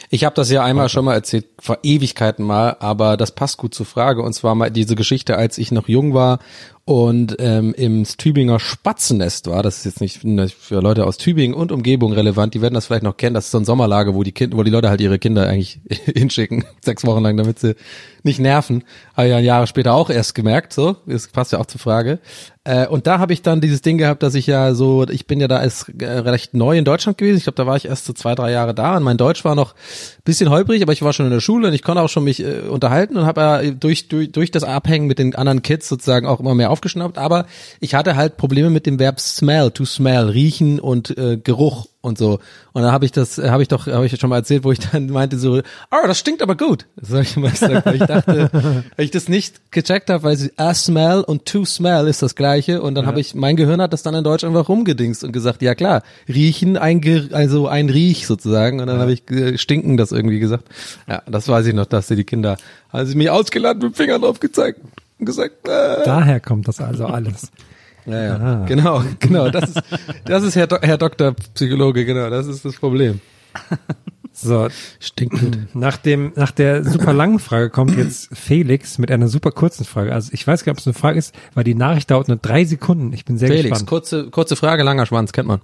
Ich 0.09 0.25
habe 0.25 0.35
das 0.35 0.49
ja 0.49 0.63
einmal 0.63 0.89
schon 0.89 1.05
mal 1.05 1.13
erzählt, 1.13 1.47
vor 1.59 1.79
Ewigkeiten 1.83 2.45
mal, 2.45 2.77
aber 2.79 3.17
das 3.17 3.31
passt 3.31 3.57
gut 3.57 3.73
zur 3.73 3.85
Frage. 3.85 4.21
Und 4.21 4.33
zwar 4.33 4.55
mal 4.55 4.71
diese 4.71 4.95
Geschichte, 4.95 5.37
als 5.37 5.57
ich 5.57 5.71
noch 5.71 5.87
jung 5.87 6.13
war 6.13 6.39
und 6.85 7.37
ähm, 7.39 7.73
im 7.77 8.03
Tübinger 8.03 8.59
Spatzennest 8.59 9.47
war. 9.47 9.63
Das 9.63 9.77
ist 9.77 9.85
jetzt 9.85 10.01
nicht 10.01 10.53
für 10.53 10.81
Leute 10.81 11.05
aus 11.05 11.17
Tübingen 11.17 11.55
und 11.55 11.71
Umgebung 11.71 12.11
relevant. 12.11 12.53
Die 12.53 12.61
werden 12.61 12.73
das 12.73 12.87
vielleicht 12.87 13.03
noch 13.03 13.15
kennen. 13.15 13.33
Das 13.33 13.45
ist 13.45 13.51
so 13.51 13.57
ein 13.57 13.65
Sommerlager, 13.65 14.15
wo 14.15 14.23
die 14.23 14.33
Kinder, 14.33 14.57
wo 14.57 14.63
die 14.63 14.71
Leute 14.71 14.89
halt 14.89 14.99
ihre 14.99 15.17
Kinder 15.17 15.47
eigentlich 15.47 15.79
hinschicken, 15.89 16.65
sechs 16.81 17.05
Wochen 17.05 17.23
lang, 17.23 17.37
damit 17.37 17.59
sie 17.59 17.75
nicht 18.23 18.39
nerven. 18.39 18.83
Habe 19.15 19.27
ich 19.27 19.31
ja 19.31 19.39
Jahre 19.39 19.67
später 19.67 19.93
auch 19.93 20.09
erst 20.09 20.35
gemerkt. 20.35 20.73
So, 20.73 20.97
das 21.05 21.27
passt 21.27 21.53
ja 21.53 21.59
auch 21.59 21.65
zur 21.65 21.79
Frage. 21.79 22.19
Äh, 22.65 22.87
und 22.87 23.07
da 23.07 23.19
habe 23.19 23.33
ich 23.33 23.41
dann 23.41 23.59
dieses 23.59 23.81
Ding 23.81 23.97
gehabt, 23.97 24.23
dass 24.23 24.35
ich 24.35 24.47
ja 24.47 24.73
so, 24.73 25.05
ich 25.09 25.27
bin 25.27 25.41
ja 25.41 25.49
da 25.49 25.57
als 25.57 25.89
äh, 25.99 26.05
recht 26.05 26.53
neu 26.53 26.77
in 26.77 26.85
Deutschland 26.85 27.17
gewesen. 27.17 27.37
Ich 27.37 27.43
glaube, 27.43 27.57
da 27.57 27.65
war 27.65 27.75
ich 27.75 27.85
erst 27.85 28.05
so 28.05 28.13
zwei, 28.13 28.35
drei 28.35 28.51
Jahre 28.51 28.73
da 28.73 28.95
und 28.95 29.03
mein 29.03 29.17
Deutsch 29.17 29.43
war 29.43 29.55
noch 29.55 29.75
bisschen 30.23 30.49
holprig, 30.49 30.81
aber 30.81 30.93
ich 30.93 31.01
war 31.01 31.11
schon 31.11 31.25
in 31.25 31.33
der 31.33 31.41
Schule 31.41 31.67
und 31.67 31.73
ich 31.73 31.83
konnte 31.83 32.01
auch 32.01 32.07
schon 32.07 32.23
mich 32.23 32.41
äh, 32.41 32.61
unterhalten 32.61 33.17
und 33.17 33.25
habe 33.25 33.41
ja 33.41 33.71
durch, 33.71 34.07
durch, 34.07 34.31
durch 34.31 34.51
das 34.51 34.63
Abhängen 34.63 35.07
mit 35.07 35.19
den 35.19 35.35
anderen 35.35 35.61
Kids 35.61 35.89
sozusagen 35.89 36.25
auch 36.25 36.39
immer 36.39 36.55
mehr 36.55 36.71
aufgeschnappt. 36.73 37.17
Aber 37.17 37.45
ich 37.79 37.95
hatte 37.95 38.15
halt 38.15 38.35
Probleme 38.35 38.69
mit 38.69 38.85
dem 38.85 38.99
Verb 38.99 39.19
smell, 39.19 39.71
to 39.71 39.85
smell, 39.85 40.29
riechen 40.29 40.79
und 40.79 41.15
äh, 41.17 41.37
Geruch 41.37 41.87
und 42.03 42.17
so. 42.17 42.39
Und 42.73 42.81
dann 42.81 42.91
habe 42.91 43.05
ich 43.05 43.13
das, 43.13 43.37
habe 43.37 43.61
ich 43.61 43.69
doch, 43.69 43.87
habe 43.87 44.05
ich 44.05 44.19
schon 44.19 44.29
mal 44.29 44.35
erzählt, 44.35 44.65
wo 44.65 44.73
ich 44.73 44.79
dann 44.79 45.07
meinte 45.09 45.39
so, 45.39 45.57
oh, 45.57 46.07
das 46.07 46.19
stinkt 46.19 46.41
aber 46.41 46.57
gut. 46.57 46.85
Das 46.97 47.11
habe 47.11 47.21
ich 47.21 47.37
immer 47.37 47.49
gesagt, 47.49 47.85
weil 47.85 47.95
ich 47.95 48.03
dachte, 48.03 48.49
weil 48.97 49.05
ich 49.05 49.11
das 49.11 49.29
nicht 49.29 49.71
gecheckt 49.71 50.09
habe, 50.09 50.23
weil 50.23 50.35
sie 50.35 50.51
a 50.57 50.73
smell 50.73 51.21
und 51.21 51.45
to 51.45 51.63
smell 51.63 52.07
ist 52.07 52.21
das 52.21 52.35
gleiche. 52.35 52.81
Und 52.81 52.95
dann 52.95 53.05
habe 53.05 53.21
ich, 53.21 53.35
mein 53.35 53.55
Gehirn 53.55 53.81
hat 53.81 53.93
das 53.93 54.03
dann 54.03 54.15
in 54.15 54.23
Deutsch 54.25 54.43
einfach 54.43 54.67
rumgedingst 54.67 55.23
und 55.23 55.31
gesagt, 55.31 55.61
ja 55.61 55.75
klar, 55.75 56.03
riechen, 56.27 56.77
ein 56.77 57.01
also 57.31 57.67
ein 57.67 57.89
Riech 57.89 58.27
sozusagen. 58.27 58.81
Und 58.81 58.87
dann 58.87 58.99
habe 58.99 59.13
ich 59.13 59.29
äh, 59.31 59.57
stinken 59.57 59.95
das 59.95 60.11
irgendwie 60.11 60.39
gesagt. 60.39 60.65
Ja, 61.07 61.23
das 61.25 61.47
weiß 61.47 61.65
ich 61.67 61.73
noch, 61.73 61.85
dass 61.85 62.09
sie 62.09 62.17
die 62.17 62.25
Kinder, 62.25 62.57
haben 62.89 63.05
sie 63.05 63.15
mich 63.15 63.29
ausgeladen 63.29 63.81
mit 63.81 63.93
dem 63.93 63.95
Finger 63.95 64.19
drauf 64.19 64.41
gezeigt 64.41 64.81
und 65.23 65.25
gesagt, 65.25 65.67
äh, 65.67 66.03
Daher 66.03 66.39
kommt 66.39 66.67
das 66.67 66.81
also 66.81 67.05
alles. 67.05 67.51
ja, 68.05 68.23
ja. 68.23 68.35
Ah. 68.35 68.65
Genau, 68.67 69.03
genau. 69.19 69.49
Das 69.49 69.69
ist, 69.69 69.81
das 70.25 70.43
ist 70.43 70.55
Herr, 70.55 70.67
Do 70.67 70.77
Herr 70.81 70.97
Doktor 70.97 71.33
Psychologe, 71.53 72.05
genau. 72.05 72.29
Das 72.29 72.47
ist 72.47 72.65
das 72.65 72.75
Problem. 72.75 73.21
So, 74.35 74.67
Stinkt 74.99 75.39
gut. 75.39 75.57
nach 75.75 75.95
dem, 75.95 76.33
nach 76.35 76.49
der 76.49 76.83
super 76.83 77.13
langen 77.13 77.37
Frage 77.37 77.69
kommt 77.69 77.95
jetzt 77.95 78.35
Felix 78.35 78.97
mit 78.97 79.11
einer 79.11 79.27
super 79.27 79.51
kurzen 79.51 79.85
Frage. 79.85 80.11
Also 80.11 80.31
ich 80.33 80.47
weiß 80.47 80.65
gar 80.65 80.71
nicht, 80.71 80.79
ob 80.79 80.81
es 80.81 80.87
eine 80.87 80.95
Frage 80.95 81.19
ist, 81.19 81.35
weil 81.53 81.63
die 81.63 81.75
Nachricht 81.75 82.09
dauert 82.09 82.29
nur 82.29 82.37
drei 82.37 82.65
Sekunden. 82.65 83.13
Ich 83.13 83.25
bin 83.25 83.37
sehr 83.37 83.49
Felix, 83.49 83.69
gespannt. 83.69 83.87
kurze, 83.87 84.31
kurze 84.31 84.55
Frage, 84.55 84.81
langer 84.81 85.05
Schwanz, 85.05 85.33
kennt 85.33 85.47
man. 85.47 85.61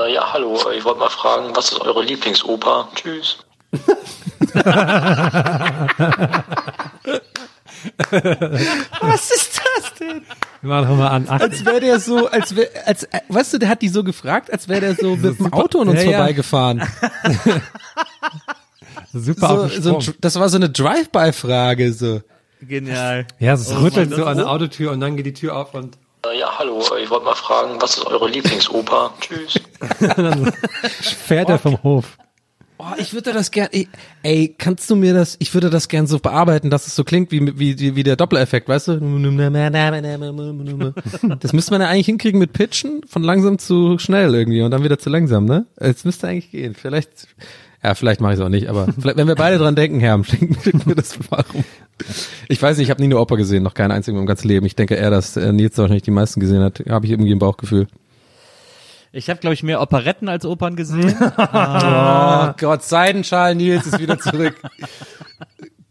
Äh, 0.00 0.14
ja, 0.14 0.32
hallo, 0.32 0.58
ich 0.74 0.82
wollte 0.86 1.00
mal 1.00 1.10
fragen, 1.10 1.54
was 1.54 1.70
ist 1.70 1.82
eure 1.82 2.02
Lieblingsoper? 2.02 2.88
Tschüss. 2.94 3.44
Was 8.10 9.30
ist 9.30 9.60
das 9.60 9.94
denn? 9.94 10.22
Wir 10.62 10.70
machen 10.70 10.88
doch 10.88 10.96
mal 10.96 11.08
an. 11.08 11.26
Ach, 11.28 11.40
Als 11.40 11.64
wäre 11.64 11.80
der 11.80 12.00
so, 12.00 12.28
als 12.28 12.56
wär, 12.56 12.68
als, 12.86 13.04
äh, 13.04 13.20
weißt 13.28 13.54
du, 13.54 13.58
der 13.58 13.68
hat 13.68 13.82
die 13.82 13.88
so 13.88 14.04
gefragt, 14.04 14.52
als 14.52 14.68
wäre 14.68 14.80
der 14.80 14.94
so 14.94 15.16
mit 15.16 15.38
dem 15.38 15.52
Auto 15.52 15.80
an 15.80 15.88
uns 15.88 16.02
Ja, 16.02 16.10
ja. 16.10 16.16
vorbeigefahren. 16.18 16.82
super 19.12 19.68
So, 19.68 19.80
so 19.80 19.98
ein, 19.98 20.14
das 20.20 20.38
war 20.38 20.48
so 20.48 20.56
eine 20.56 20.70
Drive-by-Frage, 20.70 21.92
so. 21.92 22.20
Genial. 22.60 23.26
Ja, 23.38 23.54
es 23.54 23.70
Oh 23.70 23.76
rüttelt 23.80 24.10
Mann, 24.10 24.18
so 24.18 24.24
an 24.26 24.36
der 24.38 24.48
Autotür 24.48 24.92
und 24.92 25.00
dann 25.00 25.16
geht 25.16 25.26
die 25.26 25.34
Tür 25.34 25.56
auf 25.56 25.74
und 25.74 25.98
Äh, 26.26 26.38
ja, 26.38 26.58
hallo, 26.58 26.80
ich 27.02 27.10
wollte 27.10 27.26
mal 27.26 27.34
fragen, 27.34 27.80
was 27.80 27.98
ist 27.98 28.06
eure 28.06 28.28
Lieblingsoper? 28.28 29.12
Tschüss. 29.20 29.60
fährt 31.26 31.50
er 31.50 31.58
vom 31.58 31.82
Hof. 31.82 32.16
Oh, 32.86 32.94
ich 32.98 33.14
würde 33.14 33.32
das 33.32 33.50
gern, 33.50 33.68
ey, 33.72 33.88
ey, 34.22 34.54
kannst 34.58 34.90
du 34.90 34.96
mir 34.96 35.14
das, 35.14 35.36
ich 35.38 35.54
würde 35.54 35.70
das 35.70 35.88
gern 35.88 36.06
so 36.06 36.18
bearbeiten, 36.18 36.68
dass 36.68 36.86
es 36.86 36.94
so 36.94 37.02
klingt 37.02 37.30
wie, 37.32 37.58
wie, 37.58 37.96
wie 37.96 38.02
der 38.02 38.16
Doppeleffekt, 38.16 38.68
weißt 38.68 38.88
du? 38.88 39.00
Das 41.40 41.54
müsste 41.54 41.72
man 41.72 41.80
ja 41.80 41.88
eigentlich 41.88 42.06
hinkriegen 42.06 42.38
mit 42.38 42.52
Pitchen, 42.52 43.00
von 43.06 43.22
langsam 43.22 43.58
zu 43.58 43.98
schnell 43.98 44.34
irgendwie 44.34 44.60
und 44.60 44.70
dann 44.70 44.84
wieder 44.84 44.98
zu 44.98 45.08
langsam, 45.08 45.46
ne? 45.46 45.64
Es 45.76 46.04
müsste 46.04 46.28
eigentlich 46.28 46.50
gehen. 46.50 46.74
Vielleicht, 46.74 47.26
ja, 47.82 47.94
vielleicht 47.94 48.20
mache 48.20 48.34
ich 48.34 48.38
es 48.38 48.44
auch 48.44 48.50
nicht, 48.50 48.68
aber 48.68 48.88
vielleicht, 49.00 49.16
wenn 49.16 49.28
wir 49.28 49.34
beide 49.34 49.56
dran 49.56 49.76
denken, 49.76 50.00
Herr, 50.00 50.22
schicken, 50.24 50.82
wir 50.84 50.94
das 50.94 51.18
mal. 51.30 51.42
Ich 52.48 52.60
weiß 52.60 52.76
nicht, 52.76 52.88
ich 52.88 52.90
habe 52.90 53.00
nie 53.00 53.06
eine 53.06 53.18
Oper 53.18 53.38
gesehen, 53.38 53.62
noch 53.62 53.74
keinen 53.74 53.92
einzigen 53.92 54.18
im 54.18 54.26
ganzen 54.26 54.48
Leben. 54.48 54.66
Ich 54.66 54.76
denke 54.76 54.94
eher, 54.94 55.10
dass 55.10 55.38
äh, 55.38 55.52
Nils 55.52 55.78
wahrscheinlich 55.78 56.02
die 56.02 56.10
meisten 56.10 56.38
gesehen 56.38 56.60
hat. 56.60 56.82
Habe 56.86 57.06
ich 57.06 57.12
irgendwie 57.12 57.32
im 57.32 57.38
Bauchgefühl. 57.38 57.86
Ich 59.16 59.30
habe, 59.30 59.38
glaube 59.38 59.54
ich, 59.54 59.62
mehr 59.62 59.80
Operetten 59.80 60.28
als 60.28 60.44
Opern 60.44 60.74
gesehen. 60.76 61.14
Oh 61.36 62.52
Gott, 62.58 62.82
Seidenschal 62.82 63.54
Nils 63.54 63.86
ist 63.86 63.98
wieder 63.98 64.18
zurück. 64.18 64.60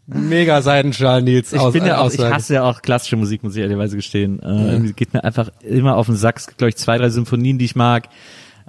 Mega 0.06 0.60
Seidenschal 0.62 1.22
Nils. 1.22 1.52
Ich 1.52 1.58
aus, 1.58 1.72
bin 1.72 1.86
ja 1.86 1.98
auch, 1.98 2.12
ich 2.12 2.20
hasse 2.20 2.54
ja 2.54 2.62
auch 2.62 2.82
klassische 2.82 3.16
Musik, 3.16 3.42
muss 3.42 3.56
ich 3.56 3.62
ehrlicherweise 3.62 3.96
gestehen. 3.96 4.40
Äh, 4.40 4.72
irgendwie 4.72 4.92
geht 4.92 5.14
mir 5.14 5.24
einfach 5.24 5.50
immer 5.62 5.96
auf 5.96 6.06
den 6.06 6.16
Sack. 6.16 6.38
Es 6.38 6.46
gibt, 6.46 6.58
glaube 6.58 6.68
ich, 6.70 6.76
zwei, 6.76 6.98
drei 6.98 7.08
Symphonien, 7.08 7.58
die 7.58 7.64
ich 7.64 7.74
mag. 7.74 8.08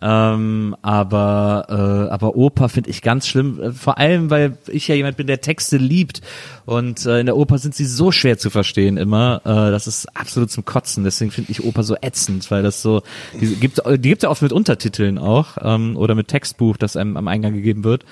Ähm, 0.02 0.76
aber 0.82 1.66
äh, 1.70 2.12
aber 2.12 2.36
Oper 2.36 2.68
finde 2.68 2.90
ich 2.90 3.02
ganz 3.02 3.28
schlimm, 3.28 3.62
äh, 3.62 3.72
vor 3.72 3.98
allem 3.98 4.30
weil 4.30 4.58
ich 4.68 4.90
ja 4.90 4.96
jemand 4.96 5.16
bin, 5.16 5.28
der 5.28 5.40
Texte 5.40 5.78
liebt 5.78 6.22
und 6.66 7.06
äh, 7.06 7.22
in 7.22 7.28
der 7.28 7.38
Oper 7.38 7.58
sind 7.60 7.76
sie 7.76 7.86
so 7.86 8.12
schwer 8.12 8.38
zu 8.38 8.50
verstehen 8.50 8.98
immer, 8.98 9.42
äh, 9.46 9.72
das 9.72 9.88
ist 9.88 10.08
absolut 10.18 10.52
zum 10.52 10.66
Kotzen. 10.66 11.06
Deswegen 11.06 11.32
finde 11.32 11.52
ich 11.52 11.64
Oper 11.64 11.84
so 11.84 11.96
ätzend, 12.02 12.52
weil 12.52 12.62
das 12.62 12.82
so 12.82 13.04
die 13.40 13.56
gibt 13.56 13.82
die 13.86 14.10
gibt's 14.10 14.24
ja 14.24 14.30
oft 14.30 14.42
mit 14.42 14.52
Untertiteln 14.52 15.18
auch 15.18 15.58
ähm, 15.62 15.96
oder 15.96 16.14
mit 16.14 16.28
Textbuch, 16.28 16.76
das 16.76 16.98
einem 16.98 17.16
am 17.16 17.30
Eingang 17.30 17.54
gegeben 17.54 17.86
wird. 17.86 18.04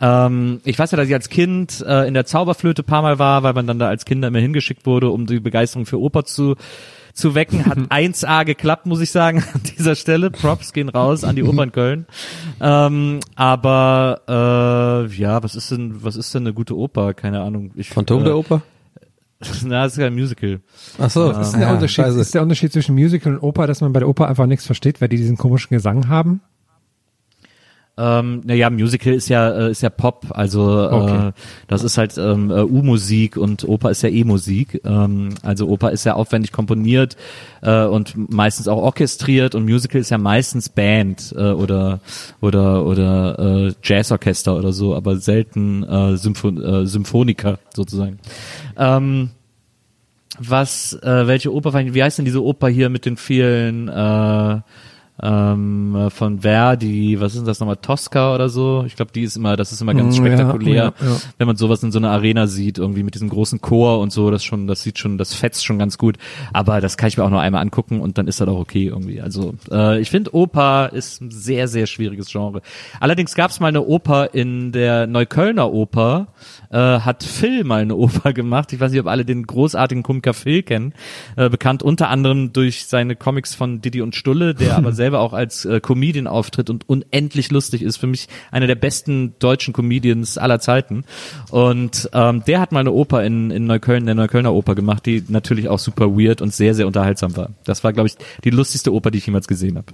Ähm, 0.00 0.60
ich 0.64 0.78
weiß 0.78 0.92
ja, 0.92 0.96
dass 0.96 1.08
ich 1.08 1.14
als 1.14 1.28
Kind 1.28 1.84
äh, 1.86 2.06
in 2.06 2.14
der 2.14 2.24
Zauberflöte 2.24 2.82
paar 2.82 3.02
Mal 3.02 3.18
war, 3.18 3.42
weil 3.42 3.52
man 3.52 3.66
dann 3.66 3.78
da 3.78 3.88
als 3.88 4.04
Kinder 4.04 4.28
immer 4.28 4.38
hingeschickt 4.38 4.86
wurde, 4.86 5.10
um 5.10 5.26
die 5.26 5.40
Begeisterung 5.40 5.86
für 5.86 6.00
Oper 6.00 6.24
zu 6.24 6.56
zu 7.18 7.34
wecken. 7.34 7.66
Hat 7.66 7.78
1A 7.90 8.44
geklappt, 8.44 8.86
muss 8.86 9.00
ich 9.00 9.10
sagen, 9.10 9.38
an 9.54 9.60
dieser 9.76 9.94
Stelle. 9.94 10.30
Props 10.30 10.72
gehen 10.72 10.88
raus 10.88 11.24
an 11.24 11.36
die 11.36 11.42
Oper 11.42 11.64
in 11.64 11.72
Köln. 11.72 12.06
Ähm, 12.60 13.20
aber 13.34 14.22
äh, 15.08 15.14
ja, 15.14 15.42
was 15.42 15.54
ist 15.54 15.70
denn, 15.70 16.02
was 16.02 16.16
ist 16.16 16.34
denn 16.34 16.44
eine 16.44 16.54
gute 16.54 16.76
Oper? 16.76 17.14
Keine 17.14 17.40
Ahnung. 17.40 17.72
Ich, 17.74 17.90
Phantom 17.90 18.22
äh, 18.22 18.24
der 18.24 18.36
Oper? 18.36 18.62
Na, 19.64 19.84
das 19.84 19.92
ist 19.92 19.98
ja 19.98 20.06
ein 20.06 20.14
Musical. 20.14 20.60
Ach 20.98 21.10
so, 21.10 21.32
Das 21.32 21.48
ist 21.48 21.56
der, 21.56 21.70
Unterschied, 21.72 22.04
scheiße. 22.04 22.20
ist 22.20 22.34
der 22.34 22.42
Unterschied 22.42 22.72
zwischen 22.72 22.94
Musical 22.94 23.34
und 23.34 23.42
Oper, 23.42 23.66
dass 23.66 23.80
man 23.80 23.92
bei 23.92 24.00
der 24.00 24.08
Oper 24.08 24.28
einfach 24.28 24.46
nichts 24.46 24.66
versteht, 24.66 25.00
weil 25.00 25.08
die 25.08 25.16
diesen 25.16 25.36
komischen 25.36 25.76
Gesang 25.76 26.08
haben? 26.08 26.40
Ähm, 27.98 28.42
naja, 28.44 28.70
Musical 28.70 29.12
ist 29.12 29.28
ja 29.28 29.50
äh, 29.50 29.70
ist 29.70 29.82
ja 29.82 29.90
Pop, 29.90 30.26
also 30.30 30.88
Okay. 30.88 31.28
äh, 31.28 31.32
das 31.66 31.82
ist 31.82 31.98
halt 31.98 32.16
ähm, 32.16 32.50
äh, 32.50 32.62
U-Musik 32.62 33.36
und 33.36 33.68
Oper 33.68 33.90
ist 33.90 34.02
ja 34.02 34.08
E-Musik. 34.08 34.80
Ähm, 34.84 35.30
also 35.42 35.66
Oper 35.68 35.90
ist 35.90 36.04
ja 36.04 36.14
aufwendig 36.14 36.52
komponiert 36.52 37.16
äh, 37.62 37.84
und 37.84 38.14
meistens 38.30 38.68
auch 38.68 38.78
orchestriert 38.78 39.54
und 39.54 39.64
Musical 39.64 40.00
ist 40.00 40.10
ja 40.10 40.18
meistens 40.18 40.68
Band 40.68 41.34
äh, 41.36 41.50
oder 41.50 42.00
oder 42.40 42.86
oder 42.86 43.38
äh, 43.38 43.72
Jazzorchester 43.82 44.56
oder 44.56 44.72
so, 44.72 44.94
aber 44.94 45.16
selten 45.16 45.82
äh, 45.82 46.16
Symphon 46.16 46.62
äh, 46.62 46.86
Symphoniker 46.86 47.58
sozusagen. 47.74 48.18
Ähm, 48.76 49.30
was, 50.38 50.92
äh, 51.02 51.26
welche 51.26 51.52
Oper, 51.52 51.74
wie 51.74 52.02
heißt 52.02 52.18
denn 52.18 52.24
diese 52.24 52.44
Oper 52.44 52.68
hier 52.68 52.90
mit 52.90 53.06
den 53.06 53.16
vielen, 53.16 53.88
äh, 53.88 54.60
ähm, 55.22 55.94
äh, 55.96 56.10
von 56.10 56.40
Verdi, 56.40 57.20
was 57.20 57.32
ist 57.32 57.40
denn 57.40 57.46
das 57.46 57.60
nochmal, 57.60 57.76
Tosca 57.76 58.34
oder 58.34 58.48
so? 58.48 58.84
Ich 58.86 58.96
glaube, 58.96 59.12
die 59.12 59.22
ist 59.22 59.36
immer, 59.36 59.56
das 59.56 59.72
ist 59.72 59.80
immer 59.80 59.94
ganz 59.94 60.08
Mm, 60.18 60.24
ja, 60.24 60.26
spektakulär, 60.26 60.74
ja, 61.00 61.06
ja. 61.06 61.16
wenn 61.38 61.46
man 61.46 61.56
sowas 61.56 61.82
in 61.82 61.92
so 61.92 61.98
einer 61.98 62.10
Arena 62.10 62.46
sieht, 62.46 62.78
irgendwie 62.78 63.02
mit 63.02 63.14
diesem 63.14 63.28
großen 63.28 63.60
Chor 63.60 64.00
und 64.00 64.12
so, 64.12 64.30
das 64.30 64.44
schon, 64.44 64.66
das 64.66 64.82
sieht 64.82 64.98
schon, 64.98 65.18
das 65.18 65.34
fetzt 65.34 65.64
schon 65.64 65.78
ganz 65.78 65.98
gut. 65.98 66.16
Aber 66.52 66.80
das 66.80 66.96
kann 66.96 67.08
ich 67.08 67.16
mir 67.16 67.24
auch 67.24 67.30
nur 67.30 67.40
einmal 67.40 67.62
angucken 67.62 68.00
und 68.00 68.18
dann 68.18 68.28
ist 68.28 68.40
das 68.40 68.48
auch 68.48 68.58
okay 68.58 68.86
irgendwie. 68.86 69.20
Also 69.20 69.54
äh, 69.70 70.00
ich 70.00 70.10
finde, 70.10 70.34
Oper 70.34 70.90
ist 70.92 71.20
ein 71.20 71.30
sehr, 71.30 71.68
sehr 71.68 71.86
schwieriges 71.86 72.30
Genre. 72.30 72.62
Allerdings 73.00 73.34
gab 73.34 73.50
es 73.50 73.60
mal 73.60 73.68
eine 73.68 73.82
Oper 73.84 74.34
in 74.34 74.72
der 74.72 75.06
Neuköllner 75.06 75.72
Oper, 75.72 76.28
äh, 76.70 76.76
hat 76.76 77.24
Phil 77.24 77.64
mal 77.64 77.82
eine 77.82 77.96
Oper 77.96 78.32
gemacht. 78.34 78.72
Ich 78.72 78.80
weiß 78.80 78.92
nicht, 78.92 79.00
ob 79.00 79.06
alle 79.06 79.24
den 79.24 79.46
großartigen 79.46 80.02
Komiker 80.02 80.34
Phil 80.34 80.62
kennen. 80.62 80.94
Äh, 81.36 81.48
bekannt 81.48 81.82
unter 81.82 82.08
anderem 82.08 82.52
durch 82.52 82.86
seine 82.86 83.16
Comics 83.16 83.54
von 83.54 83.80
Didi 83.80 84.00
und 84.00 84.14
Stulle, 84.14 84.54
der 84.54 84.76
aber 84.76 84.92
selber 85.08 85.20
auch 85.20 85.32
als 85.32 85.64
äh, 85.64 85.80
Comedian 85.80 86.26
auftritt 86.26 86.68
und 86.68 86.86
unendlich 86.86 87.50
lustig 87.50 87.82
ist. 87.82 87.96
Für 87.96 88.06
mich 88.06 88.28
einer 88.50 88.66
der 88.66 88.74
besten 88.74 89.34
deutschen 89.38 89.72
Comedians 89.72 90.36
aller 90.36 90.60
Zeiten. 90.60 91.04
Und 91.50 92.10
ähm, 92.12 92.42
der 92.46 92.60
hat 92.60 92.72
mal 92.72 92.80
eine 92.80 92.92
Oper 92.92 93.24
in, 93.24 93.50
in 93.50 93.66
Neukölln, 93.66 94.04
der 94.04 94.14
Neuköllner 94.14 94.52
Oper 94.52 94.74
gemacht, 94.74 95.06
die 95.06 95.24
natürlich 95.28 95.70
auch 95.70 95.78
super 95.78 96.18
weird 96.18 96.42
und 96.42 96.52
sehr, 96.52 96.74
sehr 96.74 96.86
unterhaltsam 96.86 97.34
war. 97.38 97.50
Das 97.64 97.84
war, 97.84 97.94
glaube 97.94 98.08
ich, 98.08 98.16
die 98.44 98.50
lustigste 98.50 98.92
Oper, 98.92 99.10
die 99.10 99.18
ich 99.18 99.26
jemals 99.26 99.48
gesehen 99.48 99.78
habe. 99.78 99.86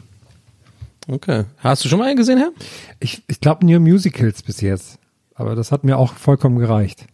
Okay. 1.07 1.45
Hast 1.59 1.85
du 1.85 1.89
schon 1.89 2.01
mal 2.01 2.09
einen 2.09 2.17
gesehen, 2.17 2.39
Herr? 2.39 2.51
Ich, 2.99 3.23
ich 3.29 3.41
glaube 3.41 3.65
nur 3.65 3.79
Musicals 3.79 4.43
bis 4.43 4.61
jetzt. 4.61 4.99
Aber 5.37 5.55
das 5.55 5.71
hat 5.71 5.85
mir 5.85 5.97
auch 5.97 6.15
vollkommen 6.15 6.59
gereicht. 6.59 7.07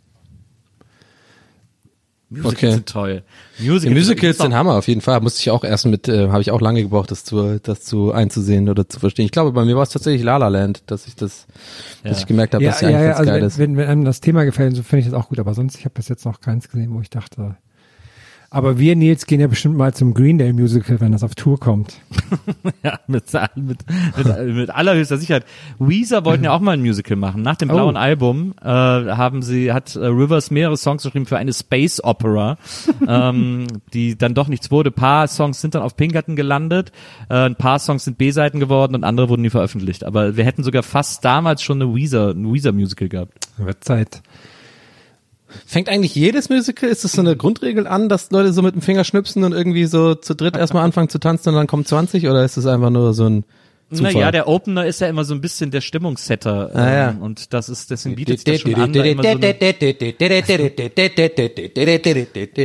Musicals 2.31 2.55
Okay. 2.55 2.73
sind 2.73 2.89
toll. 2.89 3.23
Die 3.59 3.69
Musicals, 3.69 3.95
Musicals 3.99 4.39
sind 4.39 4.55
Hammer 4.55 4.77
auf 4.77 4.87
jeden 4.87 5.01
Fall. 5.01 5.21
Musste 5.21 5.41
ich 5.41 5.51
auch 5.51 5.65
erst 5.65 5.87
mit, 5.87 6.09
äh, 6.09 6.29
habe 6.29 6.41
ich 6.41 6.53
auch 6.53 6.61
lange 6.61 6.81
gebraucht, 6.83 7.11
das 7.11 7.25
zu, 7.25 7.59
das 7.61 7.83
zu 7.83 8.13
einzusehen 8.13 8.69
oder 8.69 8.89
zu 8.89 9.01
verstehen. 9.01 9.25
Ich 9.27 9.33
glaube, 9.33 9.51
bei 9.51 9.65
mir 9.65 9.75
war 9.75 9.83
es 9.83 9.91
tatsächlich 9.91 10.23
La 10.23 10.37
La 10.37 10.47
Land, 10.49 10.85
dass 10.87 11.09
ich 11.09 11.17
das, 11.17 11.47
dass 12.05 12.21
ich 12.21 12.27
gemerkt 12.27 12.55
habe, 12.55 12.65
dass 12.65 12.77
es 12.77 12.85
eigentlich 12.85 13.01
ganz 13.01 13.19
also 13.19 13.31
geil 13.31 13.41
wenn, 13.41 13.47
ist. 13.49 13.59
wenn, 13.59 13.77
wenn 13.77 13.89
einem 13.89 14.05
das 14.05 14.21
Thema 14.21 14.45
gefällt, 14.45 14.77
so 14.77 14.83
finde 14.85 15.01
ich 15.01 15.11
das 15.11 15.15
auch 15.15 15.29
gut. 15.29 15.41
Aber 15.41 15.55
sonst, 15.55 15.77
ich 15.77 15.85
habe 15.85 15.95
bis 15.95 16.09
jetzt 16.09 16.25
noch 16.25 16.41
keins 16.41 16.69
gesehen, 16.69 16.95
wo 16.95 17.01
ich 17.01 17.11
dachte. 17.11 17.57
Aber 18.53 18.81
wir, 18.81 18.97
Nils, 18.97 19.27
gehen 19.27 19.41
ja 19.41 19.47
bestimmt 19.47 19.77
mal 19.77 19.95
zum 19.95 20.13
Green 20.13 20.37
Day 20.37 20.53
Musical, 20.53 21.01
wenn 21.01 21.13
das 21.13 21.23
auf 21.23 21.37
Tour 21.37 21.59
kommt. 21.59 22.01
Ja, 22.83 22.99
mit, 23.07 23.25
mit, 23.57 23.79
mit, 24.17 24.55
mit 24.55 24.71
allerhöchster 24.71 25.19
Sicherheit. 25.19 25.45
Weezer 25.79 26.25
wollten 26.25 26.45
ja 26.45 26.53
auch 26.53 26.61
mal 26.61 26.73
ein 26.73 26.81
Musical 26.81 27.17
machen. 27.17 27.43
Nach 27.43 27.57
dem 27.57 27.69
blauen 27.69 27.97
Oh. 27.97 27.99
Album 27.99 28.55
äh, 28.63 28.67
haben 28.67 29.43
sie, 29.43 29.73
hat 29.73 29.97
äh, 29.97 30.07
Rivers 30.07 30.51
mehrere 30.51 30.77
Songs 30.79 31.03
geschrieben 31.03 31.27
für 31.27 31.37
eine 31.37 31.53
Space 31.53 32.03
Opera, 32.03 32.57
ähm, 33.07 33.67
die 33.93 34.17
dann 34.17 34.35
doch 34.35 34.49
nichts 34.49 34.71
wurde. 34.71 34.91
Ein 34.91 34.95
paar 34.95 35.29
Songs 35.29 35.61
sind 35.61 35.75
dann 35.75 35.83
auf 35.83 35.97
Pinkerton 35.97 36.37
gelandet, 36.37 36.91
äh, 37.29 37.35
ein 37.35 37.57
paar 37.57 37.79
Songs 37.79 38.05
sind 38.05 38.17
B-Seiten 38.19 38.61
geworden 38.61 38.95
und 38.95 39.05
andere 39.05 39.29
wurden 39.29 39.43
nie 39.43 39.51
veröffentlicht. 39.51 40.05
Aber 40.05 40.37
wir 40.37 40.45
hätten 40.45 40.65
sogar 40.65 40.83
fast 40.83 41.25
damals 41.25 41.63
schon 41.63 41.83
eine 41.83 41.95
Weezer, 41.95 42.31
ein 42.31 42.53
Weezer-Musical 42.53 43.09
gehabt. 43.09 43.49
Wird 43.59 43.85
Zeit. 43.85 44.23
Fängt 45.67 45.89
eigentlich 45.89 46.15
jedes 46.15 46.49
Musical, 46.49 46.89
ist 46.89 47.05
das 47.05 47.13
so 47.13 47.21
eine 47.21 47.37
Grundregel 47.37 47.87
an, 47.87 48.09
dass 48.09 48.31
Leute 48.31 48.53
so 48.53 48.63
mit 48.63 48.75
dem 48.75 48.83
Finger 48.83 49.05
schnipsen 49.05 49.45
und 49.45 49.53
irgendwie 49.53 49.87
so 49.87 50.15
zu 50.15 50.35
dritt 50.35 50.57
erstmal 50.57 50.85
anfangen 50.85 51.09
zu 51.09 51.19
tanzen 51.19 51.51
und 51.51 51.55
dann 51.57 51.67
kommen 51.67 51.85
20 51.85 52.27
oder 52.29 52.45
ist 52.45 52.57
das 52.57 52.67
einfach 52.67 52.91
nur 52.91 53.15
so 53.15 53.27
ein 53.27 53.45
Zufall? 53.93 54.13
Naja, 54.13 54.31
der 54.31 54.47
Opener 54.47 54.87
ist 54.87 55.01
ja 55.01 55.09
immer 55.09 55.25
so 55.25 55.35
ein 55.35 55.41
bisschen 55.41 55.73
der 55.73 55.81
Stimmungssetter. 55.81 56.71
Ah, 56.75 56.91
ja. 56.95 57.11
ähm, 57.11 57.23
Und 57.23 57.53
das 57.53 57.69
ist, 57.69 57.91
deswegen 57.91 58.15
bietet 58.15 58.39
sich 58.39 58.45
das 58.45 58.61
schon 58.61 58.75
an, 58.77 58.93
da 58.93 59.03
so 59.03 59.03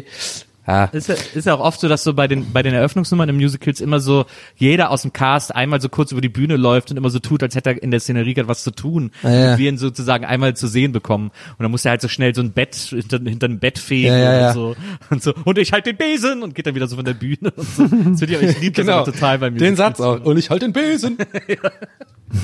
Ah, 0.67 0.86
Ist 0.91 1.10
ja, 1.10 1.15
ist 1.36 1.45
ja 1.45 1.54
auch 1.54 1.60
oft 1.60 1.80
so, 1.80 1.88
dass 1.88 2.04
so 2.04 2.13
bei 2.13 2.28
den, 2.28 2.51
bei 2.51 2.63
den 2.63 2.73
Eröffnungsnummern 2.73 3.30
im 3.30 3.36
Musicals 3.36 3.82
immer 3.82 3.99
so 3.99 4.25
jeder 4.56 4.89
aus 4.89 5.04
dem 5.04 5.13
Cast 5.13 5.56
einmal 5.56 5.80
so 5.80 5.89
kurz 5.89 6.12
über 6.12 6.21
die 6.21 6.30
Bühne 6.30 6.58
läuft 6.58 6.89
und 6.89 6.97
immer 6.97 7.12
so 7.12 7.19
tut, 7.19 7.43
als 7.43 7.56
hätte 7.56 7.71
er 7.71 7.84
in 7.84 7.91
der 7.91 7.99
Szenerie 7.99 8.34
gerade 8.34 8.47
was 8.47 8.63
zu 8.63 8.71
tun. 8.71 9.12
Ah, 9.21 9.30
ja. 9.30 9.51
Und 9.51 9.58
wir 9.60 9.69
ihn 9.69 9.78
sozusagen 9.78 10.25
einmal 10.25 10.56
zu 10.56 10.67
sehen 10.67 10.91
bekommen. 10.91 11.30
Und 11.58 11.63
dann 11.63 11.69
muss 11.69 11.86
er 11.86 11.91
halt 11.91 12.01
so 12.01 12.08
schnell 12.08 12.34
so 12.34 12.41
ein 12.41 12.51
Bett 12.51 12.75
hinter, 12.75 13.19
hinter 13.19 13.47
ein 13.47 13.60
Bett 13.60 13.78
fegen 13.78 14.08
Ja, 14.08 14.34
ja, 14.34 14.47
und 14.47 14.54
so. 14.54 14.75
Und 15.12 15.23
so. 15.23 15.34
Und 15.43 15.60
ich 15.60 15.71
halt 15.71 15.86
den 15.86 15.97
Besen 15.97 16.41
und 16.41 16.56
geht 16.56 16.65
dann 16.65 16.73
wieder 16.73 16.88
so 16.88 16.95
von 16.95 17.06
der 17.06 17.13
Bühne 17.13 17.51
und 17.56 17.67
so. 17.67 17.84
Das 17.84 18.19
finde 18.19 18.25
ich, 18.25 18.41
ich 18.41 18.60
liebe 18.60 18.75
das 18.75 18.86
genau. 18.86 18.99
aber 18.99 19.12
total 19.12 19.38
beim 19.38 19.56
Den 19.56 19.71
Musicals. 19.71 19.97
Satz 19.97 20.01
auch. 20.01 20.25
Und 20.25 20.38
ich 20.38 20.49
halt 20.49 20.63
den 20.63 20.73
Besen. 20.73 21.17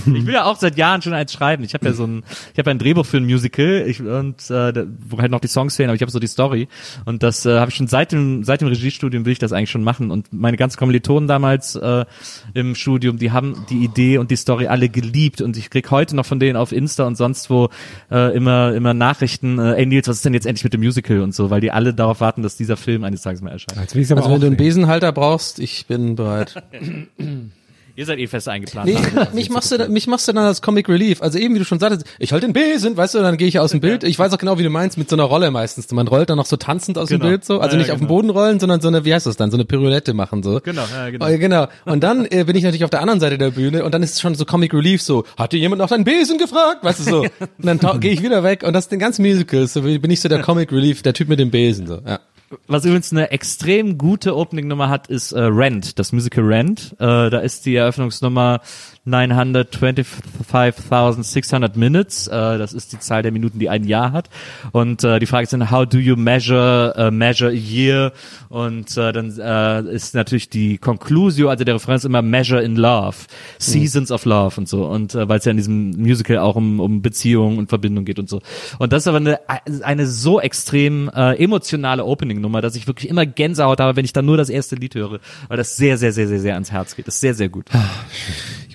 Ich 0.05 0.25
will 0.25 0.33
ja 0.33 0.45
auch 0.45 0.57
seit 0.57 0.77
Jahren 0.77 1.01
schon 1.01 1.13
eins 1.13 1.33
schreiben. 1.33 1.63
Ich 1.63 1.73
habe 1.73 1.85
ja 1.87 1.93
so 1.93 2.05
ein, 2.05 2.23
ich 2.53 2.59
habe 2.59 2.69
ja 2.69 2.75
ein 2.75 2.79
Drehbuch 2.79 3.05
für 3.05 3.17
ein 3.17 3.25
Musical 3.25 3.83
ich, 3.87 4.01
und 4.01 4.49
äh, 4.49 4.85
wo 5.07 5.17
halt 5.19 5.31
noch 5.31 5.41
die 5.41 5.47
Songs 5.47 5.75
fehlen, 5.75 5.89
aber 5.89 5.95
ich 5.95 6.01
habe 6.01 6.11
so 6.11 6.19
die 6.19 6.27
Story 6.27 6.67
und 7.05 7.23
das 7.23 7.45
äh, 7.45 7.59
habe 7.59 7.71
ich 7.71 7.77
schon 7.77 7.87
seit 7.87 8.10
dem 8.11 8.43
seit 8.43 8.61
dem 8.61 8.67
Regiestudium 8.67 9.25
will 9.25 9.33
ich 9.33 9.39
das 9.39 9.51
eigentlich 9.51 9.71
schon 9.71 9.83
machen 9.83 10.11
und 10.11 10.31
meine 10.31 10.57
ganzen 10.57 10.77
Kommilitonen 10.77 11.27
damals 11.27 11.75
äh, 11.75 12.05
im 12.53 12.75
Studium, 12.75 13.17
die 13.17 13.31
haben 13.31 13.65
die 13.69 13.83
Idee 13.83 14.17
und 14.17 14.31
die 14.31 14.35
Story 14.35 14.67
alle 14.67 14.89
geliebt 14.89 15.41
und 15.41 15.57
ich 15.57 15.69
krieg 15.69 15.89
heute 15.91 16.15
noch 16.15 16.25
von 16.25 16.39
denen 16.39 16.55
auf 16.55 16.71
Insta 16.71 17.05
und 17.05 17.15
sonst 17.15 17.49
wo 17.49 17.69
äh, 18.11 18.35
immer 18.35 18.73
immer 18.73 18.93
Nachrichten, 18.93 19.59
äh, 19.59 19.73
ey 19.73 19.85
Nils, 19.85 20.07
was 20.07 20.17
ist 20.17 20.25
denn 20.25 20.33
jetzt 20.33 20.45
endlich 20.45 20.63
mit 20.63 20.73
dem 20.73 20.81
Musical 20.81 21.21
und 21.21 21.33
so, 21.33 21.49
weil 21.49 21.61
die 21.61 21.71
alle 21.71 21.93
darauf 21.93 22.21
warten, 22.21 22.43
dass 22.43 22.57
dieser 22.57 22.77
Film 22.77 23.03
eines 23.03 23.21
Tages 23.21 23.41
mal 23.41 23.51
erscheint. 23.51 23.77
Also 23.77 23.95
wenn 23.95 24.39
du 24.39 24.47
einen. 24.47 24.57
Besenhalter 24.61 25.11
brauchst, 25.11 25.59
ich 25.59 25.87
bin 25.87 26.15
bereit. 26.15 26.63
Ihr 27.95 28.05
seid 28.05 28.19
eh 28.19 28.27
fest 28.27 28.47
eingeplant. 28.47 28.87
Nee, 28.87 28.97
damit. 29.13 29.33
mich 29.33 29.49
machst 29.49 29.71
du, 29.71 29.87
mich 29.89 30.07
machst 30.07 30.27
du 30.27 30.33
dann 30.33 30.45
als 30.45 30.61
Comic 30.61 30.87
Relief. 30.89 31.21
Also 31.21 31.37
eben, 31.37 31.53
wie 31.55 31.59
du 31.59 31.65
schon 31.65 31.79
sagtest, 31.79 32.05
ich 32.19 32.31
halt 32.31 32.43
den 32.43 32.53
Besen, 32.53 32.95
weißt 32.97 33.15
du, 33.15 33.19
dann 33.19 33.37
gehe 33.37 33.47
ich 33.47 33.59
aus 33.59 33.71
dem 33.71 33.79
Bild. 33.79 34.03
Ich 34.03 34.17
weiß 34.17 34.31
auch 34.33 34.37
genau, 34.37 34.57
wie 34.59 34.63
du 34.63 34.69
meinst, 34.69 34.97
mit 34.97 35.09
so 35.09 35.15
einer 35.15 35.23
Rolle 35.23 35.51
meistens. 35.51 35.91
Man 35.91 36.07
rollt 36.07 36.29
dann 36.29 36.37
noch 36.37 36.45
so 36.45 36.57
tanzend 36.57 36.97
aus 36.97 37.09
Genau. 37.09 37.25
dem 37.25 37.29
Bild 37.29 37.45
so. 37.45 37.59
Also 37.59 37.73
Ja, 37.75 37.77
nicht 37.79 37.87
ja, 37.87 37.93
auf 37.93 37.99
dem 37.99 38.07
genau. 38.07 38.15
Boden 38.15 38.29
rollen, 38.29 38.59
sondern 38.59 38.81
so 38.81 38.87
eine, 38.87 39.05
wie 39.05 39.13
heißt 39.13 39.25
das 39.25 39.35
dann, 39.37 39.51
so 39.51 39.57
eine 39.57 39.65
Pirouette 39.65 40.13
machen 40.13 40.43
so. 40.43 40.59
Genau, 40.63 40.83
ja, 40.93 41.09
genau. 41.09 41.25
Oh, 41.27 41.37
genau. 41.37 41.67
Und 41.85 42.01
dann 42.03 42.25
äh, 42.25 42.43
bin 42.45 42.55
ich 42.55 42.63
natürlich 42.63 42.83
auf 42.83 42.89
der 42.89 43.01
anderen 43.01 43.19
Seite 43.19 43.37
der 43.37 43.51
Bühne 43.51 43.83
und 43.83 43.93
dann 43.93 44.03
ist 44.03 44.13
es 44.13 44.21
schon 44.21 44.35
so 44.35 44.45
Comic 44.45 44.73
Relief 44.73 45.01
so, 45.01 45.25
hat 45.37 45.51
dir 45.53 45.57
jemand 45.59 45.79
nach 45.81 45.89
deinen 45.89 46.03
Besen 46.03 46.37
gefragt? 46.37 46.83
Weißt 46.83 46.99
du 46.99 47.03
so. 47.03 47.21
Und 47.61 47.83
dann 47.83 47.99
gehe 47.99 48.11
ich 48.11 48.23
wieder 48.23 48.43
weg 48.43 48.63
und 48.63 48.73
das 48.73 48.85
ist 48.85 48.91
den 48.91 48.99
ganzen 48.99 49.21
Musical. 49.23 49.67
So 49.67 49.81
bin 49.81 50.09
ich 50.09 50.19
so 50.21 50.29
der 50.29 50.41
Comic 50.41 50.71
Relief, 50.71 51.01
der 51.03 51.13
Typ 51.13 51.27
mit 51.29 51.39
dem 51.39 51.51
Besen 51.51 51.85
so. 51.87 51.99
Ja. 52.05 52.19
Was 52.67 52.85
übrigens 52.85 53.11
eine 53.11 53.31
extrem 53.31 53.97
gute 53.97 54.35
Opening-Nummer 54.35 54.89
hat, 54.89 55.07
ist 55.07 55.31
äh, 55.31 55.41
Rent, 55.41 55.99
das 55.99 56.11
Musical 56.11 56.43
Rent. 56.43 56.93
Äh, 56.99 57.29
da 57.29 57.39
ist 57.39 57.65
die 57.65 57.75
Eröffnungsnummer 57.75 58.61
925.600 59.07 61.77
Minutes. 61.77 62.27
Äh, 62.27 62.57
das 62.57 62.73
ist 62.73 62.91
die 62.93 62.99
Zahl 62.99 63.23
der 63.23 63.31
Minuten, 63.31 63.57
die 63.57 63.69
ein 63.69 63.85
Jahr 63.85 64.11
hat. 64.11 64.29
Und 64.71 65.03
äh, 65.03 65.17
die 65.19 65.25
Frage 65.25 65.43
ist 65.43 65.53
dann, 65.53 65.71
how 65.71 65.87
do 65.87 65.97
you 65.97 66.15
measure, 66.15 66.93
äh, 66.95 67.09
measure 67.09 67.49
a 67.49 67.53
year? 67.53 68.11
Und 68.49 68.95
äh, 68.97 69.11
dann 69.11 69.35
äh, 69.39 69.81
ist 69.91 70.13
natürlich 70.13 70.49
die 70.49 70.77
Conclusio, 70.77 71.49
also 71.49 71.63
der 71.63 71.75
ist 71.75 72.05
immer 72.05 72.21
measure 72.21 72.61
in 72.61 72.75
love, 72.75 73.17
seasons 73.57 74.11
of 74.11 74.25
love 74.25 74.59
und 74.59 74.69
so. 74.69 74.85
Und 74.85 75.15
äh, 75.15 75.27
weil 75.27 75.39
es 75.39 75.45
ja 75.45 75.51
in 75.51 75.57
diesem 75.57 75.89
Musical 75.91 76.37
auch 76.37 76.55
um, 76.55 76.79
um 76.79 77.01
Beziehungen 77.01 77.57
und 77.57 77.69
Verbindung 77.69 78.05
geht 78.05 78.19
und 78.19 78.29
so. 78.29 78.41
Und 78.77 78.93
das 78.93 79.01
ist 79.03 79.07
aber 79.07 79.17
eine, 79.17 79.39
eine 79.83 80.05
so 80.05 80.39
extrem 80.39 81.09
äh, 81.09 81.43
emotionale 81.43 82.05
Opening-Nummer, 82.05 82.61
dass 82.61 82.75
ich 82.75 82.85
wirklich 82.85 83.09
immer 83.09 83.25
Gänsehaut 83.25 83.79
habe, 83.79 83.95
wenn 83.95 84.05
ich 84.05 84.13
dann 84.13 84.25
nur 84.25 84.37
das 84.37 84.49
erste 84.49 84.75
Lied 84.75 84.93
höre, 84.93 85.19
weil 85.47 85.57
das 85.57 85.75
sehr, 85.75 85.97
sehr, 85.97 86.13
sehr, 86.13 86.27
sehr, 86.27 86.39
sehr 86.39 86.53
ans 86.53 86.71
Herz 86.71 86.95
geht. 86.95 87.07
Das 87.07 87.15
ist 87.15 87.21
sehr, 87.21 87.33
sehr 87.33 87.49
gut. 87.49 87.65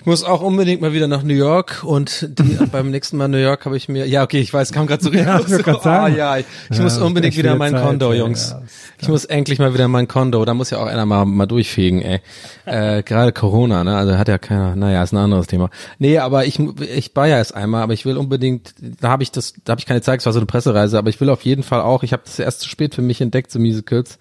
Ich 0.07 0.09
muss 0.09 0.23
auch 0.23 0.41
unbedingt 0.41 0.79
mal 0.79 0.93
wieder 0.93 1.09
nach 1.09 1.21
New 1.21 1.33
York 1.33 1.83
und 1.83 2.29
die, 2.39 2.57
beim 2.71 2.91
nächsten 2.91 3.17
Mal 3.17 3.27
New 3.27 3.39
York 3.39 3.65
habe 3.65 3.75
ich 3.75 3.89
mir, 3.89 4.07
ja 4.07 4.23
okay, 4.23 4.39
ich 4.39 4.53
weiß, 4.53 4.71
kam 4.71 4.87
gerade 4.87 5.03
so 5.03 5.11
Ja, 5.11 5.37
ich 5.41 5.49
wollte 5.49 5.63
grad 5.65 5.83
sagen. 5.83 6.13
Ah, 6.13 6.17
ja, 6.17 6.37
ich, 6.37 6.45
ich 6.69 6.77
Ja, 6.77 6.83
muss 6.83 6.97
unbedingt 6.97 7.35
wieder 7.35 7.49
wieder 7.49 7.57
mein 7.57 7.73
Zeit, 7.73 7.83
Kondo, 7.83 8.13
ja, 8.13 8.19
Jungs. 8.19 8.51
ja, 8.51 8.61
ich 9.01 9.09
muss 9.09 9.25
endlich 9.25 9.59
mal 9.59 9.73
wieder 9.73 9.89
mein 9.89 10.07
Kondo. 10.07 10.45
Da 10.45 10.53
muss 10.53 10.69
ja 10.69 10.77
auch 10.77 10.85
einer 10.85 11.05
mal, 11.05 11.25
mal 11.25 11.45
durchfegen, 11.45 12.01
ey. 12.01 12.21
Äh, 12.63 13.03
Gerade 13.03 13.33
Corona, 13.33 13.83
ne? 13.83 13.97
Also 13.97 14.17
hat 14.17 14.29
ja 14.29 14.37
keiner. 14.37 14.77
Naja, 14.77 15.03
ist 15.03 15.11
ein 15.11 15.17
anderes 15.17 15.47
Thema. 15.47 15.69
Nee, 15.99 16.19
aber 16.19 16.45
ich 16.45 16.57
ich 16.57 17.13
war 17.13 17.27
ja 17.27 17.35
erst 17.35 17.53
einmal, 17.53 17.83
aber 17.83 17.91
ich 17.91 18.05
will 18.05 18.15
unbedingt. 18.15 18.75
Da 19.01 19.09
habe 19.09 19.23
ich 19.23 19.31
das, 19.33 19.55
da 19.65 19.71
habe 19.71 19.81
ich 19.81 19.85
keine 19.85 20.01
Zeit. 20.01 20.21
Es 20.21 20.25
war 20.25 20.31
so 20.31 20.39
eine 20.39 20.45
Pressereise, 20.45 20.97
aber 20.97 21.09
ich 21.09 21.19
will 21.19 21.29
auf 21.29 21.41
jeden 21.41 21.63
Fall 21.63 21.81
auch. 21.81 22.03
Ich 22.03 22.13
habe 22.13 22.23
das 22.25 22.39
erst 22.39 22.61
zu 22.61 22.69
spät 22.69 22.95
für 22.95 23.01
mich 23.01 23.19
entdeckt, 23.19 23.51
so 23.51 23.59
Musicals. 23.59 24.19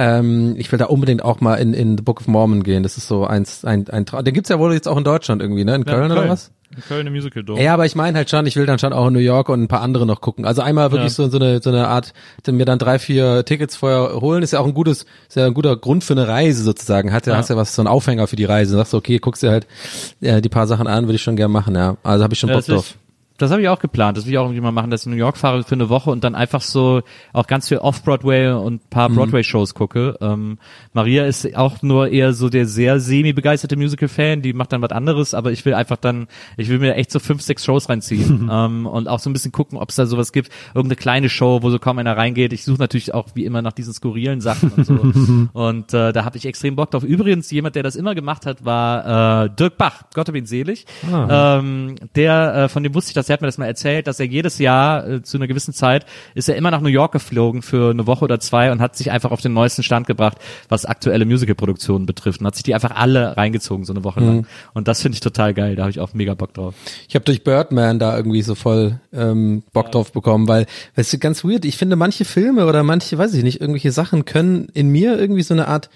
Ähm, 0.00 0.54
ich 0.56 0.70
will 0.70 0.78
da 0.78 0.84
unbedingt 0.86 1.24
auch 1.24 1.40
mal 1.40 1.56
in, 1.56 1.74
in 1.74 1.98
The 1.98 2.04
Book 2.04 2.20
of 2.20 2.28
Mormon 2.28 2.62
gehen. 2.62 2.84
Das 2.84 2.96
ist 2.96 3.08
so 3.08 3.26
eins, 3.26 3.64
ein, 3.64 3.88
ein 3.90 4.06
Traum. 4.06 4.22
Den 4.24 4.32
gibt's 4.32 4.48
ja 4.48 4.60
wohl 4.60 4.72
jetzt 4.72 4.86
auch 4.86 4.96
in 4.96 5.02
Deutschland 5.02 5.42
irgendwie, 5.42 5.64
ne? 5.64 5.74
In 5.74 5.84
Köln, 5.84 6.04
oder 6.04 6.14
Köln. 6.20 6.28
was? 6.30 6.52
Köln 6.86 7.04
im 7.06 7.12
Musical 7.14 7.42
Dome. 7.42 7.60
Ja, 7.60 7.74
aber 7.74 7.84
ich 7.86 7.96
meine 7.96 8.16
halt 8.16 8.30
schon, 8.30 8.46
ich 8.46 8.54
will 8.54 8.64
dann 8.66 8.78
schon 8.78 8.92
auch 8.92 9.08
in 9.08 9.12
New 9.14 9.18
York 9.18 9.48
und 9.48 9.60
ein 9.60 9.66
paar 9.66 9.80
andere 9.80 10.06
noch 10.06 10.20
gucken. 10.20 10.44
Also 10.44 10.62
einmal 10.62 10.92
wirklich 10.92 11.16
Ja. 11.18 11.24
so, 11.24 11.28
so 11.28 11.38
eine 11.38 11.60
so 11.60 11.70
eine 11.70 11.88
Art, 11.88 12.12
mir 12.48 12.64
dann 12.64 12.78
drei, 12.78 13.00
vier 13.00 13.44
Tickets 13.44 13.74
vorher 13.74 14.20
holen, 14.20 14.42
ist 14.44 14.52
ja 14.52 14.60
auch 14.60 14.66
ein 14.66 14.74
gutes, 14.74 15.04
ist 15.28 15.34
ja 15.36 15.46
ein 15.46 15.54
guter 15.54 15.76
Grund 15.76 16.04
für 16.04 16.12
eine 16.12 16.28
Reise 16.28 16.62
sozusagen. 16.62 17.12
Hat 17.12 17.26
ja, 17.26 17.32
Ja. 17.32 17.38
hast 17.40 17.48
ja 17.50 17.56
was 17.56 17.74
so 17.74 17.82
ein 17.82 17.88
Aufhänger 17.88 18.28
für 18.28 18.36
die 18.36 18.44
Reise. 18.44 18.76
Sagst 18.76 18.92
du, 18.92 18.98
okay, 18.98 19.18
guckst 19.18 19.42
dir 19.42 19.50
halt 19.50 19.66
ja, 20.20 20.40
die 20.40 20.48
paar 20.48 20.68
Sachen 20.68 20.86
an, 20.86 21.06
würde 21.06 21.16
ich 21.16 21.22
schon 21.22 21.34
gerne 21.36 21.52
machen, 21.52 21.74
ja. 21.74 21.96
Also 22.04 22.22
habe 22.22 22.34
ich 22.34 22.38
schon 22.38 22.50
Ja, 22.50 22.56
Bock 22.56 22.66
drauf. 22.66 22.90
ist- 22.90 22.96
Das 23.38 23.50
habe 23.50 23.62
ich 23.62 23.68
auch 23.68 23.78
geplant. 23.78 24.18
Das 24.18 24.26
will 24.26 24.32
ich 24.32 24.38
auch 24.38 24.44
irgendwie 24.44 24.60
mal 24.60 24.72
machen, 24.72 24.90
dass 24.90 25.02
ich 25.02 25.06
in 25.06 25.12
New 25.12 25.18
York 25.18 25.36
fahre 25.36 25.62
für 25.62 25.74
eine 25.74 25.88
Woche 25.88 26.10
und 26.10 26.24
dann 26.24 26.34
einfach 26.34 26.60
so 26.60 27.02
auch 27.32 27.46
ganz 27.46 27.68
viel 27.68 27.78
Off-Broadway 27.78 28.50
und 28.50 28.74
ein 28.74 28.80
paar 28.90 29.08
Mhm. 29.08 29.14
Broadway-Shows 29.14 29.74
gucke. 29.74 30.18
Ähm, 30.20 30.58
Maria 30.92 31.24
ist 31.24 31.56
auch 31.56 31.80
nur 31.82 32.08
eher 32.08 32.32
so 32.32 32.48
der 32.48 32.66
sehr 32.66 32.98
semi-begeisterte 33.00 33.76
Musical-Fan, 33.76 34.42
die 34.42 34.52
macht 34.52 34.72
dann 34.72 34.82
was 34.82 34.90
anderes, 34.90 35.34
aber 35.34 35.52
ich 35.52 35.64
will 35.64 35.74
einfach 35.74 35.96
dann, 35.96 36.26
ich 36.56 36.68
will 36.68 36.78
mir 36.80 36.96
echt 36.96 37.10
so 37.12 37.20
fünf, 37.20 37.42
sechs 37.42 37.64
Shows 37.64 37.88
reinziehen 37.88 38.48
ähm, 38.52 38.86
und 38.86 39.08
auch 39.08 39.20
so 39.20 39.30
ein 39.30 39.32
bisschen 39.32 39.52
gucken, 39.52 39.78
ob 39.78 39.90
es 39.90 39.96
da 39.96 40.06
sowas 40.06 40.32
gibt. 40.32 40.50
Irgendeine 40.74 40.96
kleine 40.96 41.28
Show, 41.28 41.62
wo 41.62 41.70
so 41.70 41.78
kaum 41.78 41.98
einer 41.98 42.16
reingeht. 42.16 42.52
Ich 42.52 42.64
suche 42.64 42.78
natürlich 42.80 43.14
auch 43.14 43.28
wie 43.34 43.44
immer 43.44 43.62
nach 43.62 43.72
diesen 43.72 43.92
skurrilen 43.94 44.40
Sachen 44.40 44.70
und 44.72 44.84
so. 44.84 44.94
und 45.52 45.94
äh, 45.94 46.12
da 46.12 46.24
habe 46.24 46.36
ich 46.36 46.44
extrem 46.44 46.74
Bock 46.74 46.90
drauf. 46.90 47.04
Übrigens, 47.04 47.50
jemand, 47.52 47.76
der 47.76 47.84
das 47.84 47.94
immer 47.94 48.16
gemacht 48.16 48.46
hat, 48.46 48.64
war 48.64 49.44
äh, 49.44 49.50
Dirk 49.50 49.76
Bach. 49.78 50.02
Gott 50.12 50.26
hab 50.28 50.34
ihn 50.34 50.46
selig. 50.46 50.86
Ah. 51.12 51.58
Ähm, 51.58 51.94
der, 52.16 52.54
äh, 52.54 52.68
von 52.68 52.82
dem 52.82 52.94
wusste 52.94 53.10
ich 53.10 53.14
das, 53.14 53.27
der 53.28 53.34
hat 53.34 53.40
mir 53.40 53.48
das 53.48 53.58
mal 53.58 53.66
erzählt, 53.66 54.06
dass 54.06 54.20
er 54.20 54.26
jedes 54.26 54.58
Jahr 54.58 55.06
äh, 55.06 55.22
zu 55.22 55.36
einer 55.36 55.46
gewissen 55.46 55.74
Zeit 55.74 56.06
ist 56.34 56.48
er 56.48 56.56
immer 56.56 56.70
nach 56.70 56.80
New 56.80 56.88
York 56.88 57.12
geflogen 57.12 57.62
für 57.62 57.90
eine 57.90 58.06
Woche 58.06 58.24
oder 58.24 58.40
zwei 58.40 58.72
und 58.72 58.80
hat 58.80 58.96
sich 58.96 59.10
einfach 59.10 59.30
auf 59.30 59.40
den 59.40 59.52
neuesten 59.52 59.82
Stand 59.82 60.06
gebracht, 60.06 60.38
was 60.68 60.84
aktuelle 60.84 61.24
Musicalproduktionen 61.24 62.06
betrifft 62.06 62.40
und 62.40 62.46
hat 62.46 62.54
sich 62.54 62.64
die 62.64 62.74
einfach 62.74 62.92
alle 62.92 63.36
reingezogen 63.36 63.84
so 63.84 63.92
eine 63.92 64.04
Woche 64.04 64.20
lang. 64.20 64.36
Mhm. 64.36 64.46
Und 64.74 64.88
das 64.88 65.02
finde 65.02 65.16
ich 65.16 65.20
total 65.20 65.54
geil, 65.54 65.76
da 65.76 65.82
habe 65.82 65.90
ich 65.90 66.00
auch 66.00 66.14
mega 66.14 66.34
Bock 66.34 66.54
drauf. 66.54 66.74
Ich 67.08 67.14
habe 67.14 67.24
durch 67.24 67.44
Birdman 67.44 67.98
da 67.98 68.16
irgendwie 68.16 68.42
so 68.42 68.54
voll 68.54 69.00
ähm, 69.12 69.62
Bock 69.72 69.92
drauf 69.92 70.12
bekommen, 70.12 70.48
weil, 70.48 70.66
weißt 70.96 71.12
du, 71.12 71.18
ganz 71.18 71.44
weird, 71.44 71.64
ich 71.64 71.76
finde 71.76 71.96
manche 71.96 72.24
Filme 72.24 72.66
oder 72.66 72.82
manche, 72.82 73.18
weiß 73.18 73.34
ich 73.34 73.42
nicht, 73.42 73.60
irgendwelche 73.60 73.92
Sachen 73.92 74.24
können 74.24 74.68
in 74.74 74.88
mir 74.88 75.18
irgendwie 75.18 75.42
so 75.42 75.54
eine 75.54 75.68
Art 75.68 75.90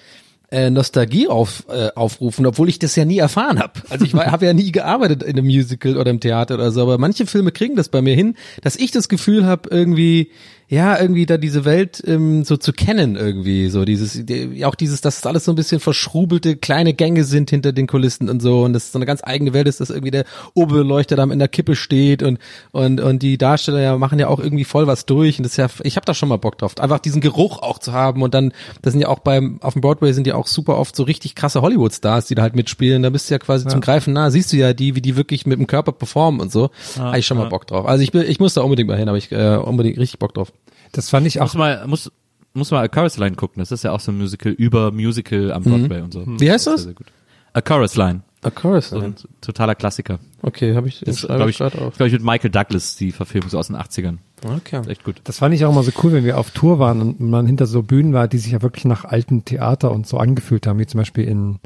äh, 0.53 0.71
Nostalgie 0.71 1.29
auf, 1.29 1.65
äh, 1.69 1.89
aufrufen, 1.95 2.45
obwohl 2.45 2.69
ich 2.69 2.79
das 2.79 2.95
ja 2.95 3.07
nie 3.07 3.19
erfahren 3.19 3.59
habe. 3.59 3.81
Also 3.89 4.05
ich 4.05 4.15
habe 4.15 4.45
ja 4.45 4.53
nie 4.53 4.71
gearbeitet 4.71 5.23
in 5.23 5.31
einem 5.31 5.47
Musical 5.47 5.97
oder 5.97 6.11
im 6.11 6.21
Theater 6.21 6.55
oder 6.55 6.71
so, 6.71 6.83
aber 6.83 6.99
manche 6.99 7.27
Filme 7.27 7.53
kriegen 7.53 7.75
das 7.75 7.89
bei 7.89 8.03
mir 8.03 8.15
hin, 8.15 8.37
dass 8.61 8.77
ich 8.77 8.91
das 8.91 9.09
Gefühl 9.09 9.47
habe, 9.47 9.71
irgendwie, 9.71 10.31
ja, 10.73 10.99
irgendwie 10.99 11.27
da 11.27 11.37
diese 11.37 11.67
Welt 11.67 12.03
ähm, 12.07 12.45
so 12.45 12.57
zu 12.57 12.73
kennen 12.73 13.15
irgendwie, 13.15 13.69
so 13.69 13.85
dieses, 13.85 14.25
die, 14.25 14.65
auch 14.65 14.75
dieses, 14.75 15.03
dass 15.03 15.19
es 15.19 15.27
alles 15.27 15.45
so 15.45 15.53
ein 15.53 15.55
bisschen 15.55 15.81
verschrubelte 15.81 16.57
kleine 16.57 16.95
Gänge 16.95 17.25
sind 17.25 17.51
hinter 17.51 17.73
den 17.73 17.87
Kulissen 17.87 18.31
und 18.31 18.41
so 18.41 18.63
und 18.63 18.73
das 18.73 18.91
so 18.91 18.99
eine 18.99 19.05
ganz 19.05 19.21
eigene 19.23 19.53
Welt 19.53 19.69
ist, 19.69 19.83
dass 19.83 19.91
irgendwie 19.91 20.13
der 20.13 20.25
Oberbeleuchter 20.55 21.15
da 21.15 21.25
in 21.25 21.39
der 21.39 21.49
Kippe 21.49 21.77
steht 21.77 22.23
und 22.23 22.39
und 22.71 23.03
und 23.03 23.23
die 23.23 23.37
Darsteller 23.37 23.83
ja 23.83 23.99
machen 23.99 24.19
ja 24.19 24.29
auch 24.29 24.39
irgendwie 24.41 24.65
voll 24.65 24.87
was 24.87 25.05
durch 25.05 25.39
und 25.39 25.43
das 25.43 25.53
ist 25.53 25.57
ja, 25.59 25.69
ich 25.83 25.97
habe 25.97 26.07
da 26.07 26.15
schon 26.15 26.31
mal 26.31 26.39
Bock 26.39 26.57
drauf, 26.57 26.81
einfach 26.81 27.01
diesen 27.01 27.21
Geruch 27.21 27.59
auch 27.59 27.79
zu 27.79 27.93
haben 27.93 28.23
und 28.23 28.33
dann, 28.33 28.55
das 28.81 28.93
sind 28.93 29.03
ja 29.03 29.09
auch 29.09 29.19
beim 29.19 29.59
auf 29.61 29.75
dem 29.75 29.83
Broadway 29.83 30.15
sind 30.15 30.27
ja 30.27 30.37
auch 30.37 30.47
super 30.47 30.79
oft 30.79 30.97
so 30.97 31.03
richtig 31.03 31.35
krasse 31.35 31.61
Hollywood-Stars, 31.61 32.29
die 32.29 32.35
da 32.35 32.41
halt 32.41 32.57
mitspielen, 32.57 33.03
da 33.03 33.11
bist 33.11 33.29
du 33.29 33.35
ja 33.35 33.39
quasi 33.39 33.69
zum 33.69 33.83
Greifen 33.83 34.15
nah, 34.15 34.31
siehst 34.31 34.51
du 34.55 34.57
ja 34.57 34.73
die, 34.73 34.97
wie 34.97 35.03
die 35.03 35.17
wirklich 35.17 35.45
mit 35.45 35.59
dem 35.59 35.67
Körper 35.67 35.93
performen 35.93 36.41
und 36.41 36.51
so, 36.51 36.71
Ja, 36.97 37.03
habe 37.09 37.19
ich 37.19 37.27
schon 37.27 37.37
mal 37.37 37.45
ja. 37.45 37.51
Bock 37.51 37.67
drauf. 37.67 37.85
Also 37.85 38.03
ich 38.03 38.11
bin, 38.11 38.23
ich 38.23 38.41
muss 38.41 38.55
da 38.55 38.63
unbedingt 38.63 38.89
mal 38.89 38.97
hin, 38.97 39.11
aber 39.11 39.19
ich 39.19 39.31
äh, 39.33 39.57
unbedingt 39.57 39.99
richtig 39.99 40.19
Bock 40.19 40.33
drauf. 40.33 40.51
Das 40.93 41.11
fand 41.11 41.27
ich 41.27 41.41
Muss 41.41 41.55
mal, 41.55 41.87
muss, 41.87 42.13
muss 42.55 42.71
mal 42.71 42.85
A 42.85 42.89
Chorus 42.89 43.17
Line 43.17 43.37
gucken. 43.37 43.61
Das 43.61 43.73
ist 43.73 43.83
ja 43.85 43.93
auch 43.93 44.01
so 44.01 44.13
ein 44.13 44.19
Musical 44.19 44.53
über 44.53 44.93
Musical 44.93 45.53
am 45.53 45.63
Broadway 45.63 46.01
und 46.03 46.13
so. 46.13 46.25
Wie 46.27 46.51
heißt 46.51 46.67
das? 46.67 46.83
Sehr, 46.83 46.85
sehr 46.91 46.95
gut. 46.95 47.07
A 47.55 47.61
Chorus 47.61 47.97
Line. 47.97 48.23
A 48.45 48.51
Chorus 48.51 48.91
So 48.91 48.99
ein 48.99 49.15
totaler 49.41 49.75
Klassiker. 49.75 50.19
Okay, 50.43 50.75
habe 50.75 50.89
ich, 50.89 51.01
Das 51.01 51.23
glaube 51.23 51.51
ich, 51.51 51.59
glaub 51.59 52.01
ich 52.01 52.13
mit 52.13 52.25
Michael 52.25 52.51
Douglas, 52.51 52.97
die 52.97 53.13
Verfilmung 53.13 53.51
so 53.51 53.59
aus 53.59 53.69
den 53.69 53.77
80ern. 53.77 54.19
Okay. 54.45 54.81
Ist 54.81 54.89
echt 54.89 55.05
gut. 55.05 55.21
Das 55.25 55.39
fand 55.39 55.55
ich 55.55 55.65
auch 55.65 55.71
immer 55.71 55.85
so 55.85 55.93
cool, 56.03 56.13
wenn 56.13 56.25
wir 56.25 56.39
auf 56.39 56.51
Tour 56.51 56.81
waren 56.81 57.01
und 57.01 57.21
man 57.21 57.47
hinter 57.47 57.67
so 57.67 57.83
Bühnen 57.83 58.13
war, 58.13 58.27
die 58.27 58.39
sich 58.39 58.53
ja 58.53 58.61
wirklich 58.61 58.85
nach 58.85 59.05
alten 59.05 59.45
Theater 59.45 59.93
und 59.93 60.09
so 60.09 60.19
angefühlt 60.19 60.67
haben, 60.67 60.81
wie 60.81 60.87
zum 60.87 60.99
Beispiel 60.99 61.25
in, 61.29 61.61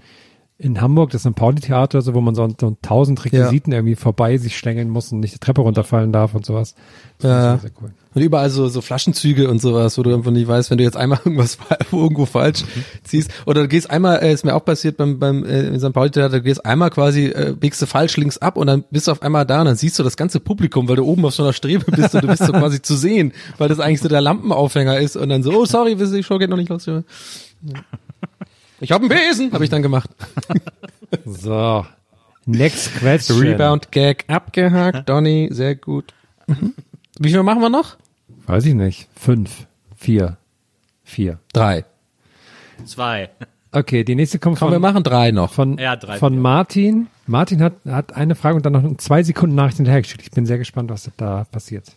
in 0.58 0.80
Hamburg, 0.80 1.10
das 1.10 1.22
ist 1.22 1.26
ein 1.26 1.34
Pauli-Theater, 1.34 2.00
so, 2.00 2.14
wo 2.14 2.22
man 2.22 2.34
so, 2.34 2.48
so 2.58 2.76
tausend 2.80 3.22
Requisiten 3.26 3.72
irgendwie 3.72 3.94
vorbei 3.94 4.38
sich 4.38 4.56
schlängeln 4.56 4.88
muss 4.88 5.12
und 5.12 5.20
nicht 5.20 5.34
die 5.34 5.38
Treppe 5.38 5.60
runterfallen 5.60 6.12
darf 6.12 6.34
und 6.34 6.46
sowas. 6.46 6.74
Das 7.18 7.30
Ja. 7.30 7.54
ich 7.56 7.60
sehr 7.60 7.70
cool. 7.82 7.92
Und 8.14 8.22
überall 8.22 8.48
so, 8.48 8.66
so 8.68 8.80
Flaschenzüge 8.80 9.50
und 9.50 9.60
sowas, 9.60 9.98
wo 9.98 10.02
du 10.02 10.14
einfach 10.14 10.30
nicht 10.30 10.48
weißt, 10.48 10.70
wenn 10.70 10.78
du 10.78 10.84
jetzt 10.84 10.96
einmal 10.96 11.20
irgendwas 11.26 11.58
irgendwo 11.92 12.24
falsch 12.24 12.64
ziehst. 13.04 13.30
Oder 13.44 13.62
du 13.62 13.68
gehst 13.68 13.90
einmal, 13.90 14.22
äh, 14.22 14.32
ist 14.32 14.46
mir 14.46 14.54
auch 14.54 14.64
passiert 14.64 14.96
beim, 14.96 15.18
beim 15.18 15.44
äh, 15.44 15.66
in 15.66 15.78
St. 15.78 15.92
Pauli 15.92 16.10
Theater, 16.10 16.38
du 16.38 16.42
gehst 16.42 16.64
einmal 16.64 16.88
quasi, 16.88 17.26
äh, 17.26 17.54
biegst 17.58 17.82
du 17.82 17.86
falsch 17.86 18.16
links 18.16 18.38
ab 18.38 18.56
und 18.56 18.66
dann 18.66 18.84
bist 18.90 19.08
du 19.08 19.12
auf 19.12 19.20
einmal 19.20 19.44
da 19.44 19.60
und 19.60 19.66
dann 19.66 19.76
siehst 19.76 19.98
du 19.98 20.02
das 20.02 20.16
ganze 20.16 20.40
Publikum, 20.40 20.88
weil 20.88 20.96
du 20.96 21.04
oben 21.04 21.26
auf 21.26 21.34
so 21.34 21.42
einer 21.42 21.52
Strebe 21.52 21.84
bist 21.92 22.14
und 22.14 22.24
du 22.24 22.28
bist 22.28 22.42
so 22.46 22.52
quasi 22.54 22.80
zu 22.80 22.96
sehen, 22.96 23.34
weil 23.58 23.68
das 23.68 23.78
eigentlich 23.78 24.00
so 24.00 24.08
der 24.08 24.22
Lampenaufhänger 24.22 24.98
ist 25.00 25.16
und 25.16 25.28
dann 25.28 25.42
so, 25.42 25.52
oh 25.52 25.66
sorry, 25.66 25.96
die 25.96 26.22
Show 26.22 26.38
geht 26.38 26.48
noch 26.48 26.56
nicht 26.56 26.70
los. 26.70 26.86
Ja. 26.86 27.02
Ich 28.80 28.92
hab 28.92 29.00
einen 29.00 29.08
Besen, 29.08 29.52
habe 29.52 29.64
ich 29.64 29.70
dann 29.70 29.82
gemacht. 29.82 30.10
So. 31.24 31.86
Next 32.46 32.94
question. 32.96 33.38
Rebound 33.40 33.90
Gag 33.92 34.24
abgehakt, 34.28 35.08
Donny, 35.08 35.48
sehr 35.52 35.76
gut. 35.76 36.12
Mhm. 36.46 36.74
Wie 37.18 37.30
viel 37.30 37.42
machen 37.42 37.60
wir 37.60 37.68
noch? 37.70 37.96
Weiß 38.46 38.64
ich 38.66 38.74
nicht. 38.74 39.08
Fünf. 39.16 39.66
Vier. 39.96 40.36
Vier. 41.04 41.38
Drei. 41.52 41.84
Zwei. 42.84 43.30
Okay, 43.72 44.04
die 44.04 44.14
nächste 44.14 44.38
kommt 44.38 44.58
Komm, 44.58 44.68
von, 44.68 44.72
wir 44.74 44.78
machen 44.80 45.02
drei 45.04 45.30
noch. 45.30 45.52
von, 45.52 45.78
Ja, 45.78 45.96
drei, 45.96 46.18
von 46.18 46.32
vier. 46.34 46.42
Martin. 46.42 47.06
Martin 47.26 47.62
hat, 47.62 47.74
hat 47.86 48.12
eine 48.14 48.34
Frage 48.34 48.56
und 48.56 48.66
dann 48.66 48.72
noch 48.72 48.96
zwei 48.98 49.22
Sekunden 49.22 49.54
Nachricht 49.54 49.76
hinterhergeschickt. 49.78 50.22
Ich 50.22 50.30
bin 50.32 50.46
sehr 50.46 50.58
gespannt, 50.58 50.90
was 50.90 51.10
da 51.16 51.44
passiert. 51.44 51.92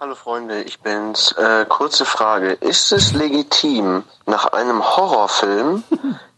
Hallo 0.00 0.16
Freunde, 0.16 0.60
ich 0.62 0.80
bin's. 0.80 1.30
Äh, 1.38 1.66
kurze 1.66 2.04
Frage. 2.04 2.54
Ist 2.54 2.90
es 2.90 3.12
legitim, 3.12 4.02
nach 4.26 4.46
einem 4.46 4.82
Horrorfilm 4.82 5.84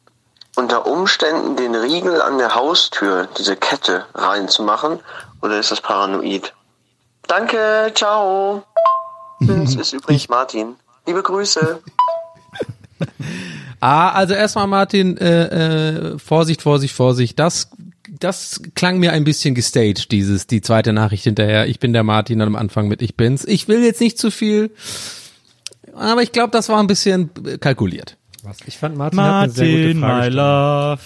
unter 0.57 0.87
Umständen 0.87 1.57
den 1.57 1.75
Riegel 1.75 2.21
an 2.21 2.37
der 2.37 2.55
Haustür, 2.55 3.29
diese 3.39 3.57
Kette, 3.57 4.05
reinzumachen? 4.15 5.01
Oder 5.41 5.59
ist 5.59 5.71
das 5.71 5.81
paranoid? 5.81 6.53
Danke, 7.27 7.93
ciao. 7.95 8.63
Das 9.41 9.75
ist 9.75 9.93
übrigens 9.95 10.29
Martin. 10.29 10.77
Liebe 11.07 11.23
Grüße. 11.23 11.83
Ah, 13.79 14.11
also 14.13 14.33
erstmal 14.33 14.67
Martin, 14.67 15.19
äh, 15.19 16.15
äh, 16.15 16.19
Vorsicht, 16.19 16.63
Vorsicht, 16.63 16.95
Vorsicht. 16.95 17.39
Das, 17.39 17.69
das 18.19 18.61
klang 18.75 18.99
mir 18.99 19.13
ein 19.13 19.25
bisschen 19.25 19.55
gestaged, 19.55 20.11
dieses, 20.13 20.47
die 20.47 20.61
zweite 20.61 20.93
Nachricht 20.93 21.25
hinterher. 21.25 21.67
Ich 21.67 21.79
bin 21.81 21.93
der 21.93 22.03
Martin 22.03 22.41
am 22.41 22.57
Anfang 22.57 22.89
mit 22.89 23.03
Ich 23.03 23.17
bin's. 23.17 23.45
Ich 23.45 23.69
will 23.69 23.83
jetzt 23.83 24.01
nicht 24.01 24.19
zu 24.19 24.31
viel, 24.31 24.71
aber 25.95 26.23
ich 26.23 26.33
glaube, 26.33 26.51
das 26.51 26.69
war 26.69 26.81
ein 26.81 26.87
bisschen 26.87 27.31
kalkuliert. 27.61 28.17
Was? 28.43 28.59
Ich 28.67 28.79
fand 28.79 28.97
Martin, 28.97 29.21
hat 29.21 29.45
eine 29.45 29.53
sehr 29.53 29.67
Martin, 29.67 29.87
gute 29.95 30.01
Frage 30.01 30.31
my 30.31 30.37
love. 30.37 31.01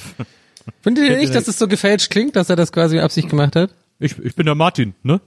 Findet 0.83 1.09
ihr 1.09 1.17
nicht, 1.17 1.35
dass 1.35 1.49
es 1.49 1.59
so 1.59 1.69
gefälscht 1.69 2.11
klingt, 2.11 2.37
dass 2.37 2.51
er 2.51 2.57
das 2.57 2.71
quasi 2.73 2.97
mit 2.97 3.05
Absicht 3.05 3.29
gemacht 3.29 3.57
hat? 3.57 3.71
Ich, 3.99 4.19
ich 4.19 4.35
bin 4.35 4.47
der 4.47 4.55
Martin, 4.55 4.95
ne? 5.03 5.21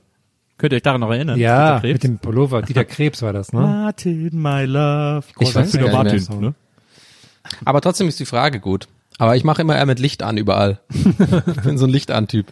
Könnt 0.57 0.73
ihr 0.73 0.77
euch 0.77 0.84
daran 0.84 1.01
noch 1.01 1.11
erinnern? 1.11 1.39
Ja, 1.39 1.79
Dieter 1.79 1.81
Krebs? 1.81 1.93
mit 1.93 2.03
dem 2.03 2.19
Pullover. 2.19 2.61
Dieter 2.61 2.86
Krebs 2.86 3.21
war 3.21 3.34
das, 3.34 3.51
ne? 3.51 3.61
Martin, 3.61 4.41
my 4.41 4.65
love. 4.65 5.25
Ich 5.39 5.53
weiß 5.53 5.71
bin 5.71 5.81
der 5.81 5.91
Martin, 5.91 6.25
ne? 6.39 6.53
Aber 7.65 7.81
trotzdem 7.81 8.07
ist 8.07 8.19
die 8.19 8.25
Frage 8.25 8.59
gut. 8.59 8.88
Aber 9.20 9.36
ich 9.36 9.43
mache 9.43 9.61
immer 9.61 9.76
eher 9.76 9.86
mit 9.86 9.99
Licht 9.99 10.24
an 10.24 10.38
überall. 10.38 10.80
ich 10.89 11.61
bin 11.64 11.78
so 11.78 11.86
ein 11.86 11.89
Licht 11.91 12.11
an 12.11 12.28
Typ. 12.28 12.47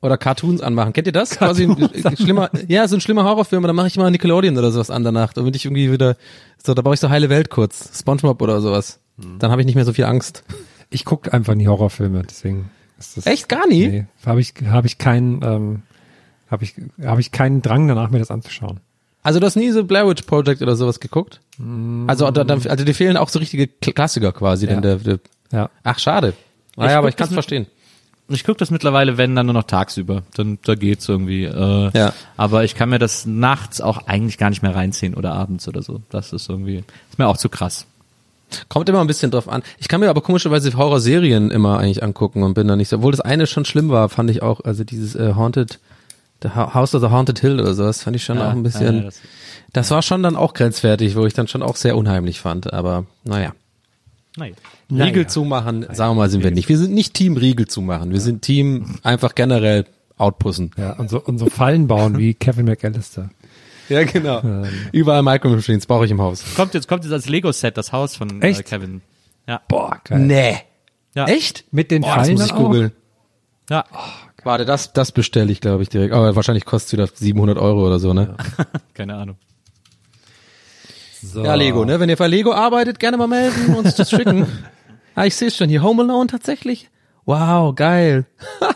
Oder 0.00 0.16
Cartoons 0.18 0.60
anmachen. 0.60 0.92
Kennt 0.92 1.06
ihr 1.06 1.12
das? 1.12 1.30
Quasi 1.30 1.64
ein, 1.64 2.16
schlimmer, 2.16 2.50
ja, 2.66 2.88
so 2.88 2.96
ein 2.96 3.00
schlimmer 3.00 3.24
Horrorfilm. 3.24 3.62
Und 3.62 3.68
dann 3.68 3.76
mache 3.76 3.86
ich 3.86 3.96
mal 3.96 4.10
Nickelodeon 4.10 4.56
oder 4.58 4.72
sowas 4.72 4.90
an 4.90 5.04
danach. 5.04 5.32
Damit 5.32 5.54
ich 5.54 5.64
irgendwie 5.64 5.92
wieder, 5.92 6.16
so, 6.64 6.74
da 6.74 6.82
brauche 6.82 6.94
ich 6.94 7.00
so 7.00 7.08
heile 7.10 7.28
Welt 7.28 7.50
kurz. 7.50 7.98
Spongebob 8.00 8.40
oder 8.42 8.60
sowas. 8.60 8.98
Dann 9.38 9.50
habe 9.50 9.60
ich 9.62 9.66
nicht 9.66 9.74
mehr 9.76 9.84
so 9.84 9.92
viel 9.92 10.04
Angst. 10.06 10.42
Ich 10.90 11.04
gucke 11.04 11.32
einfach 11.32 11.54
nie 11.54 11.68
Horrorfilme, 11.68 12.22
deswegen 12.28 12.70
ist 12.98 13.16
das. 13.16 13.26
Echt 13.26 13.48
gar 13.48 13.66
nie? 13.68 13.86
Nee, 13.88 14.06
habe 14.26 14.40
ich, 14.40 14.54
habe 14.66 14.86
ich 14.86 14.98
keinen, 14.98 15.40
ähm, 15.42 15.82
habe 16.50 16.64
ich, 16.64 16.74
habe 17.04 17.20
ich 17.20 17.30
keinen 17.30 17.62
Drang 17.62 17.86
danach, 17.86 18.10
mir 18.10 18.18
das 18.18 18.30
anzuschauen. 18.30 18.80
Also 19.22 19.38
du 19.38 19.46
hast 19.46 19.54
nie 19.56 19.70
so 19.70 19.84
Blair 19.84 20.08
Witch 20.08 20.22
Project 20.22 20.62
oder 20.62 20.74
sowas 20.74 20.98
geguckt? 20.98 21.40
Also, 22.08 22.28
da, 22.30 22.42
da, 22.42 22.54
also 22.54 22.84
dir 22.84 22.94
fehlen 22.94 23.16
auch 23.16 23.28
so 23.28 23.38
richtige 23.38 23.64
Kl- 23.64 23.92
Klassiker 23.92 24.32
quasi. 24.32 24.66
Ja. 24.66 24.72
Denn 24.72 24.82
der, 24.82 24.96
der, 24.96 25.20
Ja. 25.52 25.70
ach, 25.84 25.98
schade. 25.98 26.34
Ich 26.72 26.76
Naja, 26.78 26.98
aber 26.98 27.06
guck 27.08 27.10
ich 27.10 27.16
kann 27.16 27.28
es 27.28 27.34
verstehen. 27.34 27.66
Ich 28.28 28.44
gucke 28.44 28.58
das 28.58 28.70
mittlerweile, 28.70 29.18
wenn 29.18 29.36
dann 29.36 29.46
nur 29.46 29.52
noch 29.54 29.64
tagsüber. 29.64 30.22
Dann 30.34 30.58
da 30.64 30.74
geht's 30.74 31.08
irgendwie. 31.08 31.44
Äh, 31.44 31.90
Ja. 31.92 32.14
Aber 32.36 32.64
ich 32.64 32.74
kann 32.74 32.88
mir 32.88 32.98
das 32.98 33.26
nachts 33.26 33.80
auch 33.80 34.06
eigentlich 34.06 34.38
gar 34.38 34.48
nicht 34.48 34.62
mehr 34.62 34.74
reinziehen 34.74 35.14
oder 35.14 35.32
abends 35.34 35.68
oder 35.68 35.82
so. 35.82 36.00
Das 36.08 36.32
ist 36.32 36.48
irgendwie 36.48 36.78
ist 37.10 37.18
mir 37.18 37.26
auch 37.28 37.36
zu 37.36 37.48
krass. 37.50 37.86
Kommt 38.68 38.88
immer 38.88 39.00
ein 39.00 39.06
bisschen 39.06 39.30
drauf 39.30 39.48
an. 39.48 39.62
Ich 39.78 39.88
kann 39.88 40.00
mir 40.00 40.08
aber 40.10 40.20
komischerweise 40.22 40.72
Horrorserien 40.76 41.50
immer 41.50 41.78
eigentlich 41.78 42.02
angucken 42.02 42.42
und 42.42 42.54
bin 42.54 42.68
da 42.68 42.76
nicht 42.76 42.88
so. 42.88 42.96
Obwohl 42.96 43.10
das 43.12 43.20
eine 43.20 43.46
schon 43.46 43.64
schlimm 43.64 43.88
war, 43.90 44.08
fand 44.08 44.30
ich 44.30 44.42
auch. 44.42 44.60
Also 44.64 44.84
dieses 44.84 45.14
äh, 45.14 45.34
Haunted, 45.34 45.78
The 46.42 46.50
House 46.50 46.94
of 46.94 47.02
the 47.02 47.08
Haunted 47.08 47.38
Hill 47.40 47.60
oder 47.60 47.74
sowas, 47.74 48.02
fand 48.02 48.16
ich 48.16 48.24
schon 48.24 48.38
Ja, 48.38 48.48
auch 48.48 48.52
ein 48.52 48.62
bisschen. 48.62 48.96
ja, 48.96 49.02
das- 49.04 49.20
das 49.74 49.90
war 49.90 50.02
schon 50.02 50.22
dann 50.22 50.36
auch 50.36 50.52
grenzwertig, 50.54 51.16
wo 51.16 51.24
ich 51.26 51.32
dann 51.34 51.48
schon 51.48 51.62
auch 51.62 51.76
sehr 51.76 51.96
unheimlich 51.96 52.40
fand. 52.40 52.72
Aber 52.72 53.04
naja. 53.24 53.52
Nein. 54.88 55.08
Riegel 55.08 55.26
zumachen, 55.26 55.86
sagen 55.92 56.12
wir 56.12 56.14
mal, 56.14 56.30
sind 56.30 56.44
wir 56.44 56.50
nicht. 56.50 56.68
Wir 56.68 56.78
sind 56.78 56.92
nicht 56.92 57.14
Team 57.14 57.36
Riegel 57.36 57.66
zumachen. 57.66 58.12
Wir 58.12 58.20
sind 58.20 58.42
Team 58.42 58.96
einfach 59.02 59.34
generell 59.34 59.86
outpussen. 60.18 60.70
Ja, 60.76 60.92
und 60.94 61.10
so, 61.10 61.20
und 61.20 61.38
so 61.38 61.46
Fallen 61.46 61.86
bauen 61.86 62.18
wie 62.18 62.34
Kevin 62.34 62.66
McAllister. 62.66 63.30
Ja, 63.88 64.04
genau. 64.04 64.42
Überall 64.92 65.22
Micro 65.22 65.48
Machines 65.48 65.86
brauche 65.86 66.04
ich 66.04 66.10
im 66.10 66.20
Haus. 66.20 66.44
Kommt 66.54 66.74
jetzt, 66.74 66.88
kommt 66.88 67.04
jetzt 67.04 67.12
als 67.12 67.28
Lego-Set 67.28 67.76
das 67.76 67.92
Haus 67.92 68.16
von 68.16 68.40
äh, 68.40 68.48
Echt? 68.48 68.64
Kevin. 68.66 69.02
Ja. 69.46 69.60
Boah, 69.68 69.98
geil. 70.04 70.20
Nee. 70.20 70.56
Ja. 71.14 71.26
Echt? 71.26 71.64
Mit 71.72 71.90
den 71.90 72.02
Boah, 72.02 72.16
das 72.16 72.26
Fallen 72.26 72.38
muss 72.38 72.46
ich 72.46 72.54
googeln. 72.54 72.92
Ja. 73.68 73.84
Warte, 74.44 74.64
das, 74.64 74.92
das 74.92 75.12
bestelle 75.12 75.52
ich, 75.52 75.60
glaube 75.60 75.82
ich, 75.82 75.88
direkt. 75.88 76.14
Aber 76.14 76.34
wahrscheinlich 76.34 76.64
kostet 76.64 76.88
es 76.88 76.92
wieder 76.92 77.06
700 77.06 77.58
Euro 77.58 77.86
oder 77.86 77.98
so, 77.98 78.12
ne? 78.12 78.36
Keine 78.94 79.14
Ahnung. 79.14 79.36
So. 81.22 81.44
Ja, 81.44 81.54
Lego, 81.54 81.84
ne? 81.84 82.00
Wenn 82.00 82.08
ihr 82.08 82.16
für 82.16 82.26
Lego 82.26 82.52
arbeitet, 82.52 82.98
gerne 82.98 83.16
mal 83.16 83.28
melden, 83.28 83.74
uns 83.74 83.94
das 83.94 84.10
schicken. 84.10 84.46
ah, 85.14 85.24
ich 85.24 85.36
sehe 85.36 85.48
es 85.48 85.56
schon 85.56 85.68
hier. 85.68 85.82
Home 85.82 86.02
Alone 86.02 86.26
tatsächlich? 86.28 86.90
Wow, 87.24 87.74
geil. 87.74 88.26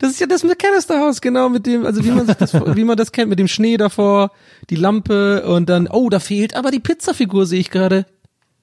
Das 0.00 0.10
ist 0.10 0.18
ja 0.20 0.26
das 0.26 0.42
McAllister-Haus, 0.42 1.20
genau, 1.20 1.48
mit 1.48 1.66
dem, 1.66 1.86
also 1.86 2.04
wie 2.04 2.10
man 2.10 2.26
sich 2.26 2.34
das, 2.34 2.52
wie 2.52 2.82
man 2.84 2.96
das 2.96 3.12
kennt, 3.12 3.30
mit 3.30 3.38
dem 3.38 3.46
Schnee 3.46 3.76
davor, 3.76 4.32
die 4.68 4.74
Lampe 4.74 5.46
und 5.46 5.68
dann, 5.68 5.86
oh, 5.86 6.10
da 6.10 6.18
fehlt 6.18 6.56
aber 6.56 6.72
die 6.72 6.80
Pizzafigur, 6.80 7.46
sehe 7.46 7.60
ich 7.60 7.70
gerade. 7.70 8.04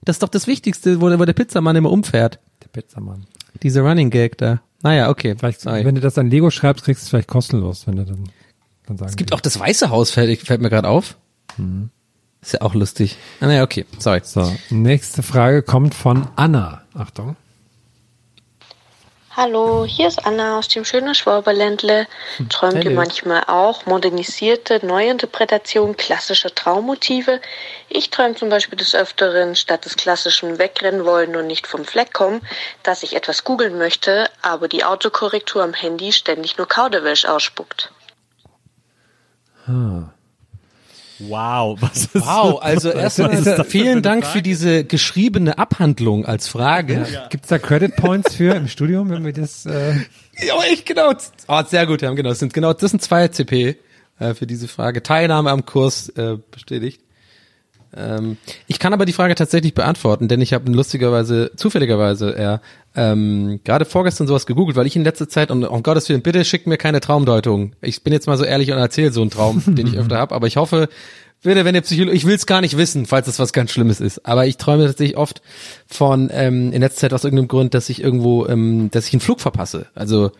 Das 0.03 0.17
ist 0.17 0.23
doch 0.23 0.29
das 0.29 0.45
Wichtigste, 0.45 0.99
wo, 0.99 1.07
der- 1.07 1.19
wo 1.19 1.25
der 1.25 1.31
Pizzamann 1.33 1.77
immer 1.77 1.89
umfährt. 1.89 2.39
Der 2.61 2.67
Pizzamann. 2.67 3.25
Diese 3.63 3.79
Running 3.79 4.09
Gag 4.09 4.37
da. 4.39 4.61
Naja, 4.83 5.09
okay. 5.09 5.35
Vielleicht, 5.39 5.61
Sorry. 5.61 5.85
wenn 5.85 5.95
du 5.95 6.01
das 6.01 6.17
an 6.17 6.29
Lego 6.29 6.49
schreibst, 6.51 6.83
kriegst 6.83 7.03
du 7.03 7.05
es 7.05 7.09
vielleicht 7.09 7.29
kostenlos, 7.29 7.87
wenn 7.87 7.95
du 7.95 8.03
dann, 8.03 8.23
dann 8.87 8.97
sagen 8.97 9.09
Es 9.09 9.15
gibt 9.15 9.31
auch 9.33 9.41
das 9.41 9.57
Weiße 9.57 9.89
Haus, 9.89 10.11
fällt, 10.11 10.37
fällt 10.41 10.61
mir 10.61 10.69
gerade 10.69 10.89
auf. 10.89 11.17
Ist 12.41 12.53
ja 12.53 12.61
auch 12.61 12.73
lustig. 12.73 13.17
Ah, 13.39 13.45
naja, 13.45 13.63
okay, 13.63 13.85
sorry. 13.99 14.21
So, 14.23 14.51
nächste 14.71 15.21
Frage 15.21 15.61
kommt 15.61 15.93
von 15.93 16.27
Anna. 16.35 16.81
Achtung. 16.95 17.35
Hallo, 19.33 19.85
hier 19.85 20.09
ist 20.09 20.25
Anna 20.25 20.57
aus 20.57 20.67
dem 20.67 20.83
schönen 20.83 21.15
Schwaberländle. 21.15 22.05
Träumt 22.49 22.83
ihr 22.83 22.89
Hallo. 22.89 22.95
manchmal 22.95 23.43
auch 23.47 23.85
modernisierte 23.85 24.85
Neuinterpretationen 24.85 25.95
klassischer 25.95 26.53
Traummotive? 26.53 27.39
Ich 27.87 28.09
träume 28.09 28.35
zum 28.35 28.49
Beispiel 28.49 28.77
des 28.77 28.93
Öfteren, 28.93 29.55
statt 29.55 29.85
des 29.85 29.95
klassischen 29.95 30.59
Wegrennen 30.59 31.05
wollen 31.05 31.35
und 31.37 31.47
nicht 31.47 31.65
vom 31.65 31.85
Fleck 31.85 32.11
kommen, 32.11 32.41
dass 32.83 33.03
ich 33.03 33.15
etwas 33.15 33.45
googeln 33.45 33.77
möchte, 33.77 34.29
aber 34.41 34.67
die 34.67 34.83
Autokorrektur 34.83 35.63
am 35.63 35.73
Handy 35.73 36.11
ständig 36.11 36.57
nur 36.57 36.67
Kauderwelsch 36.67 37.23
ausspuckt. 37.23 37.91
Ah. 39.65 40.11
Wow, 41.27 41.77
was 41.81 42.05
ist 42.05 42.15
Wow, 42.25 42.61
also 42.61 42.89
das? 42.91 43.19
erstmal 43.19 43.63
vielen 43.65 44.01
Dank 44.01 44.23
Frage? 44.23 44.37
für 44.37 44.41
diese 44.41 44.83
geschriebene 44.83 45.57
Abhandlung 45.57 46.25
als 46.25 46.47
Frage. 46.47 47.05
Gibt's 47.29 47.49
da 47.49 47.59
Credit 47.59 47.95
Points 47.95 48.35
für 48.35 48.55
im 48.55 48.67
Studium, 48.67 49.09
wenn 49.09 49.23
wir 49.25 49.33
das, 49.33 49.65
äh, 49.65 49.93
Ja, 50.45 50.55
echt 50.71 50.85
genau. 50.85 51.13
Oh, 51.47 51.61
sehr 51.67 51.85
gut, 51.85 52.01
ja, 52.01 52.11
genau. 52.13 52.29
Das 52.29 52.39
sind 52.39 52.53
genau, 52.53 52.73
das 52.73 52.91
sind 52.91 53.01
zwei 53.01 53.27
CP 53.27 53.77
äh, 54.19 54.33
für 54.33 54.47
diese 54.47 54.67
Frage. 54.67 55.03
Teilnahme 55.03 55.51
am 55.51 55.65
Kurs 55.65 56.09
äh, 56.09 56.37
bestätigt. 56.51 57.01
Ähm, 57.95 58.37
ich 58.67 58.79
kann 58.79 58.93
aber 58.93 59.05
die 59.05 59.13
Frage 59.13 59.35
tatsächlich 59.35 59.73
beantworten, 59.73 60.27
denn 60.27 60.41
ich 60.41 60.53
habe 60.53 60.71
lustigerweise, 60.71 61.51
zufälligerweise 61.55 62.31
eher 62.31 62.61
ähm, 62.95 63.59
gerade 63.63 63.85
vorgestern 63.85 64.27
sowas 64.27 64.45
gegoogelt, 64.45 64.77
weil 64.77 64.87
ich 64.87 64.95
in 64.95 65.03
letzter 65.03 65.29
Zeit, 65.29 65.51
und 65.51 65.63
um 65.63 65.83
Gottes 65.83 66.09
Willen, 66.09 66.21
bitte 66.21 66.43
schickt 66.45 66.67
mir 66.67 66.77
keine 66.77 66.99
Traumdeutung. 66.99 67.73
Ich 67.81 68.03
bin 68.03 68.13
jetzt 68.13 68.27
mal 68.27 68.37
so 68.37 68.43
ehrlich 68.43 68.71
und 68.71 68.77
erzähle 68.77 69.11
so 69.11 69.21
einen 69.21 69.29
Traum, 69.29 69.63
den 69.65 69.87
ich 69.87 69.97
öfter 69.97 70.17
habe, 70.17 70.35
aber 70.35 70.47
ich 70.47 70.57
hoffe, 70.57 70.89
bitte, 71.43 71.65
wenn 71.65 71.75
ihr 71.75 71.81
Psychologe, 71.81 72.15
ich 72.15 72.25
will 72.25 72.35
es 72.35 72.45
gar 72.45 72.61
nicht 72.61 72.77
wissen, 72.77 73.05
falls 73.05 73.27
es 73.27 73.39
was 73.39 73.53
ganz 73.53 73.71
Schlimmes 73.71 73.99
ist, 73.99 74.25
aber 74.25 74.45
ich 74.45 74.57
träume 74.57 74.85
tatsächlich 74.85 75.17
oft 75.17 75.41
von 75.87 76.29
ähm, 76.31 76.71
in 76.71 76.81
letzter 76.81 77.01
Zeit 77.01 77.13
aus 77.13 77.23
irgendeinem 77.23 77.47
Grund, 77.47 77.73
dass 77.73 77.89
ich 77.89 78.01
irgendwo, 78.01 78.45
ähm, 78.47 78.89
dass 78.91 79.07
ich 79.07 79.13
einen 79.13 79.21
Flug 79.21 79.41
verpasse. 79.41 79.87
Also 79.95 80.31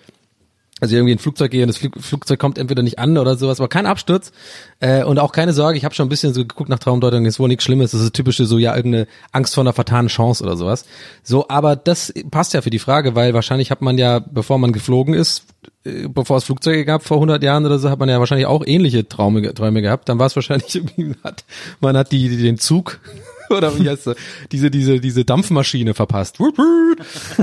also 0.82 0.96
irgendwie 0.96 1.12
in 1.14 1.18
ein 1.18 1.22
Flugzeug 1.22 1.52
gehe 1.52 1.62
und 1.62 1.68
das 1.68 1.78
Flug, 1.78 1.94
Flugzeug 2.00 2.40
kommt 2.40 2.58
entweder 2.58 2.82
nicht 2.82 3.00
an 3.00 3.18
oder 3.18 3.38
sowas, 3.38 3.60
aber 3.60 3.70
kein 3.70 3.86
Absturz 3.86 4.32
äh, 4.80 5.04
und 5.04 5.20
auch 5.20 5.32
keine 5.32 5.54
Sorge, 5.54 5.78
ich 5.78 5.86
habe 5.86 5.94
schon 5.94 6.08
ein 6.08 6.10
bisschen 6.10 6.34
so 6.34 6.42
geguckt 6.42 6.70
nach 6.70 6.80
Traumdeutung, 6.80 7.26
ist 7.26 7.40
wohl 7.40 7.48
nichts 7.48 7.64
Schlimmes, 7.64 7.92
das 7.92 8.02
ist 8.02 8.14
typische 8.14 8.46
so, 8.46 8.58
ja, 8.58 8.76
irgendeine 8.76 9.08
Angst 9.32 9.54
vor 9.54 9.64
einer 9.64 9.74
vertanen 9.74 10.10
Chance 10.10 10.44
oder 10.44 10.58
sowas. 10.58 10.86
So, 11.24 11.48
aber 11.48 11.76
das 11.76 12.12
passt 12.32 12.54
ja 12.54 12.62
für 12.62 12.72
die 12.72 12.80
Frage, 12.80 13.16
weil 13.16 13.34
wahrscheinlich 13.36 13.70
hat 13.70 13.82
man 13.82 13.98
ja, 14.00 14.20
bevor 14.20 14.58
man 14.58 14.74
geflogen 14.74 15.14
ist, 15.14 15.46
äh, 15.86 16.08
bevor 16.08 16.38
es 16.38 16.46
Flugzeuge 16.46 16.84
gab 16.84 17.04
vor 17.04 17.18
100 17.18 17.44
Jahren 17.44 17.66
oder 17.66 17.78
so, 17.78 17.92
hat 17.92 18.00
man 18.00 18.10
ja 18.10 18.20
wahrscheinlich 18.20 18.48
auch 18.48 18.64
ähnliche 18.66 19.08
Traume, 19.08 19.54
Träume 19.54 19.84
gehabt, 19.84 20.10
dann 20.10 20.18
war 20.18 20.26
es 20.26 20.36
wahrscheinlich 20.36 20.82
hat, 21.24 21.44
man 21.80 21.96
hat 21.96 22.12
die, 22.12 22.38
den 22.38 22.58
Zug 22.58 23.00
oder 23.52 23.78
wie 23.78 23.88
heißt 23.88 24.08
das, 24.08 24.16
diese, 24.52 24.72
diese, 24.72 25.00
diese 25.00 25.26
Dampfmaschine 25.26 25.94
verpasst. 25.94 26.40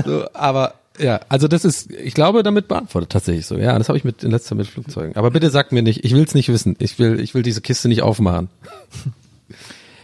So, 0.05 0.25
aber 0.33 0.73
ja, 0.99 1.19
also 1.29 1.47
das 1.47 1.65
ist, 1.65 1.91
ich 1.91 2.13
glaube, 2.13 2.43
damit 2.43 2.67
beantwortet 2.67 3.11
tatsächlich 3.11 3.45
so. 3.45 3.57
Ja, 3.57 3.77
das 3.77 3.87
habe 3.89 3.97
ich 3.97 4.03
mit 4.03 4.23
in 4.23 4.31
letzter 4.31 4.49
Zeit 4.49 4.57
mit 4.59 4.67
Flugzeugen. 4.67 5.15
Aber 5.15 5.31
bitte 5.31 5.49
sag 5.49 5.71
mir 5.71 5.81
nicht, 5.81 6.03
ich 6.05 6.13
will 6.13 6.23
es 6.23 6.33
nicht 6.35 6.49
wissen. 6.49 6.75
Ich 6.79 6.99
will, 6.99 7.19
ich 7.19 7.33
will 7.33 7.43
diese 7.43 7.61
Kiste 7.61 7.87
nicht 7.87 8.01
aufmachen. 8.01 8.49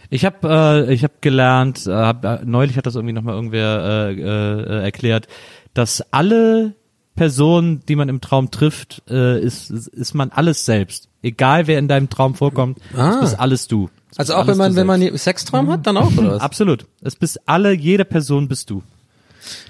Ich 0.08 0.24
habe 0.24 0.86
äh, 0.88 0.94
ich 0.94 1.02
habe 1.02 1.14
gelernt, 1.20 1.84
äh, 1.88 1.90
hab, 1.92 2.24
äh, 2.24 2.38
neulich 2.44 2.76
hat 2.76 2.86
das 2.86 2.94
irgendwie 2.94 3.12
nochmal 3.12 3.34
irgendwer 3.34 4.08
äh, 4.08 4.12
äh, 4.12 4.82
erklärt, 4.84 5.26
dass 5.74 6.00
alle 6.12 6.74
Personen, 7.16 7.82
die 7.88 7.96
man 7.96 8.08
im 8.08 8.20
Traum 8.20 8.52
trifft, 8.52 9.02
äh, 9.10 9.40
ist, 9.40 9.68
ist 9.70 9.88
ist 9.88 10.14
man 10.14 10.30
alles 10.30 10.64
selbst. 10.64 11.08
Egal 11.22 11.66
wer 11.66 11.80
in 11.80 11.88
deinem 11.88 12.08
Traum 12.08 12.36
vorkommt, 12.36 12.78
Ah. 12.96 13.18
bist 13.20 13.40
alles 13.40 13.66
du. 13.66 13.90
Es 14.12 14.18
Also 14.20 14.34
auch 14.34 14.46
wenn 14.46 14.56
man, 14.56 14.76
wenn 14.76 14.86
man. 14.86 15.00
Sextraum 15.18 15.68
hat, 15.70 15.88
dann 15.88 15.96
auch, 15.96 16.16
oder 16.16 16.34
was? 16.34 16.40
Absolut. 16.40 16.86
Es 17.02 17.16
bist 17.16 17.40
alle, 17.48 17.72
jede 17.72 18.04
Person 18.04 18.46
bist 18.46 18.70
du. 18.70 18.84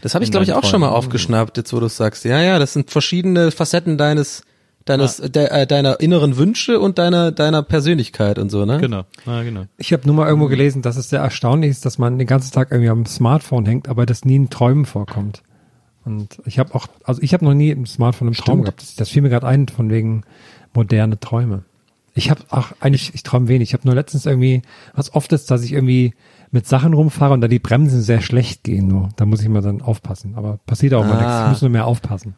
Das 0.01 0.15
habe 0.15 0.25
ich, 0.25 0.31
glaube 0.31 0.45
ich, 0.45 0.53
auch 0.53 0.65
schon 0.65 0.81
mal 0.81 0.89
aufgeschnappt, 0.89 1.57
jetzt 1.57 1.73
wo 1.73 1.81
du 1.81 1.89
sagst. 1.89 2.25
Ja, 2.25 2.41
ja, 2.41 2.59
das 2.59 2.73
sind 2.73 2.91
verschiedene 2.91 3.51
Facetten 3.51 3.99
deines, 3.99 4.43
deines, 4.85 5.17
de, 5.17 5.47
äh, 5.47 5.67
deiner 5.67 6.01
inneren 6.01 6.37
Wünsche 6.37 6.81
und 6.81 6.99
deiner, 6.99 7.33
deiner 7.33 7.63
Persönlichkeit 7.63 8.39
und 8.39 8.51
so, 8.51 8.65
ne? 8.65 8.79
Genau. 8.79 9.05
Ja, 9.27 9.43
genau. 9.43 9.65
Ich 9.77 9.93
habe 9.93 10.07
nur 10.07 10.15
mal 10.15 10.27
irgendwo 10.27 10.49
gelesen, 10.49 10.83
dass 10.83 10.97
es 10.97 11.11
sehr 11.11 11.21
erstaunlich 11.21 11.71
ist, 11.71 11.85
dass 11.85 11.99
man 11.99 12.19
den 12.19 12.27
ganzen 12.27 12.53
Tag 12.53 12.71
irgendwie 12.71 12.91
am 12.91 13.07
Smartphone 13.07 13.67
hängt, 13.67 13.89
aber 13.89 14.07
das 14.07 14.25
nie 14.25 14.37
in 14.37 14.51
Träumen 14.51 14.87
vorkommt. 14.87 15.43
Und 16.05 16.39
ich 16.45 16.61
habe 16.61 16.73
auch, 16.75 16.87
also 17.03 17.21
ich 17.21 17.35
habe 17.35 17.45
noch 17.45 17.55
nie 17.55 17.71
im 17.71 17.85
Smartphone 17.85 18.29
einen 18.29 18.37
Traum 18.37 18.59
Stimmt. 18.59 18.65
gehabt. 18.65 18.83
Das, 18.83 18.95
das 18.95 19.09
fiel 19.09 19.23
mir 19.23 19.29
gerade 19.29 19.47
ein 19.47 19.67
von 19.67 19.91
wegen 19.91 20.23
moderne 20.73 21.19
Träume. 21.19 21.65
Ich 22.15 22.31
habe 22.31 22.43
auch 22.49 22.69
eigentlich, 22.81 23.13
ich 23.13 23.25
träume 23.25 23.49
wenig. 23.49 23.71
Ich 23.71 23.75
habe 23.75 23.87
nur 23.87 23.97
letztens 23.97 24.25
irgendwie, 24.25 24.63
was 24.95 25.13
oft 25.13 25.33
ist, 25.33 25.51
dass 25.51 25.65
ich 25.65 25.73
irgendwie 25.73 26.15
mit 26.51 26.67
Sachen 26.67 26.95
rumfahre 26.95 27.35
und 27.35 27.41
da 27.41 27.49
die 27.49 27.59
Bremsen 27.59 28.03
sehr 28.03 28.21
schlecht 28.21 28.65
gehen. 28.65 28.87
Nur 28.89 29.09
da 29.17 29.27
muss 29.27 29.41
ich 29.43 29.49
mal 29.49 29.63
dann 29.63 29.83
aufpassen. 29.83 30.35
Aber 30.37 30.59
passiert 30.67 30.95
auch 30.95 31.05
mal 31.05 31.13
Ah. 31.15 31.21
nichts. 31.21 31.43
Ich 31.45 31.49
muss 31.51 31.63
nur 31.63 31.71
mehr 31.71 31.87
aufpassen. 31.87 32.35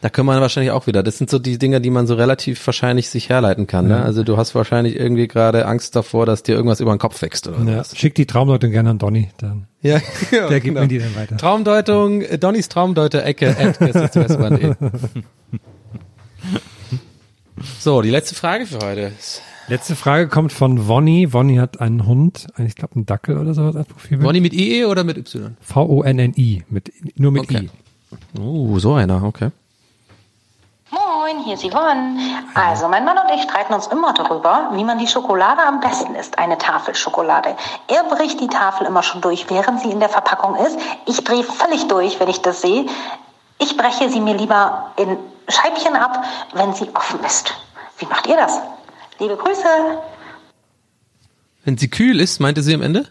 Da 0.00 0.08
kann 0.08 0.26
man 0.26 0.40
wahrscheinlich 0.40 0.72
auch 0.72 0.88
wieder. 0.88 1.04
Das 1.04 1.16
sind 1.18 1.30
so 1.30 1.38
die 1.38 1.58
Dinge, 1.58 1.80
die 1.80 1.90
man 1.90 2.08
so 2.08 2.14
relativ 2.16 2.66
wahrscheinlich 2.66 3.08
sich 3.08 3.28
herleiten 3.28 3.68
kann. 3.68 3.86
Ne? 3.86 3.98
Ja. 3.98 4.02
Also 4.02 4.24
du 4.24 4.36
hast 4.36 4.52
wahrscheinlich 4.56 4.96
irgendwie 4.96 5.28
gerade 5.28 5.64
Angst 5.66 5.94
davor, 5.94 6.26
dass 6.26 6.42
dir 6.42 6.56
irgendwas 6.56 6.80
über 6.80 6.92
den 6.92 6.98
Kopf 6.98 7.22
wächst 7.22 7.46
oder 7.46 7.58
Ja, 7.70 7.78
was. 7.78 7.96
schick 7.96 8.16
die 8.16 8.26
Traumdeutung 8.26 8.72
gerne 8.72 8.90
an 8.90 8.98
Donny. 8.98 9.30
Dann. 9.38 9.68
Ja, 9.80 9.98
ja 10.32 10.48
Der 10.48 10.58
gibt 10.58 10.74
genau. 10.74 10.80
mir 10.80 10.88
die 10.88 10.98
dann 10.98 11.14
weiter. 11.14 11.36
Traumdeutung, 11.36 12.22
äh, 12.22 12.36
Donnys 12.36 12.68
Traumdeuter-Ecke 12.68 13.56
at 13.56 13.78
gäste-westbahn.de. 13.78 14.74
So, 17.78 18.02
die 18.02 18.10
letzte 18.10 18.34
Frage 18.34 18.66
für 18.66 18.78
heute. 18.84 19.12
Letzte 19.72 19.96
Frage 19.96 20.28
kommt 20.28 20.52
von 20.52 20.86
Wonny. 20.86 21.32
Wonny 21.32 21.56
hat 21.56 21.80
einen 21.80 22.04
Hund, 22.06 22.46
ich 22.58 22.74
glaube 22.74 22.96
einen 22.96 23.06
Dackel 23.06 23.38
oder 23.38 23.54
sowas 23.54 23.74
als 23.74 23.88
Profilbild. 23.88 24.22
Bonnie 24.22 24.42
mit 24.42 24.52
IE 24.52 24.84
oder 24.84 25.02
mit 25.02 25.16
Y? 25.16 25.56
V-O-N-N-I, 25.62 26.62
mit, 26.68 26.92
nur 27.18 27.32
mit 27.32 27.44
Okay. 27.44 27.70
I. 28.12 28.38
Oh, 28.38 28.78
so 28.78 28.92
einer, 28.92 29.24
okay. 29.24 29.48
Moin, 30.90 31.42
hier 31.42 31.54
ist 31.54 31.64
Yvonne. 31.64 32.18
Also, 32.52 32.86
mein 32.88 33.06
Mann 33.06 33.16
und 33.16 33.34
ich 33.34 33.44
streiten 33.44 33.72
uns 33.72 33.86
immer 33.86 34.12
darüber, 34.12 34.72
wie 34.74 34.84
man 34.84 34.98
die 34.98 35.06
Schokolade 35.06 35.62
am 35.66 35.80
besten 35.80 36.16
isst, 36.16 36.38
eine 36.38 36.58
Tafel 36.58 36.94
Schokolade. 36.94 37.56
Er 37.88 38.04
bricht 38.14 38.42
die 38.42 38.48
Tafel 38.48 38.86
immer 38.86 39.02
schon 39.02 39.22
durch, 39.22 39.48
während 39.48 39.80
sie 39.80 39.90
in 39.90 40.00
der 40.00 40.10
Verpackung 40.10 40.54
ist. 40.56 40.78
Ich 41.06 41.24
drehe 41.24 41.44
völlig 41.44 41.88
durch, 41.88 42.20
wenn 42.20 42.28
ich 42.28 42.42
das 42.42 42.60
sehe. 42.60 42.84
Ich 43.58 43.74
breche 43.78 44.10
sie 44.10 44.20
mir 44.20 44.36
lieber 44.36 44.92
in 44.98 45.16
Scheibchen 45.48 45.96
ab, 45.96 46.22
wenn 46.52 46.74
sie 46.74 46.90
offen 46.92 47.24
ist. 47.24 47.54
Wie 47.96 48.04
macht 48.04 48.26
ihr 48.26 48.36
das? 48.36 48.60
Liebe 49.22 49.36
Grüße. 49.36 49.62
Wenn 51.64 51.78
sie 51.78 51.88
kühl 51.88 52.18
ist, 52.18 52.40
meinte 52.40 52.60
sie 52.62 52.74
am 52.74 52.82
Ende? 52.82 53.06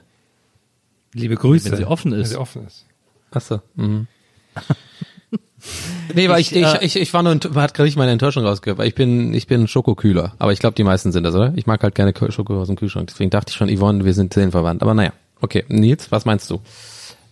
Liebe 1.14 1.36
Grüße. 1.36 1.72
Wenn 1.72 1.78
sie 1.78 1.86
offen 1.86 2.12
Wenn 2.12 2.20
ist. 2.20 2.32
sie 2.32 2.38
offen 2.38 2.68
ist. 2.68 2.86
Achso. 3.32 3.62
Mhm. 3.76 4.07
nee, 6.14 6.28
weil 6.28 6.41
ich, 6.41 6.53
ich, 6.53 6.66
äh, 6.66 6.84
ich, 6.84 6.97
ich 6.97 7.14
war 7.14 7.24
nur, 7.24 7.36
man 7.36 7.64
hat 7.64 7.74
gerade 7.74 7.88
nicht 7.88 7.95
meine 7.95 8.12
Enttäuschung 8.12 8.45
rausgehört, 8.45 8.78
weil 8.78 8.89
ich 8.89 8.95
bin, 8.95 9.34
ich 9.34 9.47
bin 9.47 9.70
Schokokühler. 9.70 10.34
Aber 10.38 10.51
ich 10.51 10.59
glaube, 10.59 10.76
die 10.76 10.84
meisten 10.84 11.14
sind 11.14 11.24
das, 11.24 11.34
oder? 11.34 11.53
Ich 11.55 11.66
mag 11.66 11.82
halt 11.82 11.95
gerne 11.95 12.14
Schoko 12.30 12.59
aus 12.59 12.68
dem 12.68 12.76
Kühlschrank. 12.76 13.07
Deswegen 13.07 13.30
dachte 13.30 13.51
ich 13.51 13.55
schon, 13.55 13.74
Yvonne, 13.74 14.03
wir 14.03 14.14
sind 14.14 14.34
seelenverwandt. 14.34 14.82
Aber 14.82 14.93
naja. 14.93 15.14
Okay, 15.39 15.64
Nils, 15.70 16.12
was 16.12 16.26
meinst 16.26 16.49
du? 16.51 16.59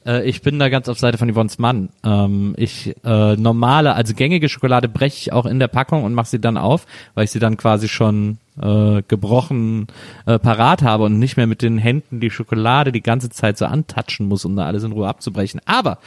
Äh, 0.05 0.27
ich 0.27 0.41
bin 0.41 0.59
da 0.59 0.69
ganz 0.69 0.89
auf 0.89 0.99
Seite 0.99 1.17
von 1.17 1.31
Yvonne's 1.31 1.59
Mann. 1.59 1.89
Ähm, 2.03 2.53
ich 2.57 2.95
äh, 3.03 3.35
normale, 3.35 3.95
also 3.95 4.13
gängige 4.13 4.49
Schokolade 4.49 4.87
breche 4.87 5.17
ich 5.17 5.33
auch 5.33 5.45
in 5.45 5.59
der 5.59 5.67
Packung 5.67 6.03
und 6.03 6.13
mache 6.13 6.29
sie 6.29 6.39
dann 6.39 6.57
auf, 6.57 6.85
weil 7.15 7.25
ich 7.25 7.31
sie 7.31 7.39
dann 7.39 7.57
quasi 7.57 7.87
schon 7.87 8.37
äh, 8.61 9.01
gebrochen 9.07 9.87
äh, 10.25 10.39
parat 10.39 10.81
habe 10.81 11.05
und 11.05 11.19
nicht 11.19 11.37
mehr 11.37 11.47
mit 11.47 11.61
den 11.61 11.77
Händen 11.77 12.19
die 12.19 12.31
Schokolade 12.31 12.91
die 12.91 13.03
ganze 13.03 13.29
Zeit 13.29 13.57
so 13.57 13.65
antatschen 13.65 14.27
muss, 14.27 14.45
um 14.45 14.55
da 14.55 14.65
alles 14.65 14.83
in 14.83 14.91
Ruhe 14.91 15.07
abzubrechen. 15.07 15.61
Aber 15.65 15.99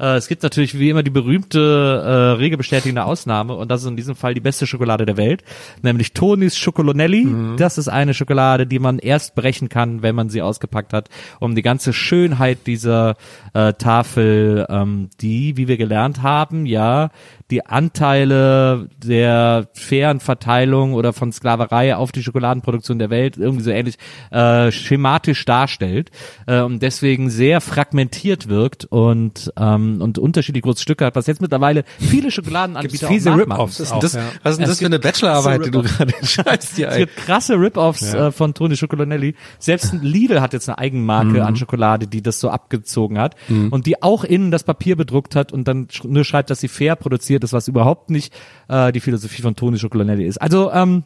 äh, 0.00 0.16
es 0.16 0.28
gibt 0.28 0.42
natürlich 0.42 0.78
wie 0.78 0.90
immer 0.90 1.02
die 1.02 1.10
berühmte 1.10 1.60
äh, 1.60 2.38
regelbestätigende 2.38 3.04
Ausnahme 3.04 3.54
und 3.54 3.70
das 3.70 3.82
ist 3.82 3.88
in 3.88 3.96
diesem 3.96 4.16
Fall 4.16 4.34
die 4.34 4.40
beste 4.40 4.66
Schokolade 4.66 5.06
der 5.06 5.16
Welt, 5.16 5.44
nämlich 5.82 6.12
Tonis 6.12 6.56
Schocolonelli. 6.56 7.24
Das 7.56 7.78
ist 7.78 7.88
eine 7.88 8.14
Schokolade, 8.14 8.66
die 8.66 8.78
man 8.78 8.98
erst 8.98 9.34
brechen 9.34 9.68
kann, 9.68 10.02
wenn 10.02 10.14
man 10.14 10.30
sie 10.30 10.42
ausgepackt 10.42 10.92
hat, 10.92 11.08
um 11.38 11.54
die 11.54 11.62
ganze 11.62 11.92
Schönheit 11.92 12.66
dieser 12.66 13.16
äh, 13.52 13.74
Tafel, 13.74 14.66
ähm, 14.68 15.10
die, 15.20 15.56
wie 15.56 15.68
wir 15.68 15.76
gelernt 15.76 16.22
haben, 16.22 16.66
ja, 16.66 17.10
die 17.50 17.66
Anteile 17.66 18.88
der 19.04 19.68
fairen 19.74 20.20
Verteilung 20.20 20.94
oder 20.94 21.12
von 21.12 21.32
Sklaverei 21.32 21.96
auf 21.96 22.12
die 22.12 22.22
Schokoladenproduktion 22.22 22.98
der 22.98 23.10
Welt 23.10 23.36
irgendwie 23.36 23.62
so 23.64 23.70
ähnlich 23.70 23.96
äh, 24.30 24.70
schematisch 24.70 25.44
darstellt 25.44 26.10
äh, 26.46 26.60
und 26.60 26.82
deswegen 26.82 27.30
sehr 27.30 27.60
fragmentiert 27.60 28.48
wirkt 28.48 28.84
und 28.86 29.52
ähm, 29.58 30.00
und 30.00 30.18
unterschiedlich 30.18 30.62
große 30.62 30.82
Stücke 30.82 31.04
hat, 31.06 31.16
was 31.16 31.26
jetzt 31.26 31.40
mittlerweile 31.40 31.84
viele 31.98 32.30
Schokoladenanbieter 32.30 33.08
Gibt's 33.08 33.26
auch. 33.26 33.36
Rip-Offs 33.36 33.80
Was 33.80 33.80
ist 33.80 33.92
denn 33.92 34.00
das, 34.00 34.18
was 34.42 34.58
ist 34.58 34.68
das 34.68 34.78
für 34.78 34.86
eine 34.86 34.98
Bachelorarbeit, 34.98 35.66
die 35.66 35.70
du 35.70 35.82
gerade 35.82 36.12
schreibst 36.22 36.76
hier 36.76 36.88
Es 36.88 36.96
gibt 36.96 37.16
krasse 37.16 37.54
Rip-Offs 37.54 38.12
Ja. 38.12 38.28
äh, 38.28 38.32
von 38.32 38.54
Toni 38.54 38.76
Schocolonelli. 38.76 39.34
Selbst 39.58 39.92
ein 39.92 40.02
Lidl 40.02 40.40
hat 40.40 40.52
jetzt 40.52 40.68
eine 40.68 40.78
Eigenmarke 40.78 41.30
Mhm. 41.30 41.40
an 41.42 41.56
Schokolade, 41.56 42.06
die 42.06 42.22
das 42.22 42.40
so 42.40 42.50
abgezogen 42.50 43.18
hat 43.18 43.34
und 43.70 43.86
die 43.86 44.02
auch 44.02 44.24
innen 44.24 44.50
das 44.50 44.64
Papier 44.64 44.96
bedruckt 44.96 45.36
hat 45.36 45.52
und 45.52 45.66
dann 45.68 45.88
sch 45.90 46.04
nur 46.04 46.24
schreibt, 46.24 46.50
dass 46.50 46.60
sie 46.60 46.68
fair 46.68 46.96
produziert 46.96 47.39
ist, 47.44 47.52
was 47.52 47.68
überhaupt 47.68 48.10
nicht 48.10 48.34
äh, 48.68 48.92
die 48.92 49.00
Philosophie 49.00 49.42
von 49.42 49.56
Toni 49.56 49.78
Schocolonelli 49.78 50.24
ist. 50.24 50.40
Also 50.40 50.70
ähm, 50.72 51.04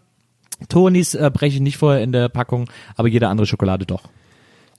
Tonis 0.68 1.14
äh, 1.14 1.30
breche 1.32 1.56
ich 1.56 1.60
nicht 1.60 1.76
vorher 1.76 2.02
in 2.02 2.12
der 2.12 2.28
Packung, 2.28 2.70
aber 2.96 3.08
jede 3.08 3.28
andere 3.28 3.46
Schokolade 3.46 3.86
doch. 3.86 4.02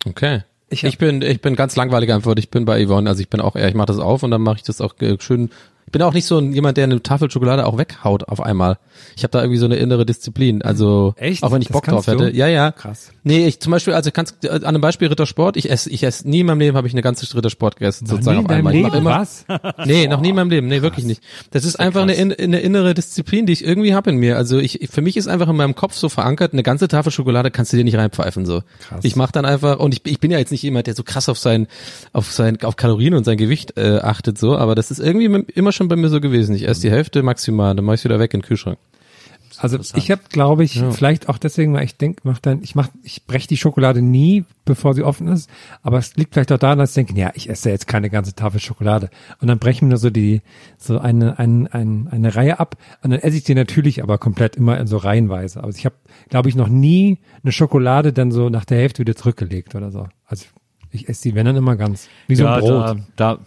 Okay. 0.06 0.44
Ich, 0.70 0.98
bin 0.98 1.22
ich 1.22 1.42
bin 1.42 1.56
ganz 1.56 1.76
langweilige 1.76 2.16
Antwort. 2.16 2.40
Ich 2.40 2.50
bin 2.50 2.66
bei 2.66 2.86
Yvonne, 2.86 3.10
also 3.10 3.22
ich 3.22 3.30
bin 3.30 3.40
auch 3.40 3.56
eher, 3.56 3.70
ich 3.70 3.76
mache 3.76 3.88
das 3.88 4.00
auf 4.00 4.24
und 4.24 4.32
dann 4.32 4.42
mache 4.42 4.58
ich 4.58 4.64
das 4.64 4.82
auch 4.82 5.00
äh, 5.00 5.16
schön. 5.20 5.50
Ich 5.88 5.92
bin 5.92 6.02
auch 6.02 6.14
nicht 6.14 6.26
so 6.26 6.38
ein, 6.40 6.52
jemand, 6.52 6.78
der 6.78 6.86
eine 6.86 7.02
Tafel 7.04 7.30
Schokolade 7.32 7.66
auch 7.66 7.78
weghaut 7.78 8.28
auf 8.28 8.42
einmal. 8.42 8.78
Ich 9.16 9.24
habe 9.24 9.32
da 9.32 9.42
irgendwie 9.42 9.60
so 9.60 9.66
eine 9.66 9.76
innere 9.76 10.06
Disziplin. 10.06 10.62
Also 10.62 11.14
Echt? 11.18 11.44
auch 11.44 11.52
wenn 11.52 11.62
ich 11.62 11.68
Das 11.68 11.74
Bock 11.74 11.86
drauf 11.86 12.06
kannst 12.06 12.20
du? 12.22 12.26
hätte. 12.26 12.36
Ja, 12.36 12.48
ja. 12.48 12.72
Krass. 12.72 13.12
Nee, 13.24 13.48
ich 13.48 13.60
zum 13.60 13.72
Beispiel, 13.72 13.94
also 13.94 14.10
kannst 14.12 14.44
äh, 14.44 14.50
an 14.50 14.64
einem 14.64 14.82
Beispiel 14.82 15.08
Rittersport, 15.08 15.58
ich 15.58 15.70
esse, 15.70 15.90
ich 15.92 16.04
esse 16.04 16.28
nie 16.30 16.40
in 16.42 16.48
meinem 16.48 16.60
Leben 16.60 16.76
habe 16.76 16.88
ich 16.88 16.94
eine 16.94 17.02
ganze 17.04 17.32
Rittersport 17.36 17.78
gegessen, 17.78 18.08
sozusagen 18.08 18.38
nie 18.38 18.42
in 18.42 18.46
auf 18.46 18.52
einmal. 18.52 18.74
deinem 18.74 18.84
Ich 18.86 18.92
mach 18.92 18.94
Leben? 18.94 19.06
immer, 19.08 19.20
Was? 19.20 19.46
Nee, 19.86 20.08
noch 20.08 20.22
nie 20.22 20.30
in 20.30 20.36
meinem 20.36 20.50
Leben. 20.50 20.68
Nee, 20.68 20.82
wirklich 20.82 21.06
nicht. 21.06 21.22
Das 21.52 21.64
ist 21.66 21.80
einfach 21.80 22.02
eine, 22.02 22.14
in- 22.14 22.34
eine 22.34 22.60
innere 22.60 22.94
Disziplin, 22.94 23.46
die 23.46 23.54
ich 23.54 23.64
irgendwie 23.64 23.94
habe 23.94 24.10
in 24.10 24.18
mir. 24.18 24.38
Also 24.38 24.58
ich, 24.58 24.90
für 24.92 25.02
mich 25.02 25.16
ist 25.18 25.28
einfach 25.28 25.48
in 25.50 25.56
meinem 25.56 25.76
Kopf 25.76 25.94
so 25.96 26.10
verankert, 26.10 26.54
eine 26.54 26.64
ganze 26.64 26.88
Tafel 26.88 27.12
Schokolade 27.12 27.52
kannst 27.52 27.72
du 27.74 27.78
dir 27.78 27.84
nicht 27.84 27.96
reinpfeifen, 27.98 28.46
so. 28.46 28.62
Krass. 28.80 29.02
Ich 29.04 29.16
mache 29.16 29.32
dann 29.32 29.46
einfach, 29.46 29.80
und 29.80 29.94
ich, 29.94 30.02
ich 30.06 30.20
bin 30.20 30.32
ja 30.32 30.40
jetzt 30.40 30.52
nicht 30.52 30.64
jemand, 30.64 30.88
der 30.88 30.96
so 30.96 31.04
krass 31.04 31.30
auf 31.30 31.38
sein, 31.38 31.68
auf 32.12 32.32
sein, 32.32 32.58
auf 32.64 32.76
Kalorien 32.76 33.14
und 33.14 33.24
sein 33.24 33.38
Gewicht 33.38 33.78
äh, 33.78 34.00
achtet, 34.00 34.38
so, 34.40 34.58
aber 34.58 34.74
das 34.76 34.90
ist 34.92 35.00
irgendwie 35.00 35.26
immer 35.54 35.72
schon 35.76 35.88
bei 35.88 35.96
mir 35.96 36.10
so 36.10 36.22
gewesen. 36.22 36.56
Ich 36.56 36.68
esse 36.68 36.82
die 36.82 36.92
Hälfte 36.92 37.24
maximal, 37.24 37.76
dann 37.76 37.86
mach 37.86 37.94
ich 37.94 38.04
wieder 38.04 38.20
weg 38.20 38.34
in 38.34 38.42
den 38.42 38.46
Kühlschrank. 38.48 38.78
Also 39.60 39.80
ich 39.96 40.12
habe, 40.12 40.22
glaube 40.30 40.64
ich, 40.64 40.84
vielleicht 40.92 41.30
auch 41.30 41.38
deswegen, 41.38 41.74
weil 41.74 41.86
ich 41.86 41.98
denke, 41.98 42.22
mach 42.24 42.40
dann, 42.40 42.62
ich 42.62 42.76
mach, 42.76 42.90
ich 43.04 43.26
breche 43.26 43.48
die 43.48 43.58
Schokolade 43.58 44.02
nie, 44.02 44.44
bevor 44.66 44.94
sie 44.94 45.04
offen 45.04 45.28
ist. 45.28 45.50
Aber 45.82 45.98
es 45.98 46.16
liegt 46.16 46.34
vielleicht 46.34 46.52
auch 46.52 46.58
daran, 46.58 46.80
dass 46.80 46.90
ich 46.90 46.96
denke, 46.96 47.20
ja, 47.20 47.32
ich 47.36 47.50
esse 47.50 47.70
jetzt 47.70 47.88
keine 47.88 48.10
ganze 48.10 48.36
Tafel 48.36 48.60
Schokolade. 48.60 49.10
Und 49.40 49.48
dann 49.48 49.60
brechen 49.60 49.88
wir 49.88 49.90
nur 49.90 49.98
so 49.98 50.10
die, 50.10 50.42
so 50.78 51.00
eine, 51.00 51.40
ein, 51.40 51.68
ein, 51.68 52.10
eine 52.12 52.36
Reihe 52.36 52.60
ab. 52.60 52.76
Und 53.02 53.12
dann 53.12 53.20
esse 53.20 53.38
ich 53.38 53.44
die 53.44 53.56
natürlich 53.56 54.04
aber 54.04 54.18
komplett 54.18 54.56
immer 54.56 54.78
in 54.78 54.88
so 54.88 54.98
reihenweise. 54.98 55.62
Aber 55.64 55.70
ich 55.70 55.86
habe, 55.86 55.96
glaube 56.30 56.50
ich, 56.50 56.56
noch 56.56 56.68
nie 56.68 57.20
eine 57.44 57.52
Schokolade 57.52 58.12
dann 58.12 58.32
so 58.32 58.50
nach 58.50 58.66
der 58.66 58.78
Hälfte 58.80 59.00
wieder 59.00 59.16
zurückgelegt 59.16 59.74
oder 59.76 59.92
so. 59.92 60.08
Also 60.26 60.46
ich 60.92 61.08
esse 61.08 61.30
die, 61.30 61.36
wenn 61.36 61.46
dann 61.46 61.56
immer 61.56 61.76
ganz. 61.76 62.10
Wie 62.28 62.36
so 62.36 62.46
ein 62.46 62.60
Brot. 62.60 62.98
Da, 63.16 63.36
da, 63.36 63.40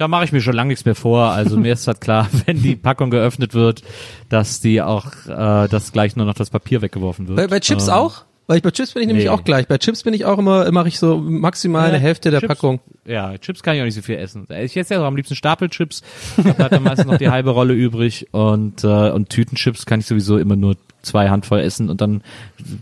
da 0.00 0.08
mache 0.08 0.24
ich 0.24 0.32
mir 0.32 0.40
schon 0.40 0.54
lange 0.54 0.68
nichts 0.68 0.86
mehr 0.86 0.94
vor. 0.94 1.26
Also 1.26 1.58
mir 1.58 1.74
ist 1.74 1.86
halt 1.86 2.00
klar, 2.00 2.26
wenn 2.46 2.62
die 2.62 2.74
Packung 2.74 3.10
geöffnet 3.10 3.52
wird, 3.52 3.82
dass 4.30 4.60
die 4.60 4.80
auch, 4.80 5.06
äh, 5.26 5.68
dass 5.68 5.92
gleich 5.92 6.16
nur 6.16 6.24
noch 6.24 6.34
das 6.34 6.48
Papier 6.48 6.80
weggeworfen 6.80 7.28
wird. 7.28 7.36
Bei, 7.36 7.46
bei 7.46 7.60
Chips 7.60 7.88
Ähm, 7.88 7.94
auch? 7.94 8.22
Weil 8.46 8.56
ich 8.56 8.62
bei 8.64 8.70
Chips 8.72 8.94
bin 8.94 9.02
ich 9.02 9.06
nämlich 9.06 9.26
nee. 9.26 9.30
auch 9.30 9.44
gleich. 9.44 9.68
Bei 9.68 9.78
Chips 9.78 10.02
bin 10.02 10.12
ich 10.12 10.24
auch 10.24 10.38
immer, 10.38 10.72
mache 10.72 10.88
ich 10.88 10.98
so 10.98 11.18
maximal 11.18 11.84
eine 11.86 11.98
Ja, 11.98 12.02
Hälfte 12.02 12.30
der 12.32 12.40
Chips- 12.40 12.48
Packung. 12.48 12.80
Ja, 13.04 13.38
Chips 13.38 13.62
kann 13.62 13.76
ich 13.76 13.80
auch 13.80 13.84
nicht 13.84 13.94
so 13.94 14.02
viel 14.02 14.16
essen. 14.16 14.48
Ich 14.48 14.76
esse 14.76 14.94
ja 14.94 15.00
auch 15.02 15.04
am 15.04 15.14
liebsten 15.14 15.36
Stapelchips. 15.36 16.02
Da 16.36 16.52
bleibt 16.54 16.72
dann 16.72 16.82
meistens 16.82 17.06
noch 17.06 17.18
die 17.18 17.28
halbe 17.30 17.50
Rolle 17.50 17.74
übrig. 17.74 18.26
Und, 18.32 18.82
äh, 18.82 19.10
und 19.10 19.28
Tütenchips 19.28 19.86
kann 19.86 20.00
ich 20.00 20.06
sowieso 20.06 20.36
immer 20.38 20.56
nur 20.56 20.76
zwei 21.02 21.28
Handvoll 21.30 21.60
essen 21.60 21.88
und 21.90 22.00
dann 22.00 22.22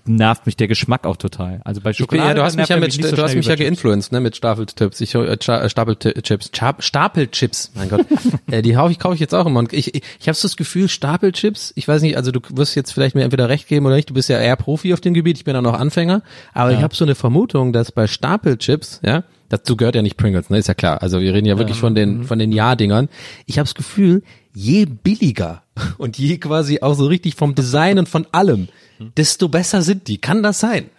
nervt 0.04 0.46
mich 0.46 0.56
der 0.56 0.68
Geschmack 0.68 1.06
auch 1.06 1.16
total. 1.16 1.60
Also 1.64 1.80
bei 1.80 1.90
Ich 1.90 1.98
bin, 1.98 2.04
Schokolade 2.04 2.28
ja, 2.28 2.34
du 2.34 2.42
hast 2.42 2.56
mich 2.56 2.68
ja 2.68 2.76
mit, 2.76 2.92
so 2.92 3.14
du 3.16 3.22
hast 3.22 3.34
mich 3.34 3.46
ja 3.46 3.54
geinfluenced, 3.54 4.12
ne, 4.12 4.20
mit 4.20 4.36
Stapeltipps. 4.36 5.00
Ich, 5.00 5.14
äh, 5.14 5.36
Cha- 5.38 5.68
Stapelchips, 5.68 6.50
Stapelchips, 6.80 7.72
mein 7.74 7.88
Gott. 7.88 8.06
äh, 8.50 8.62
die 8.62 8.76
hau 8.76 8.88
ich, 8.88 8.98
kaufe 8.98 9.14
ich 9.14 9.20
jetzt 9.20 9.34
auch 9.34 9.46
immer. 9.46 9.60
Und 9.60 9.72
ich, 9.72 9.94
ich, 9.94 10.02
ich 10.20 10.28
habe 10.28 10.34
so 10.36 10.48
das 10.48 10.56
Gefühl, 10.56 10.88
Stapelchips, 10.88 11.72
ich 11.76 11.86
weiß 11.86 12.02
nicht, 12.02 12.16
also 12.16 12.30
du 12.30 12.40
wirst 12.50 12.74
jetzt 12.74 12.92
vielleicht 12.92 13.14
mir 13.14 13.22
entweder 13.24 13.48
recht 13.48 13.68
geben 13.68 13.86
oder 13.86 13.96
nicht, 13.96 14.10
du 14.10 14.14
bist 14.14 14.28
ja 14.28 14.38
eher 14.38 14.56
Profi 14.56 14.92
auf 14.92 15.00
dem 15.00 15.14
Gebiet, 15.14 15.36
ich 15.38 15.44
bin 15.44 15.54
ja 15.54 15.62
noch 15.62 15.74
Anfänger, 15.78 16.22
aber 16.54 16.72
ich 16.72 16.80
habe 16.82 16.94
so 16.94 17.04
eine 17.04 17.14
Vermutung, 17.14 17.72
dass 17.72 17.92
bei 17.92 18.06
Stapelchips, 18.06 19.00
ja, 19.04 19.24
dazu 19.48 19.76
gehört 19.76 19.94
ja 19.94 20.02
nicht 20.02 20.16
Pringles, 20.16 20.50
ne, 20.50 20.58
ist 20.58 20.68
ja 20.68 20.74
klar. 20.74 21.02
Also 21.02 21.20
wir 21.20 21.32
reden 21.32 21.46
ja 21.46 21.56
wirklich 21.58 21.78
von 21.78 21.94
den, 21.94 22.24
von 22.24 22.38
den 22.38 22.52
Ja-Dingern. 22.52 23.08
Ich 23.46 23.58
habe 23.58 23.64
das 23.66 23.74
Gefühl, 23.74 24.22
je 24.54 24.84
billiger 24.86 25.62
und 25.98 26.18
je 26.18 26.38
quasi 26.38 26.80
auch 26.80 26.94
so 26.94 27.06
richtig 27.06 27.34
vom 27.34 27.54
Design 27.54 27.98
und 27.98 28.08
von 28.08 28.26
allem, 28.32 28.68
desto 29.16 29.48
besser 29.48 29.82
sind 29.82 30.08
die. 30.08 30.18
Kann 30.18 30.42
das 30.42 30.60
sein? 30.60 30.90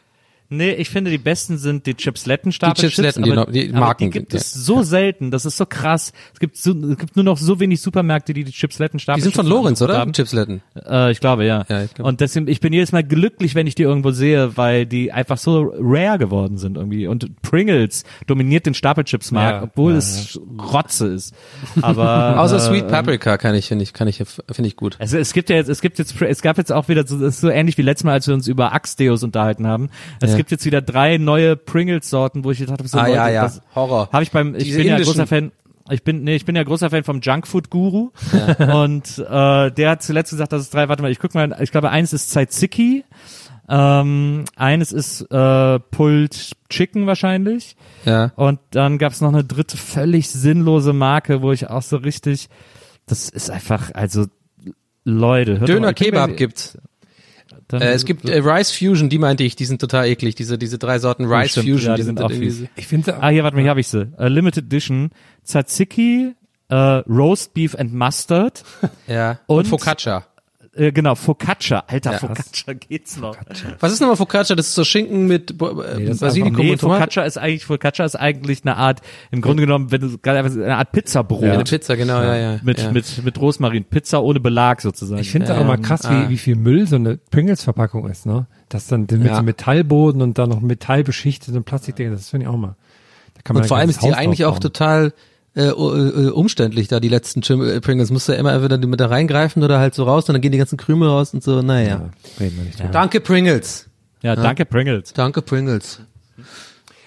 Nee, 0.52 0.72
ich 0.72 0.90
finde, 0.90 1.12
die 1.12 1.20
besten 1.20 1.60
sind 1.60 1.86
die 1.86 1.94
Chipsletten 1.94 2.52
Stapelchips. 2.52 2.96
Chipsletten, 2.96 3.24
die 3.24 3.32
aber, 3.32 3.46
no- 3.46 3.52
die 3.52 3.70
aber 3.70 3.80
Marken 3.80 4.06
die 4.06 4.10
gibt 4.10 4.34
es 4.34 4.52
so 4.52 4.82
selten, 4.82 5.30
das 5.30 5.46
ist 5.46 5.58
so 5.58 5.68
krass. 5.68 6.12
Es 6.34 6.40
gibt, 6.40 6.58
so, 6.58 6.72
es 6.72 6.98
gibt 6.98 7.16
nur 7.16 7.24
noch 7.24 7.38
so 7.38 7.60
wenig 7.60 7.82
Supermärkte, 7.82 8.34
die 8.34 8.44
die 8.44 8.52
Chipsletten 8.52 8.98
Die 8.98 9.04
Stapelchips 9.04 9.36
sind 9.36 9.36
von 9.36 9.46
Lorenz, 9.46 9.80
oder? 9.84 10.00
Haben. 10.00 10.12
Chipsletten. 10.12 10.62
Äh, 10.88 11.12
ich 11.12 11.20
glaube, 11.20 11.46
ja. 11.46 11.66
Ja, 11.70 11.84
ich 11.84 11.94
glaub- 11.94 12.08
und 12.08 12.20
deswegen, 12.20 12.48
ich 12.48 12.62
bin 12.62 12.74
jedes 12.74 12.92
Mal 12.92 13.04
glücklich, 13.04 13.54
wenn 13.54 13.68
ich 13.68 13.76
die 13.76 13.84
irgendwo 13.84 14.10
sehe, 14.10 14.58
weil 14.58 14.88
die 14.88 15.12
einfach 15.12 15.38
so 15.38 15.72
rare 15.80 16.18
geworden 16.18 16.58
sind 16.58 16.78
irgendwie. 16.78 17.06
Und 17.06 17.42
Pringles 17.44 18.04
dominiert 18.26 18.66
den 18.66 18.74
Stapelchips-Markt, 18.74 19.58
Ja, 19.58 19.64
obwohl 19.64 19.92
ja, 19.92 19.98
es 20.00 20.40
Rotze 20.74 21.08
ist. 21.08 21.36
Aber 21.84 22.40
Außer 22.40 22.56
äh, 22.56 22.60
Sweet 22.60 22.88
Paprika 22.88 23.38
kann 23.38 23.54
ich, 23.54 23.68
finde 23.68 23.84
ich, 23.84 23.94
kann 23.94 24.08
ich, 24.08 24.18
finde 24.18 24.68
ich 24.68 24.76
gut. 24.76 24.96
also 25.00 25.18
es 25.20 25.32
gibt 25.34 25.52
ja 25.52 25.58
jetzt, 25.58 25.70
es 25.70 25.82
gibt 25.82 26.00
jetzt, 26.00 26.20
es 26.20 26.42
gab 26.42 26.58
jetzt 26.58 26.72
auch 26.72 26.88
wieder 26.88 27.06
so, 27.06 27.30
so 27.30 27.50
ähnlich 27.50 27.78
wie 27.78 27.84
letztes 27.84 28.04
Mal, 28.04 28.14
als 28.14 28.28
wir 28.28 28.34
uns 28.34 28.48
über 28.48 28.74
Axe-Deos 28.74 29.22
unterhalten 29.24 29.68
haben. 29.68 29.90
Es 30.20 30.32
Ja. 30.32 30.39
Gibt 30.40 30.52
jetzt 30.52 30.66
wieder 30.66 30.82
drei 30.82 31.18
neue 31.18 31.56
Pringles-Sorten, 31.58 32.44
wo 32.46 32.52
ich 32.52 32.66
dachte, 32.66 32.88
so 32.88 32.98
Ah, 32.98 33.04
Leute, 33.08 33.16
ja, 33.18 33.30
ja. 33.30 33.42
das 33.44 33.62
Horror. 33.76 34.10
Habe 34.14 34.24
ich 34.24 34.32
beim, 34.32 34.56
ich 34.56 34.64
Diese 34.64 34.78
bin 34.80 34.88
ja 34.88 34.96
indischen- 34.96 35.06
großer 35.12 35.28
Fan. 35.28 35.52
Ich 35.92 36.04
bin, 36.04 36.24
nee, 36.24 36.36
ich 36.36 36.46
bin 36.46 36.56
ja 36.56 36.64
großer 36.64 36.90
Fan 36.90 37.04
vom 37.04 37.20
Junkfood-Guru. 37.20 38.12
Und 38.74 39.18
äh, 39.20 39.72
der 39.72 39.90
hat 39.90 40.02
zuletzt 40.04 40.32
gesagt, 40.32 40.54
dass 40.54 40.62
es 40.62 40.70
drei, 40.70 40.88
warte 40.88 41.02
mal, 41.02 41.12
ich 41.12 41.20
guck 41.20 41.34
mal, 41.36 41.56
ich 41.62 41.72
glaube, 41.72 41.90
eins 41.90 42.14
ist 42.14 42.30
Tzatziki, 42.30 43.04
ähm, 43.68 44.46
eines 44.56 44.92
ist 44.92 45.22
äh, 45.32 45.80
Pulled 45.80 46.52
Chicken 46.70 47.06
wahrscheinlich. 47.08 47.76
Ja. 48.06 48.32
Und 48.36 48.60
dann 48.72 48.98
gab's 48.98 49.20
noch 49.22 49.30
eine 49.34 49.44
dritte 49.44 49.78
völlig 49.78 50.30
sinnlose 50.30 50.94
Marke, 50.94 51.42
wo 51.42 51.52
ich 51.52 51.70
auch 51.70 51.82
so 51.82 51.98
richtig, 51.98 52.50
das 53.08 53.30
ist 53.30 53.50
einfach, 53.50 53.92
also 53.94 54.26
Leute, 55.06 55.56
Döner 55.60 55.94
Kebab 55.94 56.38
gibt's. 56.38 56.78
Dann- 57.70 57.82
Äh, 57.82 57.92
es 57.94 58.04
gibt 58.04 58.28
äh, 58.28 58.40
Rice 58.40 58.72
Fusion, 58.72 59.08
die 59.10 59.18
meinte 59.18 59.44
ich, 59.46 59.56
die 59.56 59.64
sind 59.66 59.80
total 59.80 60.08
eklig. 60.08 60.36
Diese, 60.36 60.58
diese 60.58 60.78
drei 60.78 61.00
Sorten 61.00 61.26
Oh, 61.28 61.34
Rice 61.34 61.52
stimmt, 61.52 61.70
Fusion, 61.70 61.90
ja, 61.92 61.96
die 61.96 62.02
die 62.02 62.06
sind, 62.06 62.18
sind 62.18 62.26
auch 62.26 62.30
irgendwie- 62.30 62.52
fies. 62.52 62.70
Ich 62.76 62.88
finde 62.88 63.22
Ah, 63.22 63.30
hier, 63.30 63.44
warte 63.44 63.56
mal, 63.56 63.62
hier 63.62 63.70
habe 63.70 63.80
ich 63.80 63.88
sie. 63.88 64.12
Äh, 64.18 64.28
Limited 64.28 64.66
Edition, 64.66 65.12
Tzatziki, 65.46 66.34
äh, 66.70 66.76
Roast 66.76 67.54
Beef 67.54 67.76
and 67.76 67.94
Mustard. 67.94 68.64
Ja. 69.08 69.40
Und, 69.48 69.60
Und- 69.60 69.68
Focaccia. 69.68 70.26
Äh, 70.80 70.92
genau, 70.92 71.16
Focaccia. 71.16 71.84
Alter, 71.88 72.14
Ja. 72.14 72.18
Focaccia 72.20 72.74
geht's 72.74 73.18
noch. 73.18 73.36
Was 73.80 73.92
ist 73.92 74.00
nochmal 74.00 74.16
Focaccia? 74.16 74.56
Das 74.56 74.68
ist 74.68 74.76
so 74.76 74.84
Schinken 74.84 75.28
mit 75.28 75.52
äh, 75.52 75.56
Nee, 75.98 76.04
ist 76.06 76.22
Basilikum 76.22 76.56
Nee, 76.66 76.72
und 76.72 76.80
Tomaten. 76.82 77.00
Focaccia 77.02 77.24
ist 77.24 77.38
eigentlich, 77.38 77.66
Focaccia 77.66 78.06
ist 78.06 78.16
eigentlich 78.16 78.62
eine 78.64 78.78
Art, 78.78 79.02
im 79.32 79.42
Grunde 79.42 79.64
genommen, 79.64 79.92
wenn 79.92 80.02
du 80.02 80.18
gerade 80.18 80.40
einfach 80.40 80.54
eine 80.56 80.78
Art 80.78 80.92
Pizzabrot. 80.92 81.44
Ja, 81.44 81.54
eine 81.54 81.64
Pizza, 81.66 81.96
genau, 81.96 82.22
ja, 82.22 82.36
ja. 82.36 82.60
Mit, 82.64 82.80
ja. 82.82 82.92
mit, 82.92 83.24
mit 83.24 83.40
Rosmarin. 83.42 83.84
Pizza 83.84 84.24
ohne 84.24 84.40
Belag 84.40 84.82
sozusagen. 84.82 85.22
Ich 85.22 85.32
finde 85.32 85.48
Ja, 85.48 85.60
auch 85.60 85.66
mal 85.66 85.78
krass, 85.78 86.06
Ah. 86.06 86.24
wie, 86.26 86.30
wie 86.30 86.38
viel 86.38 86.56
Müll 86.56 86.88
so 86.88 86.96
eine 86.96 87.18
Pringles-Verpackung 87.18 88.10
ist, 88.10 88.26
ne? 88.26 88.48
Das 88.70 88.88
dann 88.88 89.02
mit 89.10 89.26
Ja. 89.26 89.36
so 89.38 89.44
Metallboden 89.44 90.22
und 90.22 90.38
dann 90.38 90.50
noch 90.50 90.62
Metall 90.62 91.04
beschichtet 91.04 91.56
und 91.56 91.66
Plastikdinge, 91.66 92.12
das 92.12 92.30
finde 92.30 92.46
ich 92.46 92.50
auch 92.50 92.58
mal. 92.58 92.76
Da 93.34 93.42
kann 93.44 93.54
man 93.56 93.64
Und 93.64 93.68
vor 93.68 93.78
allem 93.78 93.90
ist 93.90 94.02
die 94.04 94.08
Haus 94.10 94.16
eigentlich 94.18 94.46
auch 94.46 94.52
bauen. 94.54 94.62
total 94.62 95.14
äh, 95.68 95.74
uh, 95.74 96.32
umständlich, 96.34 96.88
da 96.88 97.00
die 97.00 97.10
letzten 97.10 97.42
äh, 97.62 97.82
Pringles. 97.82 98.12
Musst 98.12 98.30
du 98.30 98.34
immer 98.34 98.54
entweder 98.54 98.78
mit 98.78 99.00
da 99.00 99.08
reingreifen 99.08 99.64
oder 99.64 99.80
halt 99.80 99.94
so 99.96 100.04
raus 100.04 100.28
und 100.30 100.34
dann 100.34 100.42
gehen 100.42 100.52
die 100.52 100.58
ganzen 100.58 100.78
Krümel 100.78 101.10
raus 101.10 101.34
und 101.34 101.44
so, 101.44 101.62
naja. 101.62 102.10
Ja. 102.40 102.88
Danke 102.92 103.20
Pringles. 103.20 103.88
ja, 104.22 104.36
danke 104.36 104.66
Pringles. 104.66 105.14
Danke 105.14 105.42
Pringles. 105.42 106.02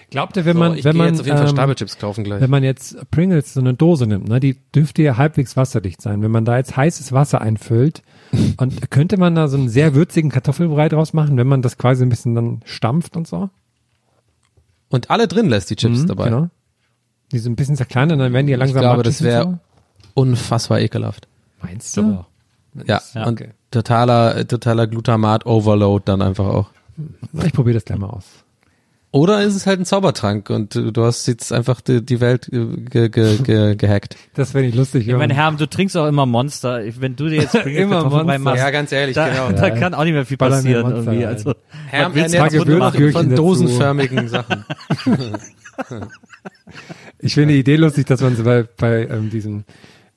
Glaubt 0.09 0.37
ihr, 0.37 0.45
wenn 0.45 0.53
So, 0.53 0.59
man, 0.59 0.77
ich 0.77 0.83
wenn 0.85 0.95
man, 0.95 1.07
jetzt 1.07 1.21
auf 1.21 1.25
jeden 1.25 1.39
Fall 1.39 1.47
ähm, 1.47 1.53
Stapelchips 1.55 1.97
kaufen 1.97 2.23
gleich. 2.23 2.39
wenn 2.39 2.49
man 2.51 2.61
jetzt 2.63 2.95
Pringles 3.09 3.55
so 3.55 3.59
eine 3.61 3.73
Dose 3.73 4.05
nimmt, 4.05 4.27
ne, 4.27 4.39
die 4.39 4.57
dürfte 4.75 5.01
ja 5.01 5.17
halbwegs 5.17 5.57
wasserdicht 5.57 6.01
sein. 6.03 6.21
Wenn 6.21 6.29
man 6.29 6.45
da 6.45 6.55
jetzt 6.57 6.77
heißes 6.77 7.11
Wasser 7.13 7.41
einfüllt, 7.41 8.03
und 8.57 8.89
könnte 8.91 9.17
man 9.17 9.33
da 9.35 9.47
so 9.47 9.57
einen 9.57 9.69
sehr 9.69 9.95
würzigen 9.95 10.29
Kartoffelbrei 10.31 10.89
draus 10.89 11.13
machen, 11.13 11.37
wenn 11.37 11.47
man 11.47 11.61
das 11.63 11.77
quasi 11.79 12.03
ein 12.03 12.09
bisschen 12.09 12.35
dann 12.35 12.61
stampft 12.65 13.15
und 13.17 13.27
so? 13.27 13.49
Und 14.89 15.09
alle 15.09 15.27
drin 15.27 15.49
lässt 15.49 15.69
die 15.71 15.75
Chips 15.75 16.01
Mhm, 16.03 16.07
dabei. 16.07 16.25
Genau. 16.29 16.49
Die 17.33 17.39
so 17.39 17.49
ein 17.49 17.55
bisschen 17.57 17.75
zerkleinern, 17.75 18.19
dann 18.19 18.31
werden 18.31 18.45
die 18.45 18.51
ja 18.51 18.57
langsam 18.57 18.77
ich 18.77 18.81
glaube, 18.81 19.03
das 19.03 19.21
wäre 19.23 19.59
unfassbar 20.13 20.79
ekelhaft. 20.79 21.27
Meinst 21.61 21.97
du? 21.97 22.23
Ja, 22.85 23.01
Ja, 23.13 23.25
und 23.25 23.41
okay. 23.41 23.49
totaler, 23.71 24.47
totaler 24.47 24.87
Glutamat-Overload 24.87 26.03
dann 26.05 26.21
einfach 26.21 26.45
auch. 26.45 26.69
Ich 27.45 27.53
probiere 27.53 27.75
das 27.75 27.85
gleich 27.85 27.97
mal 27.99 28.07
aus. 28.09 28.25
Oder 29.11 29.43
ist 29.43 29.53
es 29.55 29.67
halt 29.67 29.79
ein 29.79 29.85
Zaubertrank 29.85 30.49
und 30.49 30.73
du, 30.73 31.05
hast 31.05 31.27
jetzt 31.27 31.53
einfach 31.53 31.81
die, 31.81 32.03
die 32.03 32.19
Welt 32.19 32.49
ge, 32.51 33.09
ge, 33.09 33.37
ge, 33.37 33.75
gehackt. 33.75 34.15
Das 34.33 34.55
wäre 34.55 34.65
nicht 34.65 34.75
lustig. 34.75 35.07
Ich 35.07 35.13
meine, 35.15 35.35
Herm, 35.35 35.57
du 35.57 35.67
trinkst 35.69 35.95
auch 35.95 36.07
immer 36.07 36.25
Monster. 36.25 36.81
Wenn 36.99 37.15
du 37.15 37.29
dir 37.29 37.41
jetzt 37.41 37.53
Immer 37.65 38.09
Monster. 38.09 38.39
machst, 38.39 38.57
Ja, 38.63 38.71
ganz 38.71 38.91
ehrlich, 38.91 39.13
da, 39.13 39.29
genau. 39.29 39.51
da 39.51 39.67
Ja, 39.67 39.75
kann 39.79 39.93
auch 39.93 40.03
nicht 40.03 40.13
mehr 40.13 40.25
viel 40.25 40.37
passieren 40.37 40.91
irgendwie. 40.95 41.25
Also, 41.27 41.53
Herm 41.89 42.11
Gewürzgürkchen 42.13 43.11
von 43.11 43.29
dazu. 43.29 43.35
dosenförmigen 43.43 44.27
Sachen. 44.29 44.65
Ich 47.19 47.35
finde 47.35 47.53
die 47.53 47.59
Idee 47.59 47.75
lustig, 47.77 48.05
dass 48.07 48.21
man 48.21 48.35
so 48.35 48.43
bei, 48.43 48.63
bei 48.63 49.07
ähm, 49.07 49.29
diesem, 49.29 49.63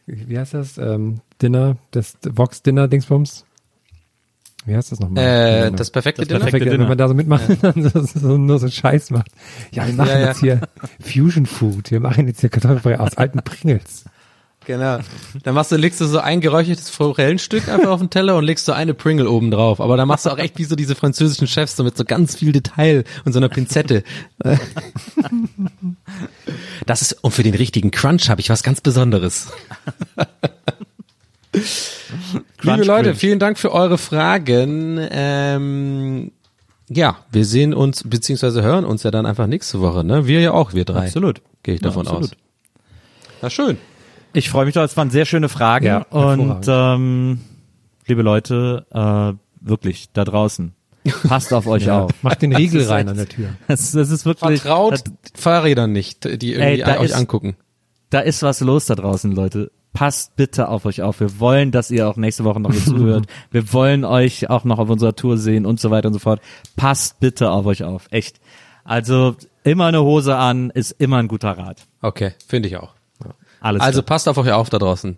wie 0.06 0.38
heißt 0.38 0.54
das, 0.54 0.76
ähm, 0.78 1.20
Dinner, 1.40 1.76
das 1.92 2.16
Vox 2.28 2.62
Dinner 2.62 2.88
Dingsbums? 2.88 3.44
Wie 4.64 4.74
heißt 4.74 4.90
das 4.90 4.98
nochmal? 4.98 5.22
Äh, 5.68 5.72
das 5.72 5.90
perfekte 5.90 6.22
Das 6.22 6.28
Dinner? 6.28 6.40
perfekte 6.40 6.64
Perfekt, 6.64 6.72
Dinner. 6.72 6.82
wenn 6.84 6.88
man 6.88 6.98
da 6.98 7.08
so 7.08 7.14
mitmacht 7.14 7.48
und 7.48 7.62
dann 7.62 7.88
so, 7.90 8.00
so, 8.02 8.36
nur 8.38 8.58
so 8.58 8.68
Scheiß 8.68 9.10
macht. 9.10 9.30
Ja, 9.70 9.86
wir 9.86 9.94
machen 9.94 10.08
Ja, 10.08 10.18
ja. 10.18 10.26
jetzt 10.28 10.40
hier 10.40 10.60
Fusion 11.00 11.46
Food. 11.46 11.90
Wir 11.92 12.00
machen 12.00 12.26
jetzt 12.26 12.40
hier 12.40 12.48
Kartoffelbrei 12.50 12.98
aus 12.98 13.16
alten 13.16 13.38
Pringles. 13.42 14.04
Genau. 14.66 14.98
Dann 15.44 15.54
machst 15.54 15.70
du, 15.70 15.76
legst 15.76 16.00
du 16.00 16.06
so 16.06 16.18
ein 16.18 16.40
geräuchertes 16.40 16.90
Forellenstück 16.90 17.68
einfach 17.68 17.90
auf 17.90 18.00
den 18.00 18.10
Teller 18.10 18.36
und 18.36 18.42
legst 18.44 18.66
so 18.66 18.72
eine 18.72 18.94
Pringle 18.94 19.30
oben 19.30 19.52
drauf. 19.52 19.80
Aber 19.80 19.96
dann 19.96 20.08
machst 20.08 20.26
du 20.26 20.30
auch 20.30 20.38
echt 20.38 20.58
wie 20.58 20.64
so 20.64 20.74
diese 20.74 20.96
französischen 20.96 21.46
Chefs, 21.46 21.76
so 21.76 21.84
mit 21.84 21.96
so 21.96 22.04
ganz 22.04 22.34
viel 22.34 22.50
Detail 22.50 23.04
und 23.24 23.32
so 23.32 23.38
einer 23.38 23.48
Pinzette. 23.48 24.02
Das 26.84 27.00
ist, 27.00 27.12
und 27.22 27.30
für 27.30 27.44
den 27.44 27.54
richtigen 27.54 27.92
Crunch 27.92 28.28
habe 28.28 28.40
ich 28.40 28.50
was 28.50 28.64
ganz 28.64 28.80
Besonderes. 28.80 29.48
Liebe 32.62 32.84
Leute, 32.84 33.14
vielen 33.14 33.38
Dank 33.38 33.58
für 33.58 33.72
eure 33.72 33.98
Fragen. 33.98 34.98
Ähm, 35.10 36.32
ja, 36.88 37.18
wir 37.30 37.44
sehen 37.44 37.72
uns, 37.72 38.02
beziehungsweise 38.04 38.62
hören 38.62 38.84
uns 38.84 39.04
ja 39.04 39.12
dann 39.12 39.26
einfach 39.26 39.46
nächste 39.46 39.80
Woche, 39.80 40.02
ne? 40.02 40.26
Wir 40.26 40.40
ja 40.40 40.50
auch, 40.52 40.74
wir 40.74 40.84
drei. 40.84 41.06
Absolut. 41.06 41.40
Gehe 41.62 41.76
ich 41.76 41.80
Ja, 41.82 41.88
davon 41.88 42.08
absolut. 42.08 42.32
aus. 42.32 42.36
Na 43.42 43.50
schön. 43.50 43.78
Ich 44.36 44.50
freue 44.50 44.66
mich 44.66 44.74
doch, 44.74 44.82
es 44.82 44.96
waren 44.96 45.10
sehr 45.10 45.24
schöne 45.24 45.48
Fragen. 45.48 45.86
Ja, 45.86 46.02
und 46.10 46.64
ähm, 46.68 47.40
liebe 48.06 48.22
Leute, 48.22 48.86
äh, 48.92 49.32
wirklich, 49.66 50.10
da 50.12 50.24
draußen, 50.24 50.74
passt 51.26 51.52
auf 51.52 51.66
euch 51.66 51.84
Ja, 51.86 52.02
auf. 52.02 52.10
macht 52.22 52.42
den 52.42 52.54
Riegel 52.54 52.80
Das 52.82 52.90
rein 52.90 53.06
echt- 53.06 53.10
an 53.10 53.16
der 53.16 53.28
Tür. 53.28 53.48
Das, 53.68 53.92
das 53.92 54.10
ist 54.10 54.26
wirklich. 54.26 54.60
Vertraut 54.62 55.02
Fahrrädern 55.34 55.92
nicht, 55.92 56.24
die 56.24 56.52
irgendwie 56.52 56.62
Ey, 56.62 56.76
da 56.78 56.98
euch 56.98 57.06
ist- 57.06 57.14
angucken. 57.14 57.56
Da 58.10 58.20
ist 58.20 58.42
was 58.42 58.60
los 58.60 58.86
da 58.86 58.94
draußen, 58.94 59.32
Leute. 59.32 59.72
Passt 59.92 60.36
bitte 60.36 60.68
auf 60.68 60.84
euch 60.84 61.00
auf. 61.02 61.20
Wir 61.20 61.40
wollen, 61.40 61.70
dass 61.72 61.90
ihr 61.90 62.06
auch 62.06 62.16
nächste 62.16 62.44
Woche 62.44 62.60
noch 62.60 62.70
hier 62.72 62.84
zuhört. 62.84 63.26
Wir 63.50 63.72
wollen 63.72 64.04
euch 64.04 64.50
auch 64.50 64.64
noch 64.64 64.78
auf 64.78 64.90
unserer 64.90 65.16
Tour 65.16 65.38
sehen 65.38 65.64
und 65.64 65.80
so 65.80 65.90
weiter 65.90 66.08
und 66.08 66.12
so 66.14 66.20
fort. 66.20 66.40
Passt 66.76 67.18
bitte 67.18 67.50
auf 67.50 67.64
euch 67.66 67.82
auf. 67.82 68.06
Echt. 68.10 68.38
Also 68.84 69.34
immer 69.64 69.86
eine 69.86 70.02
Hose 70.02 70.36
an 70.36 70.68
ist 70.70 70.90
immer 70.98 71.16
ein 71.16 71.26
guter 71.28 71.56
Rat. 71.58 71.86
Okay, 72.02 72.34
finde 72.46 72.68
ich 72.68 72.76
auch. 72.76 72.94
Alles 73.66 73.82
also 73.82 74.02
klar. 74.02 74.14
passt 74.14 74.28
auf 74.28 74.38
euch 74.38 74.52
auf 74.52 74.70
da 74.70 74.78
draußen. 74.78 75.16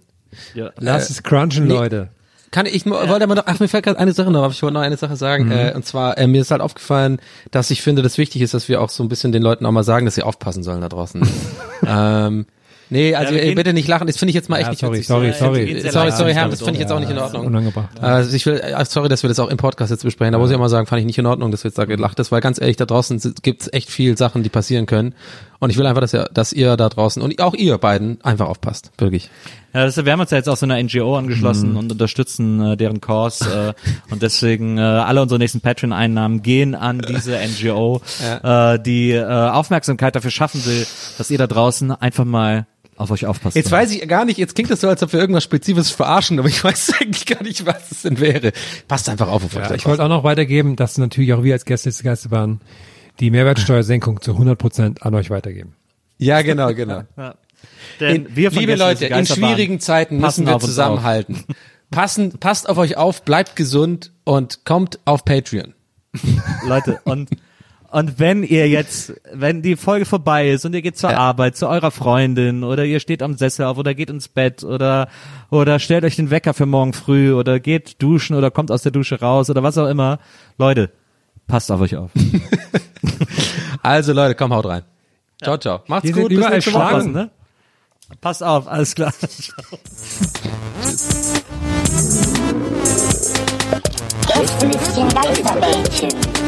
Ja. 0.54 0.70
Lass 0.78 1.10
es 1.10 1.22
crunchen, 1.22 1.66
nee. 1.66 1.74
Leute. 1.74 2.08
Kann 2.50 2.64
ich, 2.64 2.74
ich 2.74 2.86
wollte 2.86 3.22
aber 3.24 3.34
noch, 3.34 3.42
ach, 3.46 3.60
mir 3.60 3.68
fällt 3.68 3.84
gerade 3.84 3.98
eine 3.98 4.12
Sache 4.12 4.30
noch, 4.30 4.42
aber 4.42 4.52
ich 4.54 4.62
wollte 4.62 4.72
noch 4.74 4.80
eine 4.80 4.96
Sache 4.96 5.16
sagen, 5.16 5.46
Mhm. 5.46 5.52
äh, 5.52 5.74
und 5.74 5.84
zwar, 5.84 6.16
äh, 6.16 6.26
mir 6.26 6.40
ist 6.40 6.50
halt 6.50 6.62
aufgefallen, 6.62 7.18
dass 7.50 7.70
ich 7.70 7.82
finde, 7.82 8.00
dass 8.00 8.16
wichtig 8.16 8.40
ist, 8.40 8.54
dass 8.54 8.68
wir 8.70 8.80
auch 8.80 8.88
so 8.88 9.02
ein 9.02 9.10
bisschen 9.10 9.32
den 9.32 9.42
Leuten 9.42 9.66
auch 9.66 9.70
mal 9.72 9.82
sagen, 9.84 10.06
dass 10.06 10.14
sie 10.14 10.22
aufpassen 10.22 10.62
sollen 10.62 10.80
da 10.80 10.88
draußen. 10.88 11.20
ähm, 11.86 12.46
nee, 12.90 13.14
also 13.14 13.34
Ja, 13.34 13.40
gehen- 13.40 13.54
bitte 13.54 13.72
nicht 13.72 13.88
lachen, 13.88 14.06
das 14.06 14.16
finde 14.16 14.30
ich 14.30 14.34
jetzt 14.34 14.48
mal 14.48 14.56
echt 14.58 14.66
Ja, 14.66 14.70
nicht 14.70 14.80
sorry, 14.80 14.92
witzig. 14.98 15.06
sorry, 15.08 15.28
Äh, 15.28 15.32
sorry. 15.34 15.70
äh, 15.72 15.90
Sorry, 15.90 16.10
sorry, 16.12 16.30
Ja, 16.30 16.36
Herr, 16.36 16.48
das 16.48 16.58
finde 16.60 16.74
ich 16.74 16.80
jetzt 16.80 16.92
auch 16.92 17.00
nicht 17.00 17.10
in 17.10 17.16
Ja, 17.16 17.24
Ordnung. 17.24 17.46
Unangebracht. 17.46 17.88
Also 18.02 18.34
ich 18.34 18.44
will, 18.46 18.54
äh, 18.60 18.84
sorry, 18.84 19.08
dass 19.08 19.22
wir 19.22 19.28
das 19.28 19.38
auch 19.38 19.48
im 19.48 19.56
Podcast 19.56 19.90
jetzt 19.90 20.04
besprechen. 20.04 20.32
Da 20.32 20.38
muss 20.38 20.50
ich 20.50 20.56
auch 20.56 20.60
mal 20.60 20.68
sagen, 20.68 20.86
fand 20.86 21.00
ich 21.00 21.06
nicht 21.06 21.18
in 21.18 21.26
Ordnung, 21.26 21.50
dass 21.50 21.62
du 21.62 21.68
jetzt 21.68 21.78
da 21.78 21.84
gelacht 21.84 22.18
hast, 22.18 22.30
weil 22.32 22.40
ganz 22.40 22.60
ehrlich, 22.60 22.76
da 22.76 22.84
draußen 22.86 23.20
gibt 23.42 23.62
es 23.62 23.72
echt 23.72 23.90
viel 23.90 24.16
Sachen, 24.16 24.42
die 24.42 24.48
passieren 24.48 24.86
können. 24.86 25.14
Und 25.60 25.70
ich 25.70 25.76
will 25.76 25.86
einfach, 25.86 26.00
dass 26.00 26.14
ihr, 26.14 26.28
dass 26.32 26.52
ihr 26.52 26.76
da 26.76 26.88
draußen 26.88 27.20
und 27.20 27.40
auch 27.40 27.54
ihr 27.54 27.78
beiden 27.78 28.20
einfach 28.22 28.46
aufpasst. 28.46 28.92
Wirklich. 28.96 29.28
Ja, 29.74 29.84
das, 29.84 30.02
wir 30.02 30.10
haben 30.12 30.20
uns 30.20 30.30
ja 30.30 30.36
jetzt 30.38 30.48
auch 30.48 30.56
so 30.56 30.64
einer 30.64 30.80
NGO 30.82 31.16
angeschlossen 31.16 31.76
und 31.76 31.90
unterstützen 31.90 32.64
äh, 32.64 32.76
deren 32.76 33.00
Cause 33.00 33.74
äh, 33.76 34.12
und 34.12 34.22
deswegen 34.22 34.78
äh, 34.78 34.82
alle 34.82 35.20
unsere 35.20 35.38
nächsten 35.40 35.60
Patreon-Einnahmen 35.60 36.42
gehen 36.42 36.74
an 36.76 37.00
diese 37.06 37.36
NGO, 37.36 38.00
äh, 38.42 38.78
die 38.78 39.10
äh, 39.10 39.24
Aufmerksamkeit 39.26 40.14
dafür 40.14 40.30
schaffen 40.30 40.64
will, 40.64 40.86
dass 41.18 41.30
ihr 41.30 41.38
da 41.38 41.46
draußen 41.48 41.90
einfach 41.90 42.24
mal 42.24 42.66
auf 42.98 43.10
euch 43.10 43.26
aufpasst. 43.26 43.56
Jetzt 43.56 43.70
weiß 43.70 43.92
ich 43.92 44.06
gar 44.08 44.24
nicht, 44.24 44.38
jetzt 44.38 44.54
klingt 44.54 44.70
das 44.70 44.80
so, 44.80 44.88
als 44.88 45.02
ob 45.02 45.12
wir 45.12 45.20
irgendwas 45.20 45.44
Spezifisches 45.44 45.90
verarschen, 45.90 46.38
aber 46.38 46.48
ich 46.48 46.62
weiß 46.64 46.94
eigentlich 47.00 47.26
gar 47.26 47.42
nicht, 47.42 47.64
was 47.64 47.90
es 47.90 48.02
denn 48.02 48.20
wäre. 48.20 48.52
Passt 48.88 49.08
einfach 49.08 49.28
auf 49.28 49.44
auf 49.44 49.56
euch. 49.56 49.68
Ja, 49.68 49.74
ich 49.74 49.86
wollte 49.86 50.04
auch 50.04 50.08
noch 50.08 50.24
weitergeben, 50.24 50.76
dass 50.76 50.98
natürlich 50.98 51.32
auch 51.32 51.42
wir 51.42 51.54
als 51.54 51.64
Gäste 51.64 51.88
des 51.88 52.02
Geisterbahn 52.02 52.60
die 53.20 53.30
Mehrwertsteuersenkung 53.30 54.20
zu 54.20 54.32
100 54.32 54.58
Prozent 54.58 55.02
an 55.02 55.14
euch 55.14 55.30
weitergeben. 55.30 55.74
Ja, 56.18 56.42
genau, 56.42 56.74
genau. 56.74 57.02
Denn 58.00 58.26
In, 58.26 58.36
wir 58.36 58.50
liebe 58.50 58.74
Leute, 58.76 59.06
in 59.06 59.26
schwierigen 59.26 59.80
Zeiten 59.80 60.20
passen 60.20 60.44
müssen 60.44 60.54
wir 60.54 60.60
zusammenhalten. 60.60 61.44
Passen, 61.90 62.38
passt 62.38 62.68
auf 62.68 62.78
euch 62.78 62.96
auf, 62.96 63.24
bleibt 63.24 63.56
gesund 63.56 64.12
und 64.24 64.64
kommt 64.64 65.00
auf 65.04 65.24
Patreon. 65.24 65.74
Leute, 66.66 67.00
und, 67.04 67.30
und 67.90 68.18
wenn 68.18 68.42
ihr 68.42 68.68
jetzt, 68.68 69.14
wenn 69.32 69.62
die 69.62 69.76
Folge 69.76 70.04
vorbei 70.04 70.50
ist 70.50 70.64
und 70.64 70.74
ihr 70.74 70.82
geht 70.82 70.98
zur 70.98 71.16
Arbeit, 71.16 71.56
zu 71.56 71.68
eurer 71.68 71.90
Freundin 71.90 72.64
oder 72.64 72.84
ihr 72.84 73.00
steht 73.00 73.22
am 73.22 73.34
Sessel 73.34 73.64
auf 73.64 73.78
oder 73.78 73.94
geht 73.94 74.10
ins 74.10 74.28
Bett 74.28 74.62
oder, 74.62 75.08
oder 75.50 75.78
stellt 75.78 76.04
euch 76.04 76.16
den 76.16 76.30
Wecker 76.30 76.54
für 76.54 76.66
morgen 76.66 76.92
früh 76.92 77.32
oder 77.32 77.60
geht 77.60 78.02
duschen 78.02 78.36
oder 78.36 78.50
kommt 78.50 78.70
aus 78.70 78.82
der 78.82 78.92
Dusche 78.92 79.20
raus 79.20 79.48
oder 79.48 79.62
was 79.62 79.78
auch 79.78 79.88
immer. 79.88 80.18
Leute, 80.58 80.90
passt 81.46 81.70
auf 81.72 81.80
euch 81.80 81.96
auf. 81.96 82.10
Also 83.82 84.12
Leute, 84.12 84.34
komm, 84.34 84.52
haut 84.52 84.66
rein. 84.66 84.82
Ciao, 85.42 85.56
ciao. 85.56 85.80
Macht's 85.86 86.08
Hier 86.08 86.14
gut. 86.14 86.28
Bis 86.28 86.38
überall 86.38 86.54
nächste 86.54 86.74
Woche. 86.74 86.88
Schlangen. 86.88 87.12
ne? 87.12 87.30
Passt 88.20 88.42
auf, 88.42 88.66
alles 88.66 88.94
klar. 88.94 89.12
Geisterbällchen. 94.26 96.47